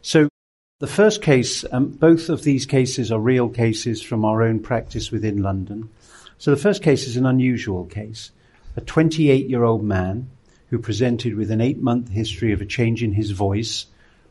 So 0.03 0.29
the 0.81 0.87
first 0.87 1.23
case, 1.23 1.65
um, 1.73 1.89
both 1.89 2.29
of 2.29 2.43
these 2.43 2.67
cases 2.67 3.13
are 3.13 3.21
real 3.21 3.49
cases 3.49 4.03
from 4.03 4.25
our 4.25 4.43
own 4.43 4.61
practice 4.61 5.11
within 5.11 5.43
London. 5.43 5.89
So 6.39 6.51
the 6.51 6.61
first 6.61 6.83
case 6.83 7.07
is 7.07 7.17
an 7.17 7.27
unusual 7.27 7.85
case. 7.85 8.31
A 8.77 8.81
28 8.81 9.49
year 9.49 9.63
old 9.63 9.85
man 9.85 10.29
who 10.71 10.79
presented 10.79 11.37
with 11.37 11.51
an 11.51 11.61
eight 11.61 11.81
month 11.81 12.09
history 12.09 12.53
of 12.53 12.61
a 12.61 12.67
change 12.67 13.03
in 13.03 13.13
his 13.13 13.31
voice, 13.31 13.87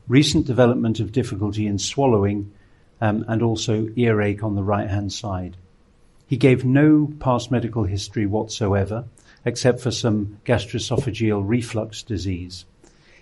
recent 0.08 0.46
development 0.46 1.00
of 1.00 1.12
difficulty 1.12 1.66
in 1.66 1.80
swallowing, 1.80 2.52
um, 3.00 3.24
and 3.28 3.42
also 3.42 3.88
earache 3.96 4.44
on 4.44 4.56
the 4.56 4.64
right 4.64 4.90
hand 4.90 5.14
side. 5.14 5.56
He 6.28 6.38
gave 6.38 6.66
no 6.66 7.12
past 7.20 7.52
medical 7.52 7.84
history 7.84 8.26
whatsoever, 8.26 9.06
except 9.46 9.82
for 9.82 9.92
some 9.92 10.40
gastroesophageal 10.46 11.42
reflux 11.46 12.02
disease. 12.02 12.66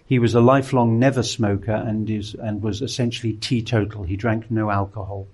He 0.06 0.20
was 0.20 0.36
a 0.36 0.42
lifelong 0.42 1.00
never 1.00 1.24
smoker 1.24 1.72
and, 1.72 2.10
is, 2.10 2.36
and 2.36 2.62
was 2.62 2.82
essentially 2.82 3.34
teetotal. 3.34 4.04
He 4.04 4.18
drank 4.18 4.52
no 4.52 4.70
alcohol. 4.70 5.28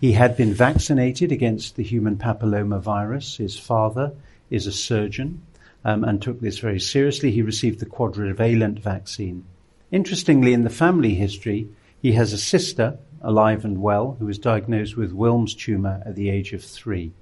He 0.00 0.12
had 0.12 0.36
been 0.36 0.52
vaccinated 0.52 1.32
against 1.32 1.76
the 1.76 1.82
human 1.82 2.16
papilloma 2.16 2.80
virus. 2.80 3.38
His 3.38 3.58
father 3.58 4.12
is 4.50 4.66
a 4.66 4.72
surgeon 4.72 5.40
um, 5.84 6.04
and 6.04 6.20
took 6.20 6.40
this 6.40 6.58
very 6.58 6.80
seriously. 6.80 7.30
He 7.30 7.42
received 7.42 7.80
the 7.80 7.86
quadrivalent 7.86 8.80
vaccine. 8.80 9.44
Interestingly, 9.90 10.52
in 10.52 10.64
the 10.64 10.70
family 10.70 11.14
history, 11.14 11.68
he 12.02 12.12
has 12.12 12.32
a 12.32 12.38
sister 12.38 12.98
alive 13.24 13.64
and 13.64 13.80
well, 13.80 14.16
who 14.18 14.26
was 14.26 14.38
diagnosed 14.38 14.96
with 14.96 15.12
Wilms 15.12 15.56
tumor 15.56 16.02
at 16.06 16.14
the 16.14 16.30
age 16.30 16.52
of 16.52 16.62
three. 16.62 17.12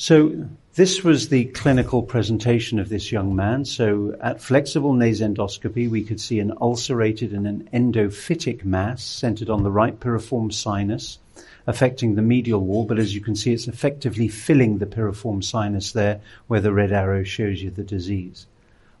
So 0.00 0.48
this 0.76 1.02
was 1.02 1.28
the 1.28 1.46
clinical 1.46 2.04
presentation 2.04 2.78
of 2.78 2.88
this 2.88 3.10
young 3.10 3.34
man. 3.34 3.64
So 3.64 4.16
at 4.20 4.40
flexible 4.40 4.92
nasendoscopy, 4.92 5.90
we 5.90 6.04
could 6.04 6.20
see 6.20 6.38
an 6.38 6.52
ulcerated 6.60 7.32
and 7.32 7.48
an 7.48 7.68
endophytic 7.74 8.64
mass 8.64 9.02
centered 9.02 9.50
on 9.50 9.64
the 9.64 9.72
right 9.72 9.98
piriform 9.98 10.52
sinus, 10.52 11.18
affecting 11.66 12.14
the 12.14 12.22
medial 12.22 12.60
wall. 12.60 12.84
But 12.84 13.00
as 13.00 13.12
you 13.12 13.20
can 13.20 13.34
see, 13.34 13.52
it's 13.52 13.66
effectively 13.66 14.28
filling 14.28 14.78
the 14.78 14.86
piriform 14.86 15.42
sinus 15.42 15.90
there, 15.90 16.20
where 16.46 16.60
the 16.60 16.72
red 16.72 16.92
arrow 16.92 17.24
shows 17.24 17.60
you 17.60 17.72
the 17.72 17.82
disease. 17.82 18.46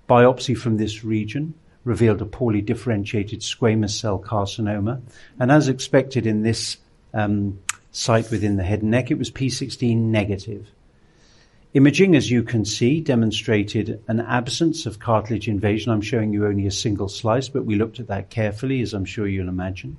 Biopsy 0.08 0.58
from 0.58 0.78
this 0.78 1.04
region 1.04 1.54
revealed 1.84 2.20
a 2.20 2.26
poorly 2.26 2.60
differentiated 2.60 3.40
squamous 3.40 3.90
cell 3.90 4.18
carcinoma. 4.18 5.00
And 5.38 5.50
as 5.50 5.68
expected 5.68 6.26
in 6.26 6.42
this 6.42 6.76
um, 7.14 7.60
site 7.92 8.30
within 8.30 8.56
the 8.56 8.64
head 8.64 8.82
and 8.82 8.90
neck, 8.90 9.10
it 9.10 9.18
was 9.18 9.30
P16 9.30 9.96
negative. 9.96 10.68
Imaging, 11.74 12.16
as 12.16 12.30
you 12.30 12.42
can 12.42 12.64
see, 12.64 13.00
demonstrated 13.00 14.02
an 14.08 14.20
absence 14.20 14.86
of 14.86 14.98
cartilage 14.98 15.48
invasion. 15.48 15.92
I'm 15.92 16.00
showing 16.00 16.32
you 16.32 16.46
only 16.46 16.66
a 16.66 16.70
single 16.70 17.08
slice, 17.08 17.48
but 17.48 17.66
we 17.66 17.74
looked 17.74 18.00
at 18.00 18.08
that 18.08 18.30
carefully, 18.30 18.80
as 18.80 18.94
I'm 18.94 19.04
sure 19.04 19.28
you'll 19.28 19.48
imagine. 19.48 19.98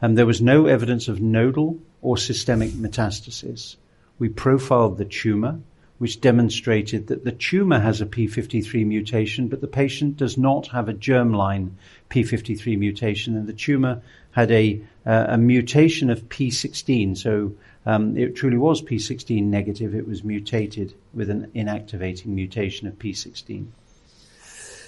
And 0.00 0.16
there 0.16 0.26
was 0.26 0.40
no 0.40 0.66
evidence 0.66 1.08
of 1.08 1.20
nodal 1.20 1.78
or 2.00 2.16
systemic 2.16 2.70
metastasis. 2.70 3.76
We 4.18 4.30
profiled 4.30 4.98
the 4.98 5.04
tumor 5.04 5.60
which 6.02 6.20
demonstrated 6.20 7.06
that 7.06 7.22
the 7.22 7.30
tumor 7.30 7.78
has 7.78 8.00
a 8.00 8.06
p53 8.06 8.84
mutation, 8.84 9.46
but 9.46 9.60
the 9.60 9.68
patient 9.68 10.16
does 10.16 10.36
not 10.36 10.66
have 10.66 10.88
a 10.88 10.92
germline 10.92 11.70
p53 12.10 12.76
mutation, 12.76 13.36
and 13.36 13.46
the 13.46 13.52
tumor 13.52 14.02
had 14.32 14.50
a, 14.50 14.82
uh, 15.06 15.26
a 15.28 15.38
mutation 15.38 16.10
of 16.10 16.28
p16. 16.28 17.16
So 17.16 17.54
um, 17.86 18.16
it 18.16 18.34
truly 18.34 18.56
was 18.56 18.82
p16 18.82 19.44
negative. 19.44 19.94
It 19.94 20.08
was 20.08 20.24
mutated 20.24 20.92
with 21.14 21.30
an 21.30 21.52
inactivating 21.54 22.26
mutation 22.26 22.88
of 22.88 22.98
p16. 22.98 23.68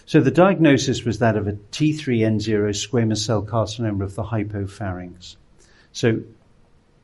So 0.07 0.21
the 0.21 0.33
diagnosis 0.33 1.05
was 1.05 1.21
that 1.21 1.37
of 1.37 1.47
a 1.47 1.53
T3N0 1.53 2.71
squamous 2.71 3.19
cell 3.19 3.45
carcinoma 3.45 4.03
of 4.03 4.17
the 4.17 4.25
hypopharynx. 4.25 5.37
So 5.93 6.23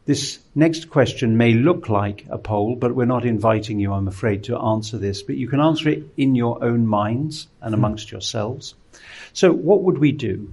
this 0.06 0.38
next 0.54 0.90
question 0.90 1.36
may 1.36 1.52
look 1.52 1.88
like 1.88 2.26
a 2.30 2.38
poll, 2.38 2.74
but 2.74 2.94
we're 2.94 3.04
not 3.04 3.24
inviting 3.24 3.78
you, 3.78 3.92
I'm 3.92 4.08
afraid, 4.08 4.44
to 4.44 4.58
answer 4.58 4.98
this. 4.98 5.22
But 5.22 5.36
you 5.36 5.48
can 5.48 5.60
answer 5.60 5.88
it 5.90 6.04
in 6.16 6.34
your 6.34 6.62
own 6.64 6.86
minds 6.86 7.48
and 7.60 7.74
amongst 7.74 8.10
yourselves. 8.10 8.74
So, 9.32 9.52
what 9.52 9.82
would 9.82 9.98
we 9.98 10.12
do? 10.12 10.52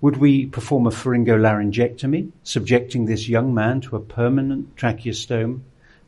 Would 0.00 0.16
we 0.16 0.46
perform 0.46 0.86
a 0.86 0.90
pharyngolaryngectomy, 0.90 2.32
subjecting 2.42 3.06
this 3.06 3.28
young 3.28 3.54
man 3.54 3.80
to 3.82 3.96
a 3.96 4.00
permanent 4.00 4.74
tracheostome 4.76 5.60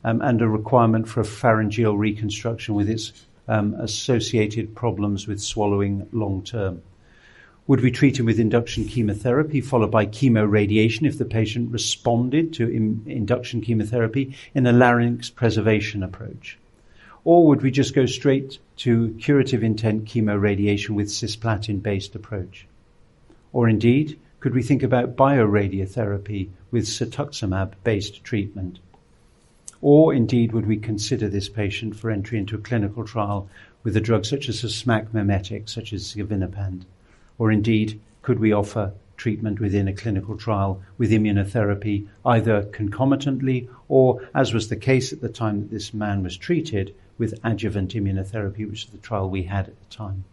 um, 0.03 0.20
and 0.20 0.43
a 0.43 0.49
requirement 0.49 1.09
for 1.09 1.20
a 1.20 1.25
pharyngeal 1.25 1.97
reconstruction 1.97 2.75
with 2.75 2.91
its 2.91 3.12
um, 3.47 3.75
associated 3.75 4.75
problems 4.75 5.29
with 5.29 5.41
swallowing 5.41 6.09
long 6.12 6.43
term? 6.43 6.83
Would 7.67 7.81
we 7.81 7.91
treat 7.91 8.21
him 8.21 8.27
with 8.27 8.39
induction 8.39 8.85
chemotherapy 8.85 9.62
followed 9.62 9.91
by 9.91 10.05
chemoradiation 10.05 11.07
if 11.07 11.17
the 11.17 11.25
patient 11.25 11.73
responded 11.73 12.53
to 12.55 12.69
in, 12.69 13.03
induction 13.07 13.62
chemotherapy 13.62 14.37
in 14.55 14.67
a 14.67 14.73
larynx 14.73 15.31
preservation 15.31 16.03
approach? 16.03 16.59
Or 17.25 17.47
would 17.47 17.62
we 17.62 17.71
just 17.71 17.95
go 17.95 18.05
straight 18.05 18.59
to 18.77 19.17
curative 19.19 19.65
intent 19.65 20.05
chemoradiation 20.05 20.91
with 20.91 21.09
cisplatin 21.09 21.83
based 21.83 22.15
approach? 22.15 22.67
Or 23.55 23.67
indeed, 23.67 24.19
could 24.41 24.53
we 24.53 24.62
think 24.62 24.83
about 24.83 25.17
bioradiotherapy 25.17 26.51
with 26.71 26.85
cetuximab 26.85 27.73
based 27.83 28.23
treatment? 28.25 28.79
Or 29.81 30.12
indeed, 30.12 30.53
would 30.53 30.67
we 30.67 30.77
consider 30.77 31.31
this 31.31 31.49
patient 31.49 31.97
for 31.97 32.11
entry 32.11 32.37
into 32.37 32.57
a 32.57 32.61
clinical 32.61 33.05
trial 33.05 33.49
with 33.83 33.97
a 33.97 34.03
drug 34.03 34.27
such 34.27 34.51
as 34.51 34.62
a 34.65 34.67
SMAC 34.67 35.15
mimetic, 35.15 35.71
such 35.71 35.95
as 35.95 36.15
xevinapant? 36.15 36.83
Or 37.39 37.51
indeed, 37.51 38.01
could 38.22 38.39
we 38.39 38.53
offer 38.53 38.93
treatment 39.16 39.61
within 39.61 39.89
a 39.89 39.93
clinical 39.93 40.37
trial 40.37 40.82
with 40.99 41.11
immunotherapy, 41.11 42.07
either 42.24 42.64
concomitantly 42.64 43.68
or, 43.89 44.28
as 44.35 44.53
was 44.53 44.68
the 44.68 44.76
case 44.76 45.12
at 45.12 45.20
the 45.20 45.28
time 45.28 45.61
that 45.61 45.70
this 45.70 45.95
man 45.95 46.22
was 46.22 46.37
treated, 46.37 46.95
with 47.16 47.39
adjuvant 47.45 47.95
immunotherapy, 47.95 48.68
which 48.68 48.85
is 48.85 48.91
the 48.91 48.99
trial 48.99 49.30
we 49.30 49.45
had 49.45 49.68
at 49.68 49.78
the 49.78 49.95
time. 49.95 50.24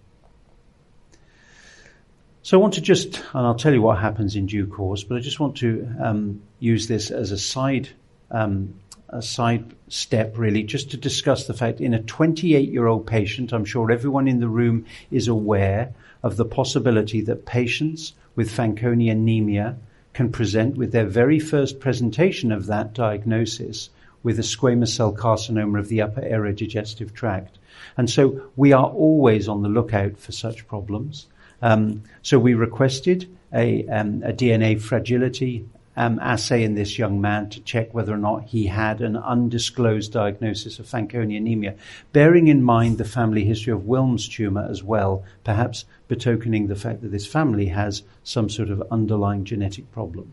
So 2.43 2.57
I 2.57 2.61
want 2.61 2.73
to 2.75 2.81
just, 2.81 3.17
and 3.33 3.45
I'll 3.45 3.55
tell 3.55 3.73
you 3.73 3.83
what 3.83 3.99
happens 3.99 4.35
in 4.35 4.47
due 4.47 4.65
course, 4.65 5.03
but 5.03 5.15
I 5.15 5.19
just 5.19 5.39
want 5.39 5.57
to 5.57 5.87
um, 6.01 6.41
use 6.59 6.87
this 6.87 7.11
as 7.11 7.31
a 7.31 7.37
side 7.37 7.89
um, 8.31 8.73
a 9.11 9.21
side 9.21 9.75
step 9.89 10.37
really 10.37 10.63
just 10.63 10.91
to 10.91 10.97
discuss 10.97 11.45
the 11.45 11.53
fact 11.53 11.81
in 11.81 11.93
a 11.93 12.01
28 12.01 12.69
year 12.69 12.87
old 12.87 13.05
patient, 13.05 13.51
I'm 13.51 13.65
sure 13.65 13.91
everyone 13.91 14.27
in 14.27 14.39
the 14.39 14.47
room 14.47 14.85
is 15.11 15.27
aware 15.27 15.93
of 16.23 16.37
the 16.37 16.45
possibility 16.45 17.21
that 17.21 17.45
patients 17.45 18.13
with 18.35 18.49
Fanconi 18.49 19.11
anemia 19.11 19.77
can 20.13 20.31
present 20.31 20.77
with 20.77 20.91
their 20.91 21.05
very 21.05 21.39
first 21.39 21.79
presentation 21.79 22.51
of 22.51 22.65
that 22.67 22.93
diagnosis 22.93 23.89
with 24.23 24.37
a 24.37 24.43
squamous 24.43 24.89
cell 24.89 25.13
carcinoma 25.13 25.79
of 25.79 25.87
the 25.87 26.01
upper 26.01 26.21
aerodigestive 26.21 27.13
tract. 27.13 27.57
And 27.97 28.09
so 28.09 28.41
we 28.55 28.73
are 28.73 28.85
always 28.85 29.47
on 29.47 29.63
the 29.63 29.69
lookout 29.69 30.17
for 30.17 30.31
such 30.31 30.67
problems. 30.67 31.27
Um, 31.61 32.03
so 32.21 32.37
we 32.39 32.53
requested 32.53 33.35
a, 33.53 33.87
um, 33.87 34.23
a 34.23 34.33
DNA 34.33 34.79
fragility 34.79 35.65
um, 35.97 36.19
assay 36.19 36.63
in 36.63 36.75
this 36.75 36.97
young 36.97 37.19
man 37.19 37.49
to 37.49 37.59
check 37.61 37.93
whether 37.93 38.13
or 38.13 38.17
not 38.17 38.45
he 38.45 38.67
had 38.67 39.01
an 39.01 39.17
undisclosed 39.17 40.11
diagnosis 40.11 40.79
of 40.79 40.85
Fanconi 40.85 41.37
anemia, 41.37 41.75
bearing 42.13 42.47
in 42.47 42.63
mind 42.63 42.97
the 42.97 43.05
family 43.05 43.43
history 43.43 43.73
of 43.73 43.81
Wilms 43.81 44.31
tumor 44.31 44.67
as 44.69 44.83
well, 44.83 45.23
perhaps 45.43 45.85
betokening 46.07 46.67
the 46.67 46.75
fact 46.75 47.01
that 47.01 47.11
this 47.11 47.25
family 47.25 47.67
has 47.67 48.03
some 48.23 48.49
sort 48.49 48.69
of 48.69 48.83
underlying 48.91 49.43
genetic 49.43 49.91
problem. 49.91 50.31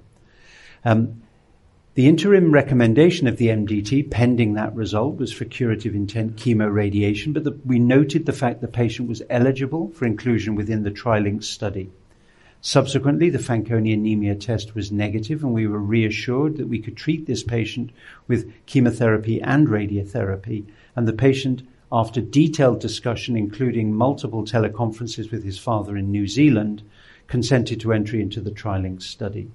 Um, 0.84 1.22
the 1.94 2.06
interim 2.06 2.52
recommendation 2.52 3.26
of 3.26 3.38
the 3.38 3.48
MDT 3.48 4.09
pending 4.09 4.54
that 4.54 4.72
result 4.76 5.16
was 5.16 5.32
for 5.32 5.44
curative 5.44 5.96
intent 5.96 6.36
chemoradiation, 6.36 7.34
but 7.34 7.42
the, 7.42 7.59
we 7.66 7.80
noted 7.80 8.24
the 8.24 8.32
fact 8.32 8.61
the 8.61 8.68
patient 8.68 9.09
was 9.09 9.22
eligible 9.28 9.90
for 9.90 10.06
inclusion 10.06 10.54
within 10.54 10.84
the 10.84 10.92
TrilynX 10.92 11.42
study. 11.42 11.90
Subsequently, 12.61 13.30
the 13.30 13.38
Fanconi 13.38 13.94
anemia 13.94 14.34
test 14.34 14.74
was 14.74 14.90
negative, 14.90 15.44
and 15.44 15.54
we 15.54 15.68
were 15.68 15.78
reassured 15.78 16.56
that 16.56 16.68
we 16.68 16.80
could 16.80 16.96
treat 16.96 17.26
this 17.26 17.44
patient 17.44 17.90
with 18.26 18.52
chemotherapy 18.66 19.40
and 19.40 19.68
radiotherapy. 19.68 20.64
And 20.96 21.06
the 21.06 21.12
patient, 21.12 21.62
after 21.92 22.20
detailed 22.20 22.80
discussion, 22.80 23.36
including 23.36 23.94
multiple 23.94 24.44
teleconferences 24.44 25.30
with 25.30 25.44
his 25.44 25.59
father 25.59 25.96
in 25.96 26.11
New 26.11 26.26
Zealand, 26.26 26.82
consented 27.28 27.80
to 27.80 27.92
entry 27.92 28.20
into 28.20 28.40
the 28.40 28.50
TrilynX 28.50 29.02
study. 29.02 29.50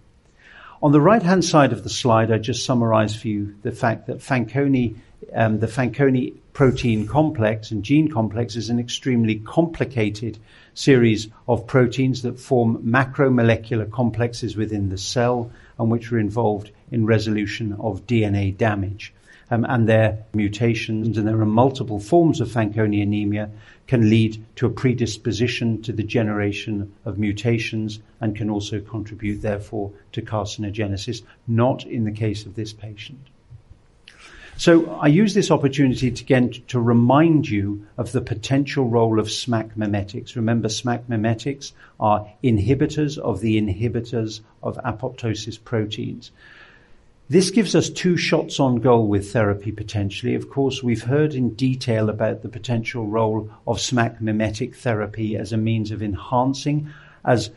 On 0.81 0.91
the 0.91 1.01
right 1.01 1.23
hand 1.23 1.43
side 1.43 1.73
of 1.73 1.83
the 1.83 1.89
slide, 1.89 2.31
I 2.31 2.37
just 2.37 2.65
summarize 2.65 3.15
for 3.15 3.27
you 3.27 3.55
the 3.63 3.71
fact 3.71 4.07
that 4.07 4.19
Fanconi, 4.19 4.95
um, 5.33 5.59
the 5.59 5.67
Fanconi 5.67 6.35
protein 6.53 7.07
complex 7.07 7.71
and 7.71 7.83
gene 7.83 8.07
complex 8.09 8.55
is 8.55 8.69
an 8.69 8.79
extremely 8.79 9.35
complicated 9.39 10.37
series 10.75 11.27
of 11.47 11.65
proteins 11.65 12.21
that 12.21 12.39
form 12.39 12.77
macromolecular 12.83 13.89
complexes 13.91 14.55
within 14.55 14.89
the 14.89 14.97
cell 14.97 15.51
and 15.79 15.89
which 15.89 16.11
are 16.11 16.19
involved 16.19 16.69
in 16.91 17.07
resolution 17.07 17.73
of 17.79 18.05
DNA 18.05 18.55
damage. 18.55 19.13
Um, 19.49 19.65
and 19.65 19.89
their 19.89 20.23
mutations, 20.33 21.17
and 21.17 21.27
there 21.27 21.41
are 21.41 21.45
multiple 21.45 21.99
forms 21.99 22.39
of 22.39 22.49
Fanconi 22.49 23.01
anemia, 23.01 23.49
can 23.87 24.09
lead 24.09 24.43
to 24.55 24.65
a 24.65 24.69
predisposition 24.69 25.81
to 25.81 25.91
the 25.91 26.03
generation 26.03 26.93
of 27.03 27.19
mutations 27.19 27.99
and 28.21 28.35
can 28.35 28.49
also 28.49 28.79
contribute, 28.79 29.41
therefore, 29.41 29.91
to 30.13 30.21
carcinogenesis, 30.21 31.23
not 31.47 31.85
in 31.85 32.05
the 32.05 32.11
case 32.11 32.45
of 32.45 32.55
this 32.55 32.73
patient. 32.73 33.19
So 34.57 34.91
I 34.91 35.07
use 35.07 35.33
this 35.33 35.51
opportunity 35.51 36.11
to, 36.11 36.23
again 36.23 36.51
to 36.67 36.79
remind 36.79 37.49
you 37.49 37.85
of 37.97 38.11
the 38.11 38.21
potential 38.21 38.87
role 38.87 39.19
of 39.19 39.27
SMAC 39.27 39.75
mimetics. 39.75 40.35
Remember, 40.35 40.67
SMAC 40.67 41.09
mimetics 41.09 41.73
are 41.99 42.31
inhibitors 42.43 43.17
of 43.17 43.41
the 43.41 43.59
inhibitors 43.59 44.41
of 44.61 44.77
apoptosis 44.77 45.61
proteins. 45.61 46.31
This 47.29 47.49
gives 47.49 47.73
us 47.73 47.89
two 47.89 48.15
shots 48.15 48.59
on 48.59 48.75
goal 48.75 49.07
with 49.07 49.31
therapy 49.31 49.71
potentially. 49.71 50.35
Of 50.35 50.49
course, 50.49 50.83
we've 50.83 51.03
heard 51.03 51.33
in 51.33 51.55
detail 51.55 52.09
about 52.09 52.43
the 52.43 52.49
potential 52.49 53.07
role 53.07 53.49
of 53.65 53.77
SMAC 53.77 54.21
mimetic 54.21 54.75
therapy 54.75 55.35
as 55.35 55.51
a 55.51 55.57
means 55.57 55.89
of 55.91 56.03
enhancing, 56.03 56.89
as 57.25 57.49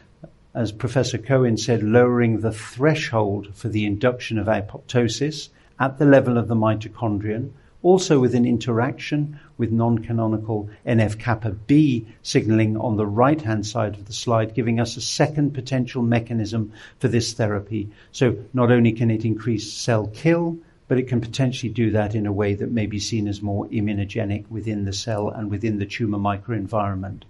as 0.55 0.73
Professor 0.73 1.19
Cohen 1.19 1.59
said, 1.59 1.83
lowering 1.83 2.41
the 2.41 2.53
threshold 2.53 3.55
for 3.55 3.69
the 3.69 3.85
induction 3.85 4.39
of 4.39 4.47
apoptosis 4.47 5.51
at 5.79 5.99
the 5.99 6.05
level 6.05 6.39
of 6.39 6.49
the 6.49 6.55
mitochondrion, 6.55 7.51
also 7.83 8.19
with 8.19 8.35
an 8.35 8.45
interaction 8.45 9.39
with 9.59 9.71
non-canonical 9.71 10.69
NF-kappa 10.87 11.51
B 11.51 12.07
signaling 12.23 12.77
on 12.77 12.97
the 12.97 13.07
right-hand 13.07 13.67
side 13.67 13.95
of 13.95 14.07
the 14.07 14.13
slide, 14.13 14.55
giving 14.55 14.81
us 14.81 14.97
a 14.97 15.01
second 15.01 15.53
potential 15.53 16.03
mechanism 16.03 16.73
for 16.99 17.09
this 17.09 17.33
therapy. 17.35 17.89
So 18.13 18.37
not 18.53 18.73
only 18.73 18.93
can 18.93 19.11
it 19.11 19.25
increase 19.25 19.73
cell 19.73 20.09
kill, 20.09 20.59
but 20.89 20.99
it 20.99 21.09
can 21.09 21.21
potentially 21.21 21.73
do 21.73 21.91
that 21.93 22.15
in 22.15 22.27
a 22.27 22.33
way 22.33 22.55
that 22.55 22.71
may 22.71 22.87
be 22.87 22.99
seen 22.99 23.29
as 23.29 23.43
more 23.43 23.67
immunogenic 23.69 24.49
within 24.49 24.85
the 24.85 24.93
cell 24.93 25.29
and 25.29 25.51
within 25.51 25.79
the 25.79 25.87
tumor 25.87 26.19
microenvironment. 26.19 27.23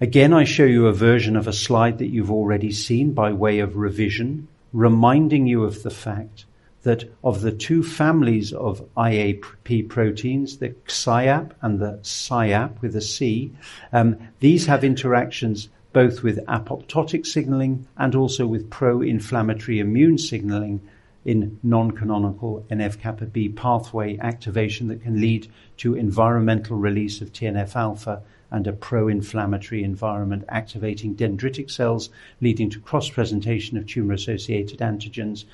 Again, 0.00 0.32
I 0.32 0.44
show 0.44 0.64
you 0.64 0.86
a 0.86 0.92
version 0.92 1.36
of 1.36 1.46
a 1.46 1.52
slide 1.52 1.98
that 1.98 2.08
you've 2.08 2.30
already 2.30 2.72
seen 2.72 3.12
by 3.12 3.32
way 3.32 3.60
of 3.60 3.76
revision 3.76 4.48
reminding 4.74 5.46
you 5.46 5.64
of 5.64 5.82
the 5.82 5.90
fact 5.90 6.44
that 6.82 7.04
of 7.22 7.40
the 7.40 7.52
two 7.52 7.82
families 7.82 8.52
of 8.52 8.86
IAP 8.94 9.88
proteins, 9.88 10.58
the 10.58 10.70
XIAP 10.86 11.52
and 11.62 11.80
the 11.80 11.98
cIAP 12.02 12.82
with 12.82 12.94
a 12.94 13.00
C, 13.00 13.50
um, 13.92 14.18
these 14.40 14.66
have 14.66 14.84
interactions 14.84 15.68
both 15.94 16.22
with 16.22 16.44
apoptotic 16.46 17.24
signaling 17.24 17.86
and 17.96 18.14
also 18.14 18.46
with 18.46 18.68
pro-inflammatory 18.68 19.78
immune 19.78 20.18
signaling 20.18 20.80
in 21.24 21.58
non-canonical 21.62 22.66
NF-kappa 22.70 23.26
B 23.26 23.48
pathway 23.48 24.18
activation 24.18 24.88
that 24.88 25.02
can 25.02 25.20
lead 25.20 25.50
to 25.78 25.94
environmental 25.94 26.76
release 26.76 27.22
of 27.22 27.32
TNF-alpha 27.32 28.20
and 28.50 28.66
a 28.66 28.72
pro-inflammatory 28.72 29.82
environment 29.82 30.44
activating 30.48 31.14
dendritic 31.14 31.70
cells, 31.70 32.10
leading 32.40 32.70
to 32.70 32.80
cross-presentation 32.80 33.76
of 33.76 33.86
tumor-associated 33.86 34.78
antigens, 34.80 35.44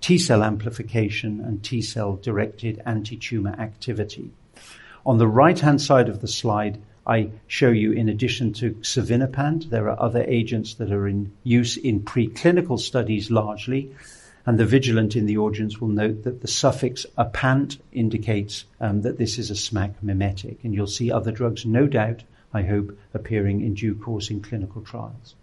T-cell 0.00 0.42
amplification, 0.42 1.40
and 1.40 1.62
T-cell 1.62 2.16
directed 2.16 2.82
anti-tumor 2.86 3.54
activity. 3.58 4.30
On 5.04 5.18
the 5.18 5.26
right-hand 5.26 5.80
side 5.80 6.08
of 6.08 6.20
the 6.20 6.28
slide, 6.28 6.80
I 7.06 7.30
show 7.46 7.70
you, 7.70 7.92
in 7.92 8.08
addition 8.08 8.52
to 8.54 8.72
xevinapant, 8.74 9.70
there 9.70 9.88
are 9.88 9.98
other 9.98 10.24
agents 10.28 10.74
that 10.74 10.92
are 10.92 11.08
in 11.08 11.32
use 11.42 11.78
in 11.78 12.02
preclinical 12.02 12.78
studies 12.78 13.30
largely, 13.30 13.90
and 14.44 14.58
the 14.58 14.66
vigilant 14.66 15.16
in 15.16 15.26
the 15.26 15.38
audience 15.38 15.80
will 15.80 15.88
note 15.88 16.24
that 16.24 16.42
the 16.42 16.48
suffix 16.48 17.06
apant 17.16 17.78
indicates 17.92 18.66
um, 18.80 19.02
that 19.02 19.18
this 19.18 19.38
is 19.38 19.50
a 19.50 19.54
SMAC 19.54 19.94
mimetic, 20.02 20.58
and 20.62 20.74
you'll 20.74 20.86
see 20.86 21.10
other 21.10 21.32
drugs, 21.32 21.64
no 21.64 21.86
doubt, 21.86 22.22
I 22.52 22.62
hope, 22.62 22.96
appearing 23.14 23.60
in 23.60 23.74
due 23.74 23.94
course 23.94 24.30
in 24.30 24.40
clinical 24.40 24.82
trials. 24.82 25.34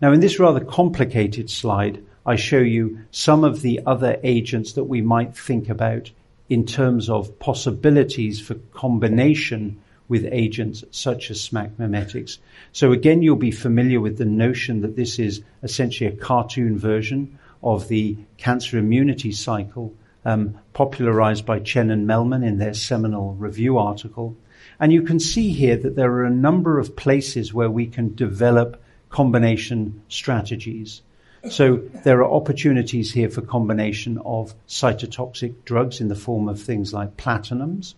Now, 0.00 0.12
in 0.12 0.20
this 0.20 0.38
rather 0.38 0.64
complicated 0.64 1.50
slide, 1.50 2.02
I 2.24 2.36
show 2.36 2.58
you 2.58 3.00
some 3.10 3.44
of 3.44 3.62
the 3.62 3.80
other 3.86 4.18
agents 4.22 4.74
that 4.74 4.84
we 4.84 5.00
might 5.00 5.36
think 5.36 5.68
about 5.68 6.10
in 6.48 6.66
terms 6.66 7.08
of 7.08 7.38
possibilities 7.38 8.40
for 8.40 8.54
combination 8.72 9.80
with 10.08 10.26
agents 10.30 10.84
such 10.90 11.30
as 11.30 11.38
SMAC 11.38 11.72
mimetics. 11.78 12.38
So 12.72 12.92
again, 12.92 13.22
you'll 13.22 13.36
be 13.36 13.50
familiar 13.50 14.00
with 14.00 14.18
the 14.18 14.24
notion 14.24 14.80
that 14.80 14.96
this 14.96 15.18
is 15.18 15.42
essentially 15.62 16.08
a 16.08 16.16
cartoon 16.16 16.78
version 16.78 17.38
of 17.62 17.88
the 17.88 18.16
cancer 18.38 18.78
immunity 18.78 19.32
cycle 19.32 19.94
um, 20.24 20.58
popularized 20.72 21.44
by 21.44 21.58
Chen 21.60 21.90
and 21.90 22.06
Mellman 22.06 22.44
in 22.44 22.58
their 22.58 22.74
seminal 22.74 23.34
review 23.34 23.78
article. 23.78 24.36
And 24.80 24.92
you 24.92 25.02
can 25.02 25.18
see 25.18 25.50
here 25.50 25.76
that 25.76 25.96
there 25.96 26.12
are 26.12 26.24
a 26.24 26.30
number 26.30 26.78
of 26.78 26.96
places 26.96 27.52
where 27.52 27.70
we 27.70 27.86
can 27.86 28.14
develop 28.14 28.80
combination 29.10 30.02
strategies. 30.08 31.02
So 31.50 31.76
there 32.04 32.18
are 32.18 32.30
opportunities 32.30 33.12
here 33.12 33.30
for 33.30 33.42
combination 33.42 34.18
of 34.18 34.54
cytotoxic 34.68 35.54
drugs 35.64 36.00
in 36.00 36.08
the 36.08 36.14
form 36.14 36.48
of 36.48 36.60
things 36.60 36.92
like 36.92 37.16
platinums. 37.16 37.94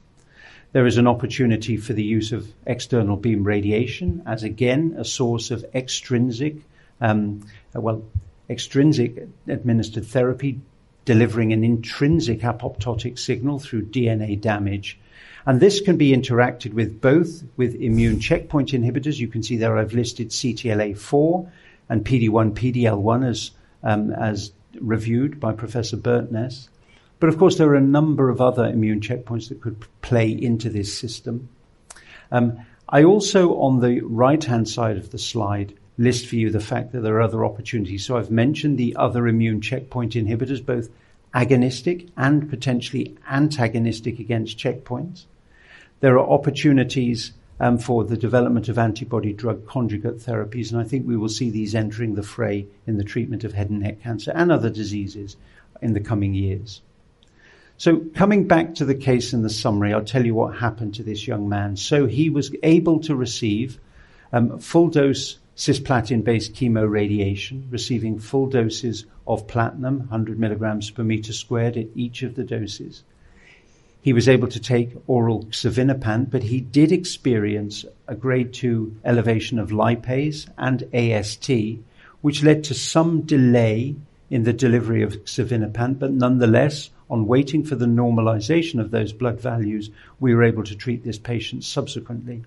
There 0.72 0.86
is 0.86 0.98
an 0.98 1.06
opportunity 1.06 1.76
for 1.76 1.94
the 1.94 2.04
use 2.04 2.32
of 2.32 2.52
external 2.66 3.16
beam 3.16 3.42
radiation 3.42 4.22
as 4.26 4.42
again 4.42 4.94
a 4.96 5.04
source 5.04 5.50
of 5.50 5.64
extrinsic, 5.74 6.56
um, 7.00 7.44
well, 7.74 8.04
extrinsic 8.48 9.26
administered 9.48 10.06
therapy 10.06 10.60
delivering 11.04 11.52
an 11.52 11.64
intrinsic 11.64 12.40
apoptotic 12.40 13.18
signal 13.18 13.58
through 13.58 13.86
DNA 13.86 14.40
damage 14.40 14.98
and 15.46 15.60
this 15.60 15.80
can 15.80 15.96
be 15.96 16.12
interacted 16.12 16.74
with 16.74 17.00
both 17.00 17.42
with 17.56 17.74
immune 17.74 18.20
checkpoint 18.20 18.70
inhibitors. 18.70 19.18
You 19.18 19.28
can 19.28 19.42
see 19.42 19.56
there 19.56 19.76
I've 19.76 19.94
listed 19.94 20.30
CTLA4 20.30 21.50
and 21.88 22.04
PD1, 22.04 22.52
PDL1 22.52 23.28
as, 23.28 23.50
um, 23.82 24.12
as 24.12 24.52
reviewed 24.80 25.40
by 25.40 25.52
Professor 25.52 25.96
Burtness. 25.96 26.68
But 27.18 27.28
of 27.30 27.38
course, 27.38 27.58
there 27.58 27.68
are 27.68 27.74
a 27.74 27.80
number 27.80 28.28
of 28.28 28.40
other 28.40 28.66
immune 28.66 29.00
checkpoints 29.00 29.48
that 29.48 29.60
could 29.60 29.84
play 30.02 30.30
into 30.30 30.70
this 30.70 30.96
system. 30.96 31.48
Um, 32.32 32.58
I 32.88 33.04
also, 33.04 33.58
on 33.60 33.80
the 33.80 34.00
right 34.00 34.42
hand 34.42 34.68
side 34.68 34.96
of 34.96 35.10
the 35.10 35.18
slide, 35.18 35.74
list 36.00 36.26
for 36.26 36.36
you 36.36 36.50
the 36.50 36.60
fact 36.60 36.92
that 36.92 37.02
there 37.02 37.14
are 37.16 37.20
other 37.20 37.44
opportunities. 37.44 38.06
So 38.06 38.16
I've 38.16 38.30
mentioned 38.30 38.78
the 38.78 38.96
other 38.96 39.28
immune 39.28 39.60
checkpoint 39.60 40.14
inhibitors, 40.14 40.64
both 40.64 40.88
agonistic 41.34 42.08
and 42.16 42.48
potentially 42.48 43.18
antagonistic 43.30 44.18
against 44.18 44.58
checkpoints. 44.58 45.26
There 46.00 46.18
are 46.18 46.26
opportunities 46.26 47.32
um, 47.60 47.76
for 47.76 48.04
the 48.04 48.16
development 48.16 48.70
of 48.70 48.78
antibody 48.78 49.34
drug 49.34 49.66
conjugate 49.66 50.16
therapies, 50.16 50.72
and 50.72 50.80
I 50.80 50.84
think 50.84 51.06
we 51.06 51.18
will 51.18 51.28
see 51.28 51.50
these 51.50 51.74
entering 51.74 52.14
the 52.14 52.22
fray 52.22 52.66
in 52.86 52.96
the 52.96 53.04
treatment 53.04 53.44
of 53.44 53.52
head 53.52 53.68
and 53.68 53.80
neck 53.80 54.02
cancer 54.02 54.32
and 54.34 54.50
other 54.50 54.70
diseases 54.70 55.36
in 55.82 55.92
the 55.92 56.00
coming 56.00 56.32
years. 56.32 56.80
So 57.76 58.00
coming 58.14 58.48
back 58.48 58.76
to 58.76 58.86
the 58.86 58.94
case 58.94 59.34
in 59.34 59.42
the 59.42 59.50
summary, 59.50 59.92
I'll 59.92 60.04
tell 60.04 60.24
you 60.24 60.34
what 60.34 60.56
happened 60.56 60.94
to 60.94 61.02
this 61.02 61.26
young 61.26 61.50
man. 61.50 61.76
So 61.76 62.06
he 62.06 62.30
was 62.30 62.50
able 62.62 63.00
to 63.00 63.14
receive 63.14 63.78
um, 64.32 64.58
full 64.58 64.88
dose 64.88 65.36
cisplatin-based 65.60 66.54
chemoradiation, 66.54 67.70
receiving 67.70 68.18
full 68.18 68.46
doses 68.46 69.04
of 69.26 69.46
platinum, 69.46 69.98
100 69.98 70.38
milligrams 70.38 70.90
per 70.90 71.04
meter 71.04 71.34
squared 71.34 71.76
at 71.76 71.86
each 71.94 72.22
of 72.22 72.34
the 72.34 72.44
doses. 72.44 73.02
He 74.00 74.14
was 74.14 74.26
able 74.26 74.48
to 74.48 74.58
take 74.58 74.96
oral 75.06 75.44
xevinapant, 75.50 76.30
but 76.30 76.44
he 76.44 76.62
did 76.62 76.92
experience 76.92 77.84
a 78.08 78.14
grade 78.14 78.54
2 78.54 79.00
elevation 79.04 79.58
of 79.58 79.68
lipase 79.68 80.48
and 80.56 80.82
AST, 80.94 81.50
which 82.22 82.42
led 82.42 82.64
to 82.64 82.72
some 82.72 83.20
delay 83.20 83.96
in 84.30 84.44
the 84.44 84.54
delivery 84.54 85.02
of 85.02 85.22
xevinapant, 85.24 85.98
but 85.98 86.10
nonetheless, 86.10 86.88
on 87.10 87.26
waiting 87.26 87.64
for 87.64 87.74
the 87.74 87.84
normalization 87.84 88.80
of 88.80 88.92
those 88.92 89.12
blood 89.12 89.38
values, 89.38 89.90
we 90.20 90.34
were 90.34 90.44
able 90.44 90.64
to 90.64 90.74
treat 90.74 91.04
this 91.04 91.18
patient 91.18 91.64
subsequently. 91.64 92.44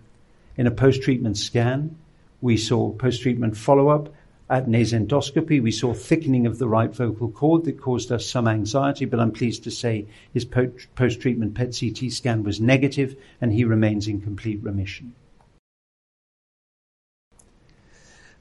In 0.58 0.66
a 0.66 0.72
post-treatment 0.72 1.38
scan, 1.38 1.96
we 2.44 2.58
saw 2.58 2.92
post-treatment 2.92 3.56
follow-up 3.56 4.14
at 4.50 4.68
nasendoscopy. 4.68 5.64
We 5.64 5.72
saw 5.72 5.94
thickening 5.94 6.46
of 6.46 6.60
the 6.60 6.68
right 6.68 6.94
vocal 6.94 7.32
cord 7.32 7.64
that 7.64 7.80
caused 7.80 8.12
us 8.12 8.26
some 8.26 8.50
anxiety, 8.50 9.06
but 9.06 9.22
I'm 9.22 9.32
pleased 9.32 9.64
to 9.64 9.72
say 9.72 10.08
his 10.34 10.44
post-treatment 10.44 11.56
PET 11.56 11.78
CT 11.80 12.12
scan 12.12 12.44
was 12.44 12.60
negative 12.60 13.16
and 13.40 13.54
he 13.54 13.64
remains 13.64 14.10
in 14.10 14.20
complete 14.20 14.62
remission. 14.62 15.16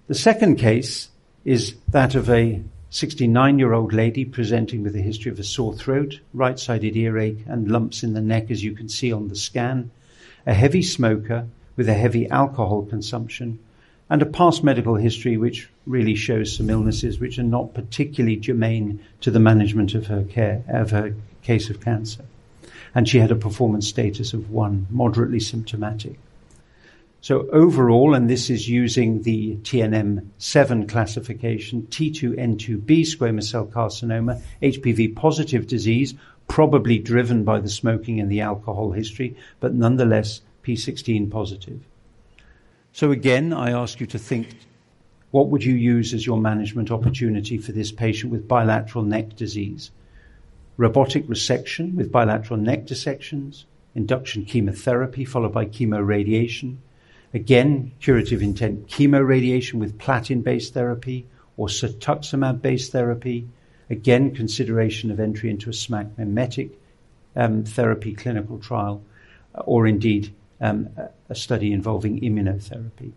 The 0.08 0.16
second 0.16 0.56
case 0.56 1.08
is 1.44 1.76
that 1.88 2.16
of 2.16 2.28
a 2.28 2.60
69 2.90 3.60
year 3.60 3.72
old 3.72 3.92
lady 3.92 4.24
presenting 4.24 4.82
with 4.82 4.96
a 4.96 5.00
history 5.00 5.30
of 5.30 5.38
a 5.38 5.44
sore 5.44 5.74
throat, 5.74 6.18
right 6.34 6.58
sided 6.58 6.96
earache, 6.96 7.44
and 7.46 7.70
lumps 7.70 8.02
in 8.02 8.14
the 8.14 8.20
neck, 8.20 8.50
as 8.50 8.64
you 8.64 8.72
can 8.72 8.88
see 8.88 9.12
on 9.12 9.28
the 9.28 9.36
scan, 9.36 9.92
a 10.44 10.54
heavy 10.54 10.82
smoker 10.82 11.46
with 11.76 11.88
a 11.88 11.94
heavy 11.94 12.28
alcohol 12.28 12.82
consumption, 12.82 13.60
and 14.12 14.20
a 14.20 14.26
past 14.26 14.62
medical 14.62 14.96
history 14.96 15.38
which 15.38 15.70
really 15.86 16.14
shows 16.14 16.54
some 16.54 16.68
illnesses 16.68 17.18
which 17.18 17.38
are 17.38 17.42
not 17.42 17.72
particularly 17.72 18.36
germane 18.36 19.00
to 19.22 19.30
the 19.30 19.40
management 19.40 19.94
of 19.94 20.08
her 20.08 20.22
care, 20.22 20.62
of 20.68 20.90
her 20.90 21.14
case 21.40 21.70
of 21.70 21.80
cancer. 21.80 22.22
And 22.94 23.08
she 23.08 23.20
had 23.20 23.30
a 23.30 23.36
performance 23.36 23.88
status 23.88 24.34
of 24.34 24.50
one, 24.50 24.86
moderately 24.90 25.40
symptomatic. 25.40 26.18
So 27.22 27.48
overall, 27.52 28.12
and 28.12 28.28
this 28.28 28.50
is 28.50 28.68
using 28.68 29.22
the 29.22 29.56
TNM7 29.62 30.90
classification, 30.90 31.86
T2N2B 31.90 32.86
squamous 32.86 33.44
cell 33.44 33.64
carcinoma, 33.64 34.42
HPV 34.60 35.16
positive 35.16 35.66
disease, 35.66 36.12
probably 36.48 36.98
driven 36.98 37.44
by 37.44 37.60
the 37.60 37.70
smoking 37.70 38.20
and 38.20 38.30
the 38.30 38.42
alcohol 38.42 38.92
history, 38.92 39.38
but 39.58 39.72
nonetheless 39.72 40.42
P16 40.64 41.30
positive. 41.30 41.80
So 42.92 43.10
again, 43.10 43.52
I 43.52 43.70
ask 43.70 44.00
you 44.00 44.06
to 44.08 44.18
think, 44.18 44.48
what 45.30 45.48
would 45.48 45.64
you 45.64 45.74
use 45.74 46.12
as 46.12 46.26
your 46.26 46.38
management 46.38 46.90
opportunity 46.90 47.58
for 47.58 47.72
this 47.72 47.90
patient 47.90 48.32
with 48.32 48.46
bilateral 48.46 49.04
neck 49.04 49.34
disease? 49.36 49.90
Robotic 50.76 51.26
resection 51.26 51.94
with 51.94 52.12
bilateral 52.12 52.60
neck 52.60 52.86
dissections, 52.86 53.64
induction 53.94 54.44
chemotherapy 54.44 55.24
followed 55.24 55.52
by 55.52 55.66
chemoradiation, 55.66 56.76
Again, 57.34 57.92
curative 58.00 58.42
intent 58.42 58.88
chemoradiation 58.88 59.74
with 59.74 59.98
platin-based 59.98 60.74
therapy 60.74 61.26
or 61.56 61.68
cetuximab-based 61.68 62.92
therapy. 62.92 63.48
Again, 63.88 64.34
consideration 64.34 65.10
of 65.10 65.18
entry 65.18 65.48
into 65.48 65.70
a 65.70 65.72
SMAC 65.72 66.18
mimetic 66.18 66.78
um, 67.34 67.64
therapy 67.64 68.12
clinical 68.12 68.58
trial, 68.58 69.02
or 69.54 69.86
indeed 69.86 70.34
um, 70.62 70.88
a 71.28 71.34
study 71.34 71.72
involving 71.72 72.20
immunotherapy. 72.20 73.12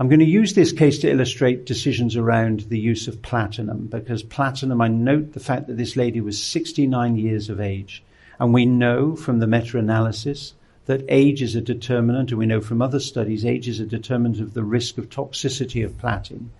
I'm 0.00 0.08
going 0.08 0.20
to 0.20 0.24
use 0.24 0.54
this 0.54 0.72
case 0.72 0.98
to 1.00 1.10
illustrate 1.10 1.66
decisions 1.66 2.16
around 2.16 2.60
the 2.60 2.78
use 2.78 3.06
of 3.06 3.20
platinum 3.20 3.86
because 3.86 4.22
platinum, 4.22 4.80
I 4.80 4.88
note 4.88 5.34
the 5.34 5.40
fact 5.40 5.66
that 5.66 5.76
this 5.76 5.94
lady 5.94 6.22
was 6.22 6.42
69 6.42 7.16
years 7.16 7.50
of 7.50 7.60
age. 7.60 8.02
And 8.38 8.54
we 8.54 8.64
know 8.64 9.14
from 9.14 9.40
the 9.40 9.46
meta 9.46 9.76
analysis 9.76 10.54
that 10.86 11.04
age 11.10 11.42
is 11.42 11.54
a 11.54 11.60
determinant, 11.60 12.30
and 12.30 12.38
we 12.38 12.46
know 12.46 12.62
from 12.62 12.80
other 12.80 12.98
studies 12.98 13.44
age 13.44 13.68
is 13.68 13.78
a 13.78 13.84
determinant 13.84 14.40
of 14.40 14.54
the 14.54 14.64
risk 14.64 14.96
of 14.96 15.10
toxicity 15.10 15.84
of 15.84 15.98
platin. 15.98 16.50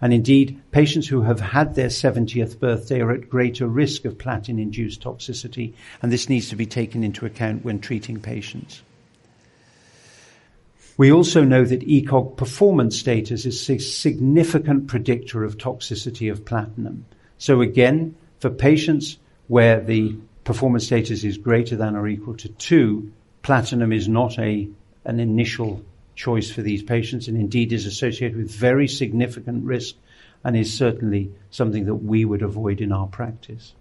And 0.00 0.12
indeed, 0.12 0.60
patients 0.70 1.08
who 1.08 1.22
have 1.22 1.40
had 1.40 1.74
their 1.74 1.88
70th 1.88 2.60
birthday 2.60 3.00
are 3.00 3.10
at 3.10 3.28
greater 3.28 3.66
risk 3.66 4.04
of 4.04 4.16
platin 4.16 4.58
induced 4.58 5.02
toxicity, 5.02 5.74
and 6.02 6.12
this 6.12 6.28
needs 6.28 6.48
to 6.50 6.56
be 6.56 6.66
taken 6.66 7.02
into 7.02 7.26
account 7.26 7.64
when 7.64 7.80
treating 7.80 8.20
patients. 8.20 8.82
We 10.96 11.12
also 11.12 11.44
know 11.44 11.64
that 11.64 11.86
ECOG 11.86 12.36
performance 12.36 12.98
status 12.98 13.46
is 13.46 13.70
a 13.70 13.78
significant 13.78 14.88
predictor 14.88 15.44
of 15.44 15.56
toxicity 15.56 16.30
of 16.30 16.44
platinum. 16.44 17.06
So 17.38 17.60
again, 17.60 18.16
for 18.40 18.50
patients 18.50 19.16
where 19.46 19.80
the 19.80 20.16
performance 20.44 20.86
status 20.86 21.24
is 21.24 21.38
greater 21.38 21.76
than 21.76 21.94
or 21.94 22.08
equal 22.08 22.34
to 22.38 22.48
2, 22.48 23.12
platinum 23.42 23.92
is 23.92 24.08
not 24.08 24.38
a, 24.38 24.68
an 25.04 25.20
initial 25.20 25.84
choice 26.18 26.50
for 26.50 26.62
these 26.62 26.82
patients 26.82 27.28
and 27.28 27.38
indeed 27.38 27.72
is 27.72 27.86
associated 27.86 28.36
with 28.36 28.50
very 28.50 28.88
significant 28.88 29.64
risk 29.64 29.94
and 30.42 30.56
is 30.56 30.76
certainly 30.76 31.32
something 31.50 31.86
that 31.86 31.94
we 31.94 32.24
would 32.24 32.42
avoid 32.42 32.80
in 32.80 32.90
our 32.90 33.06
practice. 33.06 33.72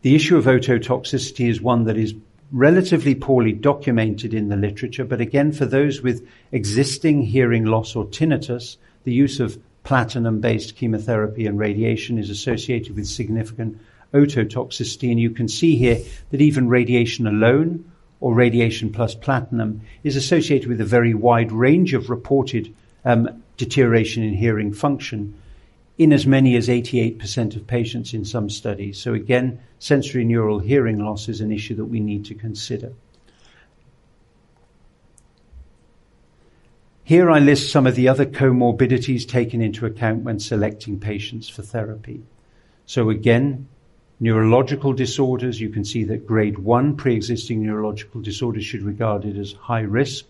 The 0.00 0.14
issue 0.14 0.36
of 0.36 0.46
ototoxicity 0.46 1.48
is 1.48 1.60
one 1.60 1.84
that 1.84 1.98
is 1.98 2.14
relatively 2.50 3.14
poorly 3.14 3.52
documented 3.52 4.32
in 4.32 4.48
the 4.48 4.56
literature, 4.56 5.04
but 5.04 5.20
again, 5.20 5.52
for 5.52 5.66
those 5.66 6.00
with 6.00 6.26
existing 6.50 7.22
hearing 7.22 7.66
loss 7.66 7.94
or 7.94 8.06
tinnitus, 8.06 8.78
the 9.04 9.12
use 9.12 9.40
of 9.40 9.58
platinum 9.82 10.40
based 10.40 10.76
chemotherapy 10.76 11.46
and 11.46 11.58
radiation 11.58 12.18
is 12.18 12.30
associated 12.30 12.96
with 12.96 13.06
significant 13.06 13.78
ototoxicity. 14.14 15.10
And 15.10 15.20
you 15.20 15.30
can 15.30 15.48
see 15.48 15.76
here 15.76 15.98
that 16.30 16.40
even 16.40 16.68
radiation 16.68 17.26
alone 17.26 17.90
or 18.20 18.34
radiation 18.34 18.92
plus 18.92 19.14
platinum 19.14 19.80
is 20.02 20.16
associated 20.16 20.68
with 20.68 20.80
a 20.80 20.84
very 20.84 21.14
wide 21.14 21.52
range 21.52 21.94
of 21.94 22.10
reported 22.10 22.74
um, 23.04 23.42
deterioration 23.56 24.22
in 24.22 24.34
hearing 24.34 24.72
function 24.72 25.34
in 25.96 26.12
as 26.12 26.26
many 26.26 26.56
as 26.56 26.68
88% 26.68 27.54
of 27.54 27.66
patients 27.66 28.14
in 28.14 28.24
some 28.24 28.50
studies. 28.50 29.00
So 29.00 29.14
again, 29.14 29.60
sensorineural 29.78 30.64
hearing 30.64 30.98
loss 30.98 31.28
is 31.28 31.40
an 31.40 31.52
issue 31.52 31.76
that 31.76 31.84
we 31.84 32.00
need 32.00 32.24
to 32.26 32.34
consider. 32.34 32.92
Here 37.04 37.30
I 37.30 37.38
list 37.38 37.70
some 37.70 37.86
of 37.86 37.96
the 37.96 38.08
other 38.08 38.24
comorbidities 38.24 39.28
taken 39.28 39.60
into 39.60 39.86
account 39.86 40.24
when 40.24 40.40
selecting 40.40 40.98
patients 40.98 41.48
for 41.48 41.62
therapy. 41.62 42.22
So 42.86 43.10
again, 43.10 43.68
Neurological 44.20 44.92
disorders, 44.92 45.60
you 45.60 45.70
can 45.70 45.84
see 45.84 46.04
that 46.04 46.26
grade 46.26 46.58
1 46.58 46.96
pre-existing 46.96 47.62
neurological 47.62 48.20
disorders 48.20 48.64
should 48.64 48.80
be 48.80 48.86
regarded 48.86 49.36
as 49.36 49.52
high 49.54 49.80
risk. 49.80 50.26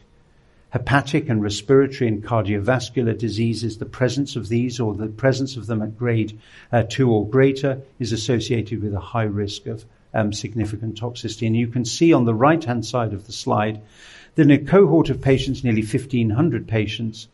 Hepatic 0.71 1.29
and 1.29 1.43
respiratory 1.43 2.09
and 2.09 2.25
cardiovascular 2.25 3.17
diseases, 3.17 3.77
the 3.77 3.85
presence 3.85 4.37
of 4.37 4.49
these 4.49 4.81
or 4.81 4.95
the 4.95 5.07
presence 5.07 5.57
of 5.57 5.67
them 5.67 5.83
at 5.83 5.99
grade 5.99 6.39
uh, 6.73 6.83
2 6.89 7.11
or 7.11 7.29
greater 7.29 7.83
is 7.99 8.11
associated 8.11 8.83
with 8.83 8.95
a 8.95 9.01
high 9.01 9.23
risk 9.23 9.67
of 9.67 9.85
um, 10.15 10.33
significant 10.33 10.99
toxicity. 10.99 11.47
And 11.47 11.57
you 11.57 11.69
can 11.69 11.85
see 11.85 12.13
on 12.13 12.25
the 12.25 12.35
right 12.35 12.65
hand 12.65 12.87
side 12.87 13.13
of 13.13 13.27
the 13.27 13.33
slide 13.33 13.83
that 14.35 14.43
in 14.43 14.51
a 14.51 14.59
cohort 14.59 15.11
of 15.11 15.21
patients, 15.21 15.63
nearly 15.63 15.83
1,500 15.83 16.67
patients 16.67 17.29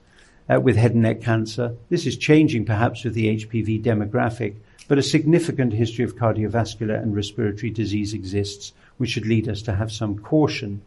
uh, 0.49 0.61
with 0.61 0.77
head 0.77 0.93
and 0.93 1.03
neck 1.03 1.23
cancer, 1.23 1.77
this 1.91 2.07
is 2.07 2.17
changing 2.17 2.65
perhaps 2.65 3.05
with 3.05 3.15
the 3.15 3.37
HPV 3.37 3.83
demographic, 3.83 4.57
but 4.91 4.99
a 4.99 5.03
significant 5.05 5.73
history 5.73 6.05
of 6.05 6.17
cardiovascular 6.17 7.01
and 7.01 7.15
respiratory 7.15 7.71
disease 7.71 8.13
exists, 8.13 8.73
which 8.97 9.11
should 9.11 9.25
lead 9.25 9.49
us 9.49 9.63
to 9.63 9.73
have 9.73 9.93
some 9.93 10.19
caution. 10.19 10.83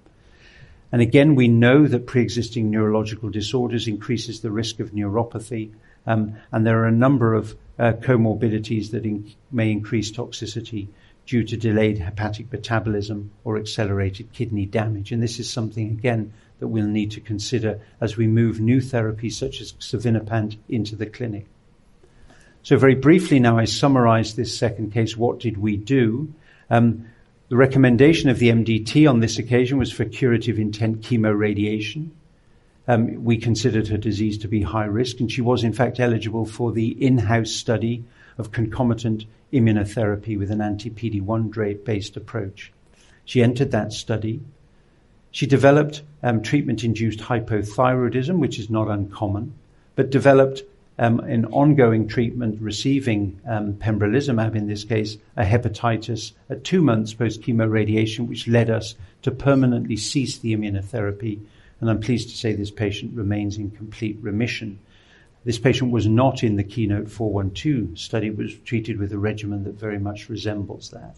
And 0.91 1.01
again, 1.01 1.35
we 1.35 1.47
know 1.47 1.87
that 1.87 2.05
pre-existing 2.05 2.69
neurological 2.69 3.29
disorders 3.29 3.87
increases 3.87 4.41
the 4.41 4.51
risk 4.51 4.81
of 4.81 4.91
neuropathy, 4.91 5.71
um, 6.05 6.35
and 6.51 6.67
there 6.67 6.83
are 6.83 6.87
a 6.87 6.91
number 6.91 7.33
of 7.33 7.55
uh, 7.79 7.93
comorbidities 7.93 8.91
that 8.91 9.05
in- 9.05 9.31
may 9.53 9.71
increase 9.71 10.11
toxicity 10.11 10.89
due 11.25 11.45
to 11.45 11.55
delayed 11.55 11.99
hepatic 11.99 12.51
metabolism 12.51 13.31
or 13.45 13.57
accelerated 13.57 14.33
kidney 14.33 14.65
damage. 14.65 15.13
And 15.13 15.23
this 15.23 15.39
is 15.39 15.49
something, 15.49 15.91
again, 15.91 16.33
that 16.59 16.67
we'll 16.67 16.87
need 16.87 17.11
to 17.11 17.21
consider 17.21 17.79
as 18.01 18.17
we 18.17 18.27
move 18.27 18.59
new 18.59 18.81
therapies 18.81 19.35
such 19.35 19.61
as 19.61 19.71
xevinapant 19.71 20.57
into 20.67 20.97
the 20.97 21.05
clinic. 21.05 21.45
So 22.63 22.77
very 22.77 22.95
briefly 22.95 23.39
now, 23.39 23.57
I 23.57 23.65
summarize 23.65 24.35
this 24.35 24.57
second 24.57 24.93
case. 24.93 25.17
What 25.17 25.39
did 25.39 25.57
we 25.57 25.75
do? 25.75 26.33
Um, 26.69 27.05
the 27.49 27.57
recommendation 27.57 28.29
of 28.29 28.39
the 28.39 28.49
MDT 28.49 29.07
on 29.09 29.19
this 29.19 29.37
occasion 29.37 29.77
was 29.77 29.91
for 29.91 30.05
curative 30.05 30.57
intent 30.57 31.01
chemoradiation. 31.01 32.11
um, 32.87 33.23
we 33.23 33.37
considered 33.37 33.87
her 33.87 33.97
disease 33.97 34.37
to 34.39 34.47
be 34.47 34.61
high 34.61 34.85
risk, 34.85 35.19
and 35.19 35.31
she 35.31 35.41
was 35.41 35.63
in 35.63 35.73
fact 35.73 35.99
eligible 35.99 36.45
for 36.45 36.71
the 36.71 36.89
in-house 37.05 37.51
study 37.51 38.03
of 38.37 38.51
concomitant 38.51 39.25
immunotherapy 39.51 40.37
with 40.37 40.49
an 40.49 40.61
anti-PD-1 40.61 41.83
based 41.83 42.17
approach. 42.17 42.71
She 43.25 43.43
entered 43.43 43.71
that 43.71 43.93
study. 43.93 44.41
She 45.31 45.45
developed 45.45 46.01
um, 46.21 46.41
treatment-induced 46.41 47.19
hypothyroidism, 47.19 48.39
which 48.39 48.59
is 48.59 48.69
not 48.69 48.89
uncommon, 48.89 49.53
but 49.95 50.09
developed 50.09 50.63
um, 50.99 51.19
in 51.21 51.45
ongoing 51.45 52.07
treatment 52.07 52.61
receiving 52.61 53.39
um, 53.47 53.73
pembrolizumab, 53.73 54.55
in 54.55 54.67
this 54.67 54.83
case, 54.83 55.17
a 55.35 55.43
hepatitis 55.43 56.33
at 56.49 56.63
two 56.63 56.81
months 56.81 57.13
post 57.13 57.41
chemoradiation, 57.41 58.27
which 58.27 58.47
led 58.47 58.69
us 58.69 58.95
to 59.23 59.31
permanently 59.31 59.97
cease 59.97 60.37
the 60.37 60.55
immunotherapy. 60.55 61.39
And 61.81 61.89
I'm 61.89 61.99
pleased 61.99 62.29
to 62.29 62.37
say 62.37 62.53
this 62.53 62.71
patient 62.71 63.15
remains 63.15 63.57
in 63.57 63.71
complete 63.71 64.17
remission. 64.21 64.79
This 65.45 65.59
patient 65.59 65.91
was 65.91 66.07
not 66.07 66.43
in 66.43 66.55
the 66.55 66.63
Keynote 66.63 67.09
412 67.09 67.99
study, 67.99 68.29
was 68.29 68.53
treated 68.59 68.97
with 68.97 69.11
a 69.11 69.17
regimen 69.17 69.63
that 69.63 69.79
very 69.79 69.99
much 69.99 70.29
resembles 70.29 70.91
that. 70.91 71.17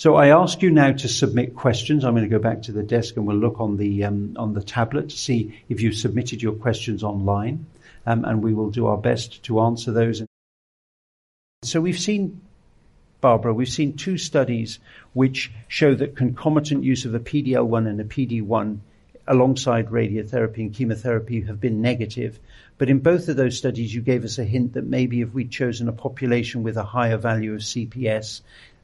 So 0.00 0.14
I 0.14 0.28
ask 0.28 0.62
you 0.62 0.70
now 0.70 0.92
to 0.92 1.08
submit 1.08 1.54
questions. 1.54 2.06
I'm 2.06 2.14
going 2.14 2.24
to 2.24 2.30
go 2.30 2.38
back 2.38 2.62
to 2.62 2.72
the 2.72 2.82
desk 2.82 3.18
and 3.18 3.26
we'll 3.26 3.36
look 3.36 3.60
on 3.60 3.76
the 3.76 4.04
um, 4.04 4.34
on 4.38 4.54
the 4.54 4.62
tablet 4.62 5.10
to 5.10 5.16
see 5.18 5.60
if 5.68 5.82
you've 5.82 5.94
submitted 5.94 6.40
your 6.40 6.54
questions 6.54 7.04
online, 7.04 7.66
um, 8.06 8.24
and 8.24 8.42
we 8.42 8.54
will 8.54 8.70
do 8.70 8.86
our 8.86 8.96
best 8.96 9.42
to 9.42 9.60
answer 9.60 9.92
those. 9.92 10.22
So 11.64 11.82
we've 11.82 11.98
seen, 11.98 12.40
Barbara, 13.20 13.52
we've 13.52 13.68
seen 13.68 13.94
two 13.94 14.16
studies 14.16 14.78
which 15.12 15.52
show 15.68 15.94
that 15.94 16.16
concomitant 16.16 16.82
use 16.82 17.04
of 17.04 17.14
a 17.14 17.20
PDL1 17.20 17.86
and 17.86 18.00
a 18.00 18.04
PD1 18.04 18.78
alongside 19.28 19.88
radiotherapy 19.88 20.60
and 20.60 20.72
chemotherapy 20.74 21.42
have 21.42 21.60
been 21.60 21.82
negative. 21.82 22.40
But 22.78 22.88
in 22.88 23.00
both 23.00 23.28
of 23.28 23.36
those 23.36 23.58
studies, 23.58 23.94
you 23.94 24.00
gave 24.00 24.24
us 24.24 24.38
a 24.38 24.44
hint 24.44 24.72
that 24.72 24.86
maybe 24.86 25.20
if 25.20 25.34
we'd 25.34 25.50
chosen 25.50 25.88
a 25.88 25.92
population 25.92 26.62
with 26.62 26.78
a 26.78 26.82
higher 26.82 27.18
value 27.18 27.52
of 27.52 27.60
CPS, 27.60 28.40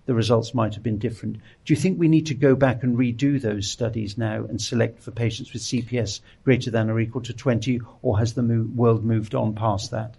the 0.06 0.14
results 0.14 0.54
might 0.54 0.74
have 0.74 0.82
been 0.82 0.98
different. 0.98 1.36
Do 1.64 1.74
you 1.74 1.76
think 1.76 1.98
we 1.98 2.08
need 2.08 2.26
to 2.26 2.34
go 2.34 2.54
back 2.54 2.82
and 2.82 2.96
redo 2.96 3.40
those 3.40 3.68
studies 3.68 4.16
now 4.16 4.44
and 4.44 4.60
select 4.60 5.02
for 5.02 5.10
patients 5.10 5.52
with 5.52 5.62
CPS 5.62 6.20
greater 6.44 6.70
than 6.70 6.88
or 6.88 6.98
equal 7.00 7.22
to 7.22 7.32
20, 7.32 7.80
or 8.02 8.18
has 8.18 8.34
the 8.34 8.42
mo- 8.42 8.68
world 8.74 9.04
moved 9.04 9.34
on 9.34 9.54
past 9.54 9.90
that? 9.90 10.14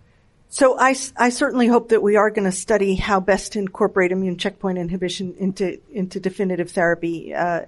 So 0.50 0.80
I, 0.80 0.96
I 1.18 1.30
certainly 1.30 1.68
hope 1.68 1.90
that 1.90 2.02
we 2.02 2.16
are 2.16 2.30
going 2.30 2.46
to 2.46 2.54
study 2.54 2.96
how 2.96 3.20
best 3.20 3.54
to 3.54 3.60
incorporate 3.60 4.12
immune 4.12 4.38
checkpoint 4.38 4.78
inhibition 4.78 5.36
into 5.38 5.80
into 5.92 6.20
definitive 6.20 6.72
therapy, 6.72 7.34
uh, 7.34 7.62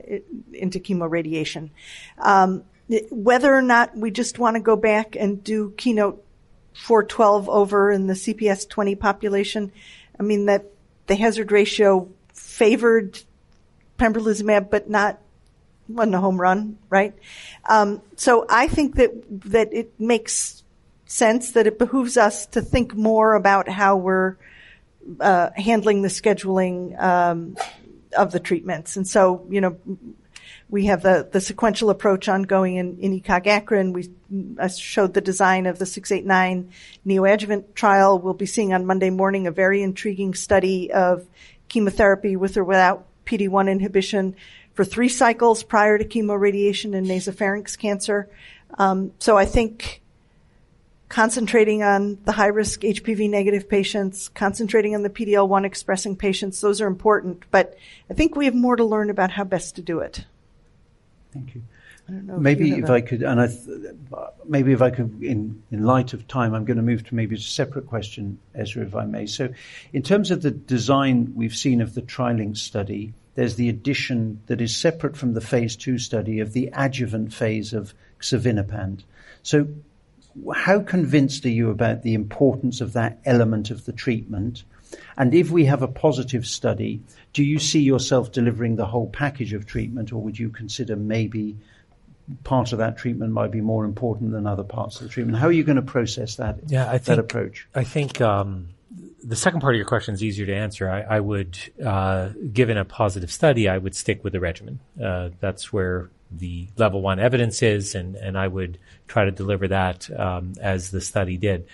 into 0.53 0.79
chemoradiation. 0.79 1.71
Um, 2.17 2.63
whether 3.11 3.53
or 3.53 3.61
not 3.61 3.95
we 3.95 4.11
just 4.11 4.39
want 4.39 4.55
to 4.55 4.61
go 4.61 4.75
back 4.75 5.15
and 5.15 5.43
do 5.43 5.73
keynote 5.77 6.23
412 6.73 7.49
over 7.49 7.91
in 7.91 8.07
the 8.07 8.13
CPS 8.13 8.67
20 8.67 8.95
population, 8.95 9.71
I 10.17 10.23
mean 10.23 10.45
that 10.45 10.65
the 11.09 11.15
hazard 11.15 11.51
ratio 11.51 12.07
favored 12.33 13.19
pembrolizumab, 13.97 14.69
but 14.69 14.89
not 14.89 15.19
wasn't 15.89 16.15
a 16.15 16.19
home 16.19 16.39
run, 16.39 16.77
right? 16.89 17.13
Um, 17.67 18.01
so 18.15 18.45
I 18.47 18.67
think 18.67 18.95
that 18.95 19.11
that 19.51 19.73
it 19.73 19.99
makes 19.99 20.63
sense 21.05 21.51
that 21.53 21.65
it 21.65 21.79
behooves 21.79 22.15
us 22.15 22.45
to 22.45 22.61
think 22.61 22.95
more 22.95 23.33
about 23.33 23.67
how 23.67 23.97
we're 23.97 24.37
uh, 25.19 25.49
handling 25.55 26.03
the 26.03 26.09
scheduling 26.09 27.01
um, 27.01 27.57
of 28.15 28.31
the 28.31 28.39
treatments. 28.39 28.95
And 28.95 29.07
so, 29.07 29.45
you 29.49 29.61
know, 29.61 29.77
we 30.69 30.85
have 30.85 31.01
the, 31.01 31.27
the 31.31 31.41
sequential 31.41 31.89
approach 31.89 32.29
ongoing 32.29 32.75
in, 32.75 32.97
in 32.99 33.19
ECOG 33.19 33.47
ACRIN. 33.47 33.93
We 33.93 34.09
I 34.59 34.67
showed 34.67 35.15
the 35.15 35.21
design 35.21 35.65
of 35.65 35.79
the 35.79 35.85
689 35.87 36.71
neoadjuvant 37.05 37.73
trial. 37.73 38.19
We'll 38.19 38.35
be 38.35 38.45
seeing 38.45 38.73
on 38.73 38.85
Monday 38.85 39.09
morning 39.09 39.47
a 39.47 39.51
very 39.51 39.81
intriguing 39.81 40.35
study 40.35 40.91
of 40.93 41.25
chemotherapy 41.67 42.35
with 42.35 42.55
or 42.55 42.63
without 42.63 43.07
PD-1 43.25 43.69
inhibition 43.69 44.35
for 44.73 44.85
three 44.85 45.09
cycles 45.09 45.63
prior 45.63 45.97
to 45.97 46.05
chemoradiation 46.05 46.93
in 46.93 47.05
nasopharynx 47.05 47.77
cancer. 47.77 48.29
Um, 48.77 49.11
so 49.17 49.37
I 49.37 49.45
think 49.45 50.01
concentrating 51.09 51.81
on 51.81 52.19
the 52.25 52.31
high 52.31 52.47
risk 52.47 52.81
HPV 52.81 53.27
negative 53.31 53.67
patients, 53.67 54.29
concentrating 54.29 54.93
on 54.93 55.01
the 55.01 55.09
PD 55.09 55.33
L 55.33 55.47
one 55.47 55.65
expressing 55.65 56.15
patients, 56.15 56.61
those 56.61 56.79
are 56.79 56.87
important. 56.87 57.43
But 57.49 57.75
I 58.11 58.13
think 58.13 58.35
we 58.35 58.45
have 58.45 58.53
more 58.53 58.75
to 58.75 58.83
learn 58.83 59.09
about 59.09 59.31
how 59.31 59.43
best 59.43 59.75
to 59.77 59.81
do 59.81 59.99
it. 59.99 60.25
Thank 61.31 61.53
you. 61.53 61.61
maybe 62.07 62.71
if, 62.71 62.85
if 62.85 62.89
I 62.89 63.01
could, 63.01 63.21
and 63.21 63.39
I 63.39 63.47
th- 63.47 63.95
maybe 64.47 64.71
if 64.71 64.81
I 64.81 64.89
could, 64.89 65.21
in, 65.21 65.61
in 65.69 65.83
light 65.83 66.13
of 66.13 66.27
time, 66.27 66.55
I'm 66.55 66.65
going 66.65 66.77
to 66.77 66.83
move 66.83 67.05
to 67.07 67.15
maybe 67.15 67.35
a 67.35 67.39
separate 67.39 67.85
question, 67.85 68.39
Ezra, 68.55 68.83
if 68.83 68.95
I 68.95 69.05
may. 69.05 69.27
So, 69.27 69.49
in 69.93 70.01
terms 70.01 70.31
of 70.31 70.41
the 70.41 70.51
design 70.51 71.33
we've 71.35 71.55
seen 71.55 71.81
of 71.81 71.93
the 71.93 72.01
TrilynX 72.01 72.57
study, 72.57 73.13
there's 73.35 73.55
the 73.55 73.69
addition 73.69 74.41
that 74.47 74.59
is 74.59 74.75
separate 74.75 75.15
from 75.15 75.33
the 75.33 75.41
phase 75.41 75.75
two 75.75 75.99
study 75.99 76.39
of 76.39 76.53
the 76.53 76.69
adjuvant 76.73 77.31
phase 77.31 77.73
of 77.73 77.93
xevinapant. 78.21 79.03
So, 79.43 79.67
how 80.55 80.81
convinced 80.81 81.45
are 81.45 81.49
you 81.49 81.69
about 81.69 82.01
the 82.01 82.15
importance 82.15 82.81
of 82.81 82.93
that 82.93 83.19
element 83.25 83.69
of 83.69 83.85
the 83.85 83.93
treatment? 83.93 84.63
And 85.17 85.33
if 85.33 85.51
we 85.51 85.65
have 85.65 85.81
a 85.81 85.87
positive 85.87 86.45
study, 86.45 87.01
do 87.33 87.43
you 87.43 87.59
see 87.59 87.81
yourself 87.81 88.31
delivering 88.31 88.75
the 88.75 88.85
whole 88.85 89.07
package 89.07 89.53
of 89.53 89.65
treatment, 89.65 90.11
or 90.11 90.21
would 90.21 90.39
you 90.39 90.49
consider 90.49 90.95
maybe 90.95 91.57
part 92.43 92.71
of 92.71 92.77
that 92.79 92.97
treatment 92.97 93.33
might 93.33 93.51
be 93.51 93.61
more 93.61 93.85
important 93.85 94.31
than 94.31 94.45
other 94.45 94.63
parts 94.63 94.97
of 94.97 95.03
the 95.03 95.09
treatment? 95.09 95.37
How 95.37 95.47
are 95.47 95.51
you 95.51 95.63
going 95.63 95.75
to 95.75 95.81
process 95.81 96.35
that? 96.35 96.59
Yeah, 96.67 96.87
I 96.87 96.93
think, 96.93 97.05
that 97.05 97.19
approach. 97.19 97.67
I 97.75 97.83
think 97.83 98.21
um, 98.21 98.69
the 99.23 99.35
second 99.35 99.61
part 99.61 99.75
of 99.75 99.77
your 99.77 99.87
question 99.87 100.13
is 100.13 100.23
easier 100.23 100.45
to 100.45 100.55
answer. 100.55 100.89
I, 100.89 101.01
I 101.01 101.19
would, 101.19 101.57
uh, 101.83 102.29
given 102.51 102.77
a 102.77 102.85
positive 102.85 103.31
study, 103.31 103.67
I 103.67 103.77
would 103.77 103.95
stick 103.95 104.23
with 104.23 104.33
the 104.33 104.39
regimen. 104.39 104.79
Uh, 105.01 105.29
that's 105.39 105.73
where 105.73 106.09
the 106.31 106.67
level 106.77 107.01
one 107.01 107.19
evidence 107.19 107.61
is, 107.63 107.95
and, 107.95 108.15
and 108.15 108.37
I 108.37 108.47
would 108.47 108.77
try 109.07 109.25
to 109.25 109.31
deliver 109.31 109.67
that 109.69 110.09
um, 110.17 110.53
as 110.61 110.91
the 110.91 111.01
study 111.01 111.37
did. 111.37 111.67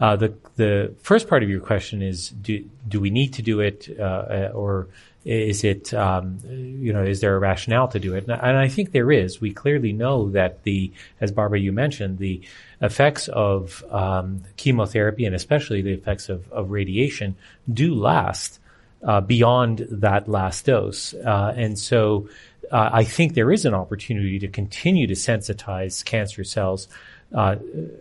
Uh, 0.00 0.16
the 0.16 0.34
the 0.56 0.94
first 1.02 1.28
part 1.28 1.42
of 1.42 1.50
your 1.50 1.60
question 1.60 2.00
is 2.02 2.30
do 2.30 2.64
do 2.88 3.00
we 3.00 3.10
need 3.10 3.34
to 3.34 3.42
do 3.42 3.60
it 3.60 3.88
uh, 4.00 4.50
or 4.54 4.88
is 5.24 5.64
it 5.64 5.92
um, 5.92 6.38
you 6.48 6.92
know 6.92 7.02
is 7.02 7.20
there 7.20 7.36
a 7.36 7.38
rationale 7.38 7.88
to 7.88 7.98
do 7.98 8.14
it? 8.14 8.26
And, 8.26 8.40
and 8.40 8.56
I 8.56 8.68
think 8.68 8.92
there 8.92 9.12
is. 9.12 9.40
We 9.40 9.52
clearly 9.52 9.92
know 9.92 10.30
that 10.30 10.62
the 10.62 10.90
as 11.20 11.30
Barbara 11.30 11.60
you 11.60 11.72
mentioned 11.72 12.18
the 12.18 12.40
effects 12.80 13.28
of 13.28 13.84
um, 13.90 14.42
chemotherapy 14.56 15.26
and 15.26 15.34
especially 15.34 15.82
the 15.82 15.92
effects 15.92 16.30
of, 16.30 16.50
of 16.50 16.70
radiation 16.70 17.36
do 17.70 17.94
last 17.94 18.58
uh, 19.02 19.20
beyond 19.20 19.86
that 19.90 20.28
last 20.28 20.64
dose. 20.64 21.12
Uh, 21.12 21.52
and 21.54 21.78
so 21.78 22.28
uh, 22.70 22.90
I 22.92 23.04
think 23.04 23.34
there 23.34 23.52
is 23.52 23.66
an 23.66 23.74
opportunity 23.74 24.38
to 24.38 24.48
continue 24.48 25.06
to 25.06 25.14
sensitize 25.14 26.04
cancer 26.04 26.44
cells 26.44 26.88
uh, 27.34 27.56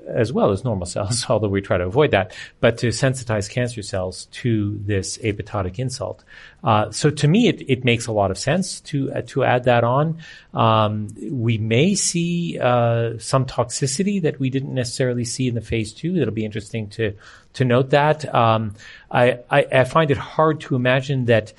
as 0.07 0.33
well 0.33 0.51
as 0.51 0.63
normal 0.63 0.85
cells, 0.85 1.25
although 1.29 1.47
we 1.47 1.61
try 1.61 1.77
to 1.77 1.85
avoid 1.85 2.11
that, 2.11 2.33
but 2.59 2.77
to 2.79 2.87
sensitize 2.87 3.49
cancer 3.49 3.81
cells 3.81 4.25
to 4.31 4.79
this 4.85 5.17
apoptotic 5.19 5.79
insult. 5.79 6.23
Uh, 6.63 6.91
so 6.91 7.09
to 7.09 7.27
me, 7.27 7.47
it, 7.47 7.61
it, 7.69 7.85
makes 7.85 8.07
a 8.07 8.11
lot 8.11 8.31
of 8.31 8.37
sense 8.37 8.81
to 8.81 9.11
uh, 9.13 9.21
to 9.21 9.43
add 9.43 9.63
that 9.63 9.83
on. 9.83 10.17
Um, 10.53 11.07
we 11.31 11.57
may 11.57 11.95
see 11.95 12.59
uh, 12.59 13.17
some 13.17 13.45
toxicity 13.45 14.21
that 14.23 14.39
we 14.39 14.49
didn't 14.49 14.73
necessarily 14.73 15.23
see 15.23 15.47
in 15.47 15.55
the 15.55 15.61
phase 15.61 15.93
two. 15.93 16.19
That'll 16.19 16.33
be 16.33 16.45
interesting 16.45 16.89
to 16.89 17.13
to 17.53 17.65
note 17.65 17.91
that. 17.91 18.33
Um, 18.33 18.75
I, 19.09 19.39
I, 19.49 19.65
I 19.71 19.83
find 19.85 20.11
it 20.11 20.17
hard 20.17 20.61
to 20.61 20.75
imagine 20.75 21.25
that 21.25 21.53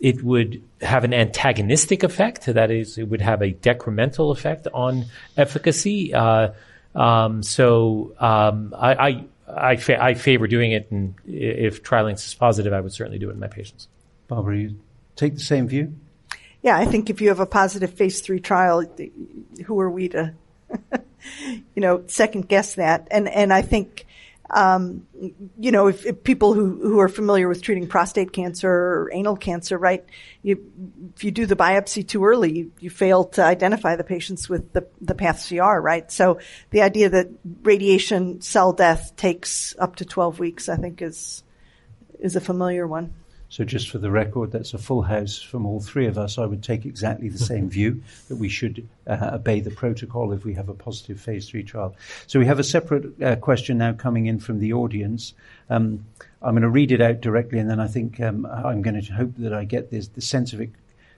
it 0.00 0.22
would 0.22 0.62
have 0.80 1.04
an 1.04 1.12
antagonistic 1.12 2.02
effect. 2.02 2.46
That 2.46 2.70
is, 2.70 2.98
it 2.98 3.04
would 3.04 3.20
have 3.20 3.42
a 3.42 3.52
decremental 3.52 4.32
effect 4.32 4.66
on 4.72 5.04
efficacy. 5.36 6.14
Uh, 6.14 6.52
um, 6.94 7.42
so 7.42 8.14
um, 8.18 8.74
I, 8.76 8.94
I, 8.94 9.24
I, 9.48 9.76
fa- 9.76 10.02
I, 10.02 10.14
favor 10.14 10.46
doing 10.46 10.72
it, 10.72 10.90
and 10.90 11.14
if 11.26 11.82
TrilynX 11.82 12.26
is 12.26 12.34
positive, 12.34 12.72
I 12.72 12.80
would 12.80 12.92
certainly 12.92 13.18
do 13.18 13.30
it 13.30 13.34
in 13.34 13.40
my 13.40 13.48
patients. 13.48 13.88
Barbara, 14.28 14.56
you 14.58 14.78
take 15.16 15.34
the 15.34 15.40
same 15.40 15.68
view? 15.68 15.94
Yeah, 16.62 16.76
I 16.76 16.84
think 16.84 17.10
if 17.10 17.20
you 17.20 17.28
have 17.28 17.40
a 17.40 17.46
positive 17.46 17.94
phase 17.94 18.20
three 18.20 18.40
trial, 18.40 18.84
who 19.64 19.80
are 19.80 19.90
we 19.90 20.08
to, 20.10 20.34
you 21.40 21.80
know, 21.82 22.04
second 22.06 22.48
guess 22.48 22.74
that? 22.74 23.08
And 23.10 23.28
and 23.28 23.52
I 23.52 23.62
think 23.62 24.06
um, 24.52 25.06
you 25.58 25.70
know, 25.70 25.86
if, 25.86 26.04
if, 26.04 26.24
people 26.24 26.54
who, 26.54 26.80
who 26.82 26.98
are 26.98 27.08
familiar 27.08 27.48
with 27.48 27.62
treating 27.62 27.86
prostate 27.86 28.32
cancer 28.32 28.70
or 28.70 29.10
anal 29.12 29.36
cancer, 29.36 29.78
right, 29.78 30.04
you, 30.42 30.72
if 31.14 31.22
you 31.22 31.30
do 31.30 31.46
the 31.46 31.56
biopsy 31.56 32.06
too 32.06 32.24
early, 32.24 32.58
you, 32.58 32.72
you 32.80 32.90
fail 32.90 33.24
to 33.24 33.44
identify 33.44 33.96
the 33.96 34.04
patients 34.04 34.48
with 34.48 34.72
the, 34.72 34.86
the 35.00 35.14
path 35.14 35.46
CR, 35.48 35.78
right? 35.78 36.10
So 36.10 36.40
the 36.70 36.82
idea 36.82 37.10
that 37.10 37.28
radiation 37.62 38.40
cell 38.40 38.72
death 38.72 39.14
takes 39.16 39.74
up 39.78 39.96
to 39.96 40.04
12 40.04 40.40
weeks, 40.40 40.68
I 40.68 40.76
think 40.76 41.00
is, 41.00 41.44
is 42.18 42.34
a 42.34 42.40
familiar 42.40 42.86
one. 42.86 43.14
So 43.50 43.64
just 43.64 43.90
for 43.90 43.98
the 43.98 44.12
record, 44.12 44.52
that's 44.52 44.74
a 44.74 44.78
full 44.78 45.02
house 45.02 45.42
from 45.42 45.66
all 45.66 45.80
three 45.80 46.06
of 46.06 46.16
us. 46.16 46.38
I 46.38 46.46
would 46.46 46.62
take 46.62 46.86
exactly 46.86 47.28
the 47.28 47.38
same 47.38 47.68
view 47.78 48.00
that 48.28 48.36
we 48.36 48.48
should 48.48 48.88
uh, 49.08 49.30
obey 49.34 49.58
the 49.58 49.72
protocol 49.72 50.32
if 50.32 50.44
we 50.44 50.54
have 50.54 50.68
a 50.68 50.74
positive 50.74 51.20
phase 51.20 51.48
three 51.48 51.64
trial. 51.64 51.96
So 52.28 52.38
we 52.38 52.46
have 52.46 52.60
a 52.60 52.64
separate 52.64 53.20
uh, 53.20 53.36
question 53.36 53.78
now 53.78 53.92
coming 53.92 54.26
in 54.26 54.38
from 54.38 54.60
the 54.60 54.72
audience. 54.72 55.34
Um, 55.68 56.06
I'm 56.40 56.54
going 56.54 56.62
to 56.62 56.70
read 56.70 56.92
it 56.92 57.00
out 57.00 57.20
directly, 57.20 57.58
and 57.58 57.68
then 57.68 57.80
I 57.80 57.88
think 57.88 58.20
um, 58.20 58.46
I'm 58.46 58.82
going 58.82 59.02
to 59.02 59.12
hope 59.12 59.32
that 59.38 59.52
I 59.52 59.64
get 59.64 59.90
this, 59.90 60.06
the 60.08 60.22
sense 60.22 60.52
of 60.52 60.60
it 60.60 60.70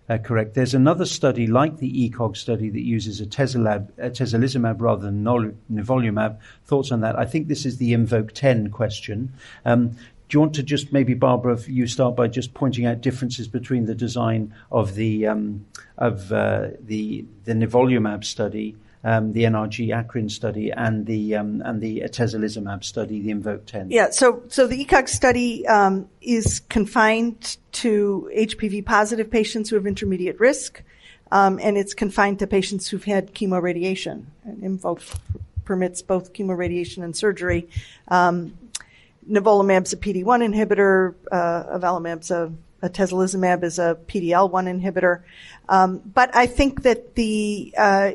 uh, 0.09 0.19
correct. 0.19 0.55
There's 0.55 0.75
another 0.75 1.07
study 1.07 1.47
like 1.47 1.79
the 1.79 2.11
ECOG 2.11 2.37
study 2.37 2.71
that 2.71 2.83
uses 2.83 3.21
a 3.21 3.27
atezolizumab 3.27 4.81
rather 4.81 5.03
than 5.03 5.25
nivolumab. 5.25 6.39
Thoughts 6.65 6.91
on 6.91 7.01
that? 7.03 7.19
I 7.19 7.25
think 7.25 7.49
this 7.49 7.65
is 7.65 7.79
the 7.79 7.93
IMvoke 7.93 8.33
10 8.33 8.71
question. 8.71 9.33
Um, 9.65 9.97
you 10.33 10.41
want 10.41 10.55
to 10.55 10.63
just 10.63 10.93
maybe, 10.93 11.15
Barbara, 11.15 11.55
if 11.55 11.69
you 11.69 11.87
start 11.87 12.17
by 12.17 12.29
just 12.29 12.55
pointing 12.55 12.87
out 12.87 13.01
differences 13.01 13.49
between 13.49 13.87
the 13.87 13.95
design 13.95 14.55
of 14.71 14.95
the 14.95 15.27
um, 15.27 15.67
of 15.99 16.33
uh, 16.33 16.69
the 16.81 17.25
the 17.45 17.53
nivolumab 17.53 18.25
study, 18.25 18.77
um, 19.05 19.33
the 19.33 19.45
NRG 19.45 19.89
Acrin 19.89 20.31
study, 20.31 20.71
and 20.71 21.07
the 21.07 21.37
um, 21.37 21.63
and 21.65 21.81
the 21.81 22.01
atezolizumab 22.01 22.85
study, 22.85 23.21
the 23.21 23.35
IMvoke 23.35 23.67
10? 23.67 23.91
Yeah. 23.91 24.11
So 24.11 24.43
so 24.49 24.67
the 24.67 24.85
ECOG 24.85 25.09
study 25.09 25.67
um, 25.67 26.09
is 26.21 26.61
confined 26.61 27.57
to 27.73 28.31
HPV 28.37 28.87
positive 28.87 29.31
patients 29.31 29.71
who 29.71 29.77
have 29.77 29.87
intermediate 29.87 30.39
risk, 30.39 30.83
um, 31.31 31.59
and 31.63 31.77
it's 31.77 31.95
confined 31.95 32.39
to 32.39 32.47
patients 32.47 32.89
who've 32.89 33.05
had 33.05 33.35
chemoradiation. 33.35 34.27
And 34.45 34.63
IMvoke 34.63 35.19
permits 35.65 36.03
both 36.03 36.33
chemoradiation 36.33 37.03
and 37.05 37.17
surgery. 37.17 37.69
Um, 38.09 38.59
nivolumab's 39.29 39.93
a 39.93 39.97
PD-1 39.97 40.55
inhibitor, 40.55 41.15
uh, 41.31 41.79
avelumab's 41.79 42.31
a, 42.31 42.53
atezolizumab 42.83 43.63
is 43.63 43.79
a 43.79 43.97
PD-L1 44.07 44.83
inhibitor. 44.83 45.23
Um, 45.69 45.99
but 45.99 46.35
I 46.35 46.47
think 46.47 46.83
that 46.83 47.15
the, 47.15 47.73
uh, 47.79 48.13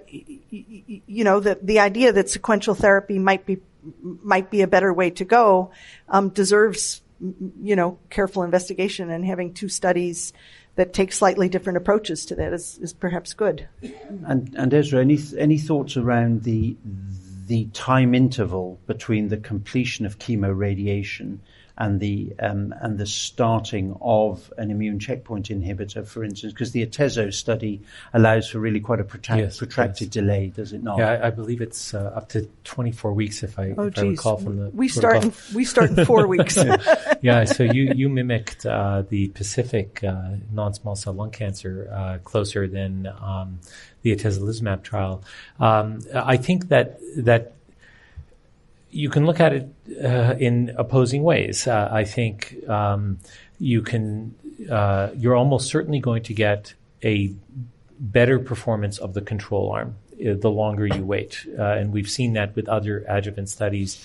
you 0.49 1.23
know, 1.23 1.39
the, 1.39 1.57
the 1.61 1.79
idea 1.79 2.11
that 2.11 2.29
sequential 2.29 2.75
therapy 2.75 3.17
might 3.17 3.45
be, 3.45 3.59
might 4.01 4.51
be 4.51 4.61
a 4.61 4.67
better 4.67 4.93
way 4.93 5.09
to 5.11 5.25
go, 5.25 5.71
um, 6.09 6.29
deserves, 6.29 7.01
you 7.61 7.75
know, 7.75 7.97
careful 8.09 8.43
investigation 8.43 9.09
and 9.09 9.25
having 9.25 9.53
two 9.53 9.69
studies 9.69 10.33
that 10.75 10.93
take 10.93 11.11
slightly 11.11 11.49
different 11.49 11.77
approaches 11.77 12.25
to 12.27 12.35
that 12.35 12.53
is, 12.53 12.77
is 12.79 12.93
perhaps 12.93 13.33
good. 13.33 13.67
And, 14.27 14.53
and 14.55 14.73
Ezra, 14.73 15.01
any, 15.01 15.17
any 15.37 15.57
thoughts 15.57 15.97
around 15.97 16.43
the, 16.43 16.75
the 16.85 17.26
time 17.73 18.13
interval 18.13 18.79
between 18.87 19.29
the 19.29 19.37
completion 19.37 20.05
of 20.05 20.19
chemoradiation 20.19 21.39
and 21.77 21.99
the 21.99 22.33
um, 22.39 22.73
and 22.81 22.97
the 22.97 23.05
starting 23.05 23.95
of 24.01 24.51
an 24.57 24.71
immune 24.71 24.99
checkpoint 24.99 25.49
inhibitor, 25.49 26.05
for 26.05 26.23
instance, 26.23 26.53
because 26.53 26.71
the 26.71 26.85
Atezo 26.85 27.31
study 27.33 27.81
allows 28.13 28.49
for 28.49 28.59
really 28.59 28.79
quite 28.79 28.99
a 28.99 29.03
protract, 29.03 29.41
yes, 29.41 29.57
protracted 29.57 30.07
yes. 30.07 30.13
delay, 30.13 30.51
does 30.55 30.73
it 30.73 30.81
not? 30.81 30.97
Yeah, 30.97 31.11
I, 31.11 31.27
I 31.27 31.29
believe 31.29 31.61
it's 31.61 31.93
uh, 31.93 32.11
up 32.15 32.29
to 32.29 32.47
24 32.63 33.13
weeks, 33.13 33.43
if 33.43 33.59
I, 33.59 33.75
oh, 33.77 33.87
if 33.87 33.99
I 33.99 34.01
recall 34.01 34.37
from 34.37 34.57
the 34.57 34.69
we 34.71 34.87
start 34.87 35.23
in, 35.23 35.33
we 35.53 35.65
start 35.65 35.91
in 35.91 36.05
four 36.05 36.25
weeks. 36.27 36.57
yeah. 36.57 37.13
yeah. 37.21 37.43
so 37.45 37.63
you 37.63 37.91
you 37.95 38.09
mimicked 38.09 38.65
uh, 38.65 39.03
the 39.07 39.27
Pacific 39.29 40.03
uh, 40.03 40.31
non-small 40.51 40.95
cell 40.95 41.13
lung 41.13 41.31
cancer 41.31 41.89
uh, 41.93 42.17
closer 42.23 42.67
than 42.67 43.07
um, 43.21 43.59
the 44.01 44.15
atezolizumab 44.15 44.81
trial. 44.81 45.23
Um, 45.59 46.01
I 46.13 46.37
think 46.37 46.69
that 46.69 46.99
that 47.17 47.53
you 48.91 49.09
can 49.09 49.25
look 49.25 49.39
at 49.39 49.53
it 49.53 49.69
uh, 50.03 50.35
in 50.39 50.73
opposing 50.77 51.23
ways. 51.23 51.67
Uh, 51.67 51.89
I 51.91 52.03
think 52.03 52.67
um, 52.67 53.19
you 53.59 53.81
can. 53.81 54.35
Uh, 54.69 55.11
you're 55.15 55.35
almost 55.35 55.69
certainly 55.69 55.99
going 55.99 56.23
to 56.23 56.33
get 56.33 56.73
a 57.03 57.31
better 57.99 58.39
performance 58.39 58.97
of 58.97 59.13
the 59.13 59.21
control 59.21 59.71
arm 59.71 59.95
uh, 60.13 60.33
the 60.33 60.49
longer 60.49 60.87
you 60.87 61.05
wait, 61.05 61.45
uh, 61.57 61.63
and 61.63 61.93
we've 61.93 62.09
seen 62.09 62.33
that 62.33 62.55
with 62.55 62.67
other 62.67 63.05
adjuvant 63.07 63.49
studies. 63.49 64.03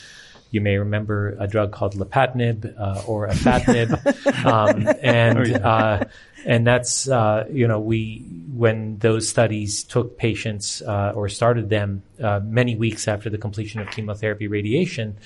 You 0.50 0.60
may 0.60 0.76
remember 0.76 1.34
a 1.40 1.46
drug 1.46 1.72
called 1.72 1.94
lapatinib 1.94 2.78
uh, 2.78 3.02
or 3.06 3.28
afatinib, 3.28 4.44
um, 4.44 4.86
and 5.02 5.38
oh, 5.38 6.02
and 6.44 6.66
that's 6.66 7.08
uh, 7.08 7.46
you 7.50 7.66
know 7.66 7.80
we 7.80 8.24
when 8.52 8.98
those 8.98 9.28
studies 9.28 9.84
took 9.84 10.18
patients 10.18 10.82
uh, 10.82 11.12
or 11.14 11.28
started 11.28 11.68
them 11.68 12.02
uh, 12.22 12.40
many 12.44 12.76
weeks 12.76 13.08
after 13.08 13.30
the 13.30 13.38
completion 13.38 13.80
of 13.80 13.90
chemotherapy 13.90 14.46
radiation, 14.46 15.16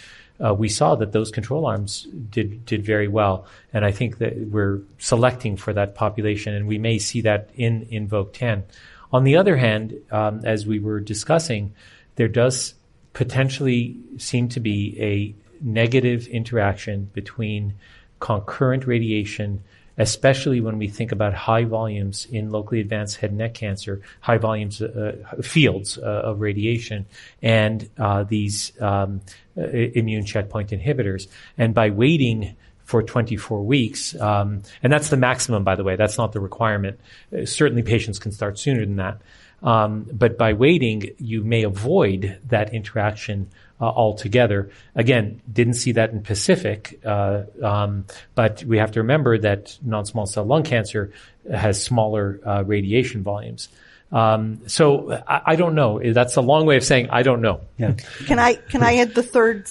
uh, 0.44 0.54
we 0.54 0.68
saw 0.68 0.94
that 0.94 1.12
those 1.12 1.30
control 1.30 1.66
arms 1.66 2.06
did 2.30 2.64
did 2.66 2.84
very 2.84 3.08
well, 3.08 3.46
and 3.72 3.84
I 3.84 3.92
think 3.92 4.18
that 4.18 4.36
we're 4.36 4.80
selecting 4.98 5.56
for 5.56 5.72
that 5.72 5.94
population, 5.94 6.54
and 6.54 6.66
we 6.66 6.78
may 6.78 6.98
see 6.98 7.22
that 7.22 7.50
in 7.54 7.86
IMvoke 7.86 8.32
10. 8.32 8.64
On 9.12 9.24
the 9.24 9.36
other 9.36 9.56
hand, 9.56 9.94
um, 10.10 10.40
as 10.44 10.66
we 10.66 10.78
were 10.78 11.00
discussing, 11.00 11.72
there 12.16 12.28
does 12.28 12.74
potentially 13.12 13.96
seem 14.18 14.48
to 14.48 14.60
be 14.60 14.96
a 15.00 15.34
negative 15.64 16.26
interaction 16.26 17.08
between 17.14 17.74
concurrent 18.20 18.86
radiation 18.86 19.62
especially 19.98 20.60
when 20.60 20.78
we 20.78 20.88
think 20.88 21.12
about 21.12 21.34
high 21.34 21.64
volumes 21.64 22.26
in 22.30 22.50
locally 22.50 22.80
advanced 22.80 23.16
head 23.16 23.30
and 23.30 23.38
neck 23.38 23.54
cancer, 23.54 24.00
high 24.20 24.38
volumes, 24.38 24.82
uh, 24.82 25.16
fields 25.42 25.98
uh, 25.98 26.02
of 26.02 26.40
radiation, 26.40 27.06
and 27.42 27.88
uh, 27.98 28.22
these 28.24 28.72
um, 28.80 29.20
immune 29.56 30.24
checkpoint 30.24 30.70
inhibitors. 30.70 31.28
And 31.56 31.74
by 31.74 31.90
waiting 31.90 32.56
for 32.84 33.02
24 33.02 33.62
weeks, 33.64 34.14
um, 34.20 34.62
and 34.82 34.92
that's 34.92 35.08
the 35.08 35.16
maximum, 35.16 35.64
by 35.64 35.74
the 35.74 35.84
way, 35.84 35.96
that's 35.96 36.18
not 36.18 36.32
the 36.32 36.40
requirement. 36.40 37.00
Uh, 37.36 37.44
certainly, 37.44 37.82
patients 37.82 38.18
can 38.18 38.32
start 38.32 38.58
sooner 38.58 38.84
than 38.84 38.96
that. 38.96 39.20
Um, 39.62 40.06
but 40.12 40.36
by 40.36 40.52
waiting, 40.52 41.10
you 41.18 41.42
may 41.42 41.62
avoid 41.62 42.38
that 42.48 42.74
interaction 42.74 43.50
uh, 43.80 43.84
altogether. 43.84 44.70
Again, 44.94 45.40
didn't 45.50 45.74
see 45.74 45.92
that 45.92 46.10
in 46.10 46.22
Pacific, 46.22 47.00
uh, 47.04 47.42
um, 47.62 48.06
but 48.34 48.64
we 48.64 48.78
have 48.78 48.92
to 48.92 49.00
remember 49.00 49.38
that 49.38 49.78
non-small 49.82 50.26
cell 50.26 50.44
lung 50.44 50.62
cancer 50.62 51.12
has 51.50 51.82
smaller 51.82 52.40
uh, 52.44 52.64
radiation 52.64 53.22
volumes. 53.22 53.68
Um, 54.12 54.60
so 54.68 55.12
I, 55.26 55.42
I, 55.46 55.56
don't 55.56 55.74
know. 55.74 56.00
That's 56.12 56.36
a 56.36 56.40
long 56.40 56.64
way 56.64 56.76
of 56.76 56.84
saying 56.84 57.10
I 57.10 57.22
don't 57.22 57.40
know. 57.40 57.60
Yeah. 57.76 57.94
Can 58.26 58.38
I 58.38 58.54
can 58.54 58.82
I 58.82 58.98
add 58.98 59.14
the 59.14 59.22
third 59.22 59.68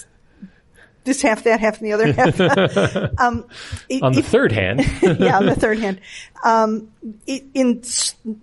this 1.06 1.22
half, 1.22 1.44
that 1.44 1.60
half, 1.60 1.80
and 1.80 1.88
the 1.88 1.94
other 1.94 2.12
half. 2.12 3.20
um, 3.20 3.46
it, 3.88 4.04
on 4.04 4.14
the 4.14 4.20
if, 4.20 4.28
third 4.28 4.52
hand. 4.52 4.82
yeah, 5.02 5.38
on 5.38 5.46
the 5.46 5.56
third 5.56 5.80
hand. 5.80 6.02
Um, 6.44 6.92
it, 7.26 7.44
in 7.56 7.82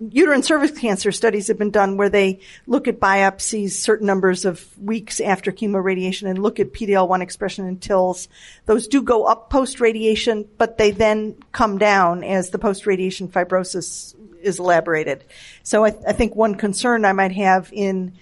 uterine 0.09 0.43
cervix 0.43 0.77
cancer, 0.77 1.13
studies 1.13 1.47
have 1.47 1.57
been 1.57 1.71
done 1.71 1.95
where 1.95 2.09
they 2.09 2.41
look 2.67 2.89
at 2.89 2.99
biopsies 2.99 3.71
certain 3.71 4.07
numbers 4.07 4.43
of 4.43 4.77
weeks 4.77 5.21
after 5.21 5.53
chemoradiation 5.53 6.29
and 6.29 6.37
look 6.37 6.59
at 6.59 6.73
PDL1 6.73 7.21
expression 7.21 7.65
in 7.65 7.77
TILs. 7.77 8.27
Those 8.65 8.87
do 8.87 9.03
go 9.03 9.23
up 9.23 9.49
post 9.49 9.79
radiation, 9.79 10.45
but 10.57 10.77
they 10.77 10.91
then 10.91 11.37
come 11.53 11.77
down 11.77 12.25
as 12.25 12.49
the 12.49 12.59
post 12.59 12.85
radiation 12.85 13.29
fibrosis 13.29 14.15
is 14.41 14.59
elaborated. 14.59 15.23
So 15.63 15.85
I, 15.85 15.95
I 16.05 16.11
think 16.11 16.35
one 16.35 16.55
concern 16.55 17.05
I 17.05 17.13
might 17.13 17.31
have 17.31 17.69
in 17.71 18.17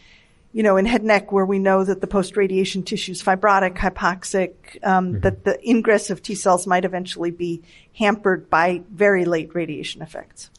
you 0.54 0.64
know, 0.64 0.78
in 0.78 0.86
head 0.86 1.04
neck 1.04 1.32
where 1.32 1.46
we 1.46 1.60
know 1.60 1.84
that 1.84 2.02
the 2.02 2.08
post-radiation 2.08 2.84
tissue 2.84 3.14
is 3.14 3.24
fibrotic, 3.24 3.78
hypoxic, 3.78 4.54
um, 4.84 5.14
mm-hmm. 5.14 5.20
that 5.22 5.46
the 5.46 5.70
ingress 5.70 6.10
of 6.10 6.22
T 6.22 6.36
cells 6.36 6.68
might 6.68 6.86
eventually 6.86 7.32
be 7.32 7.62
hampered 7.96 8.50
by 8.50 8.82
very 8.92 9.26
late 9.26 9.54
radiation 9.56 10.02
effects. 10.02 10.50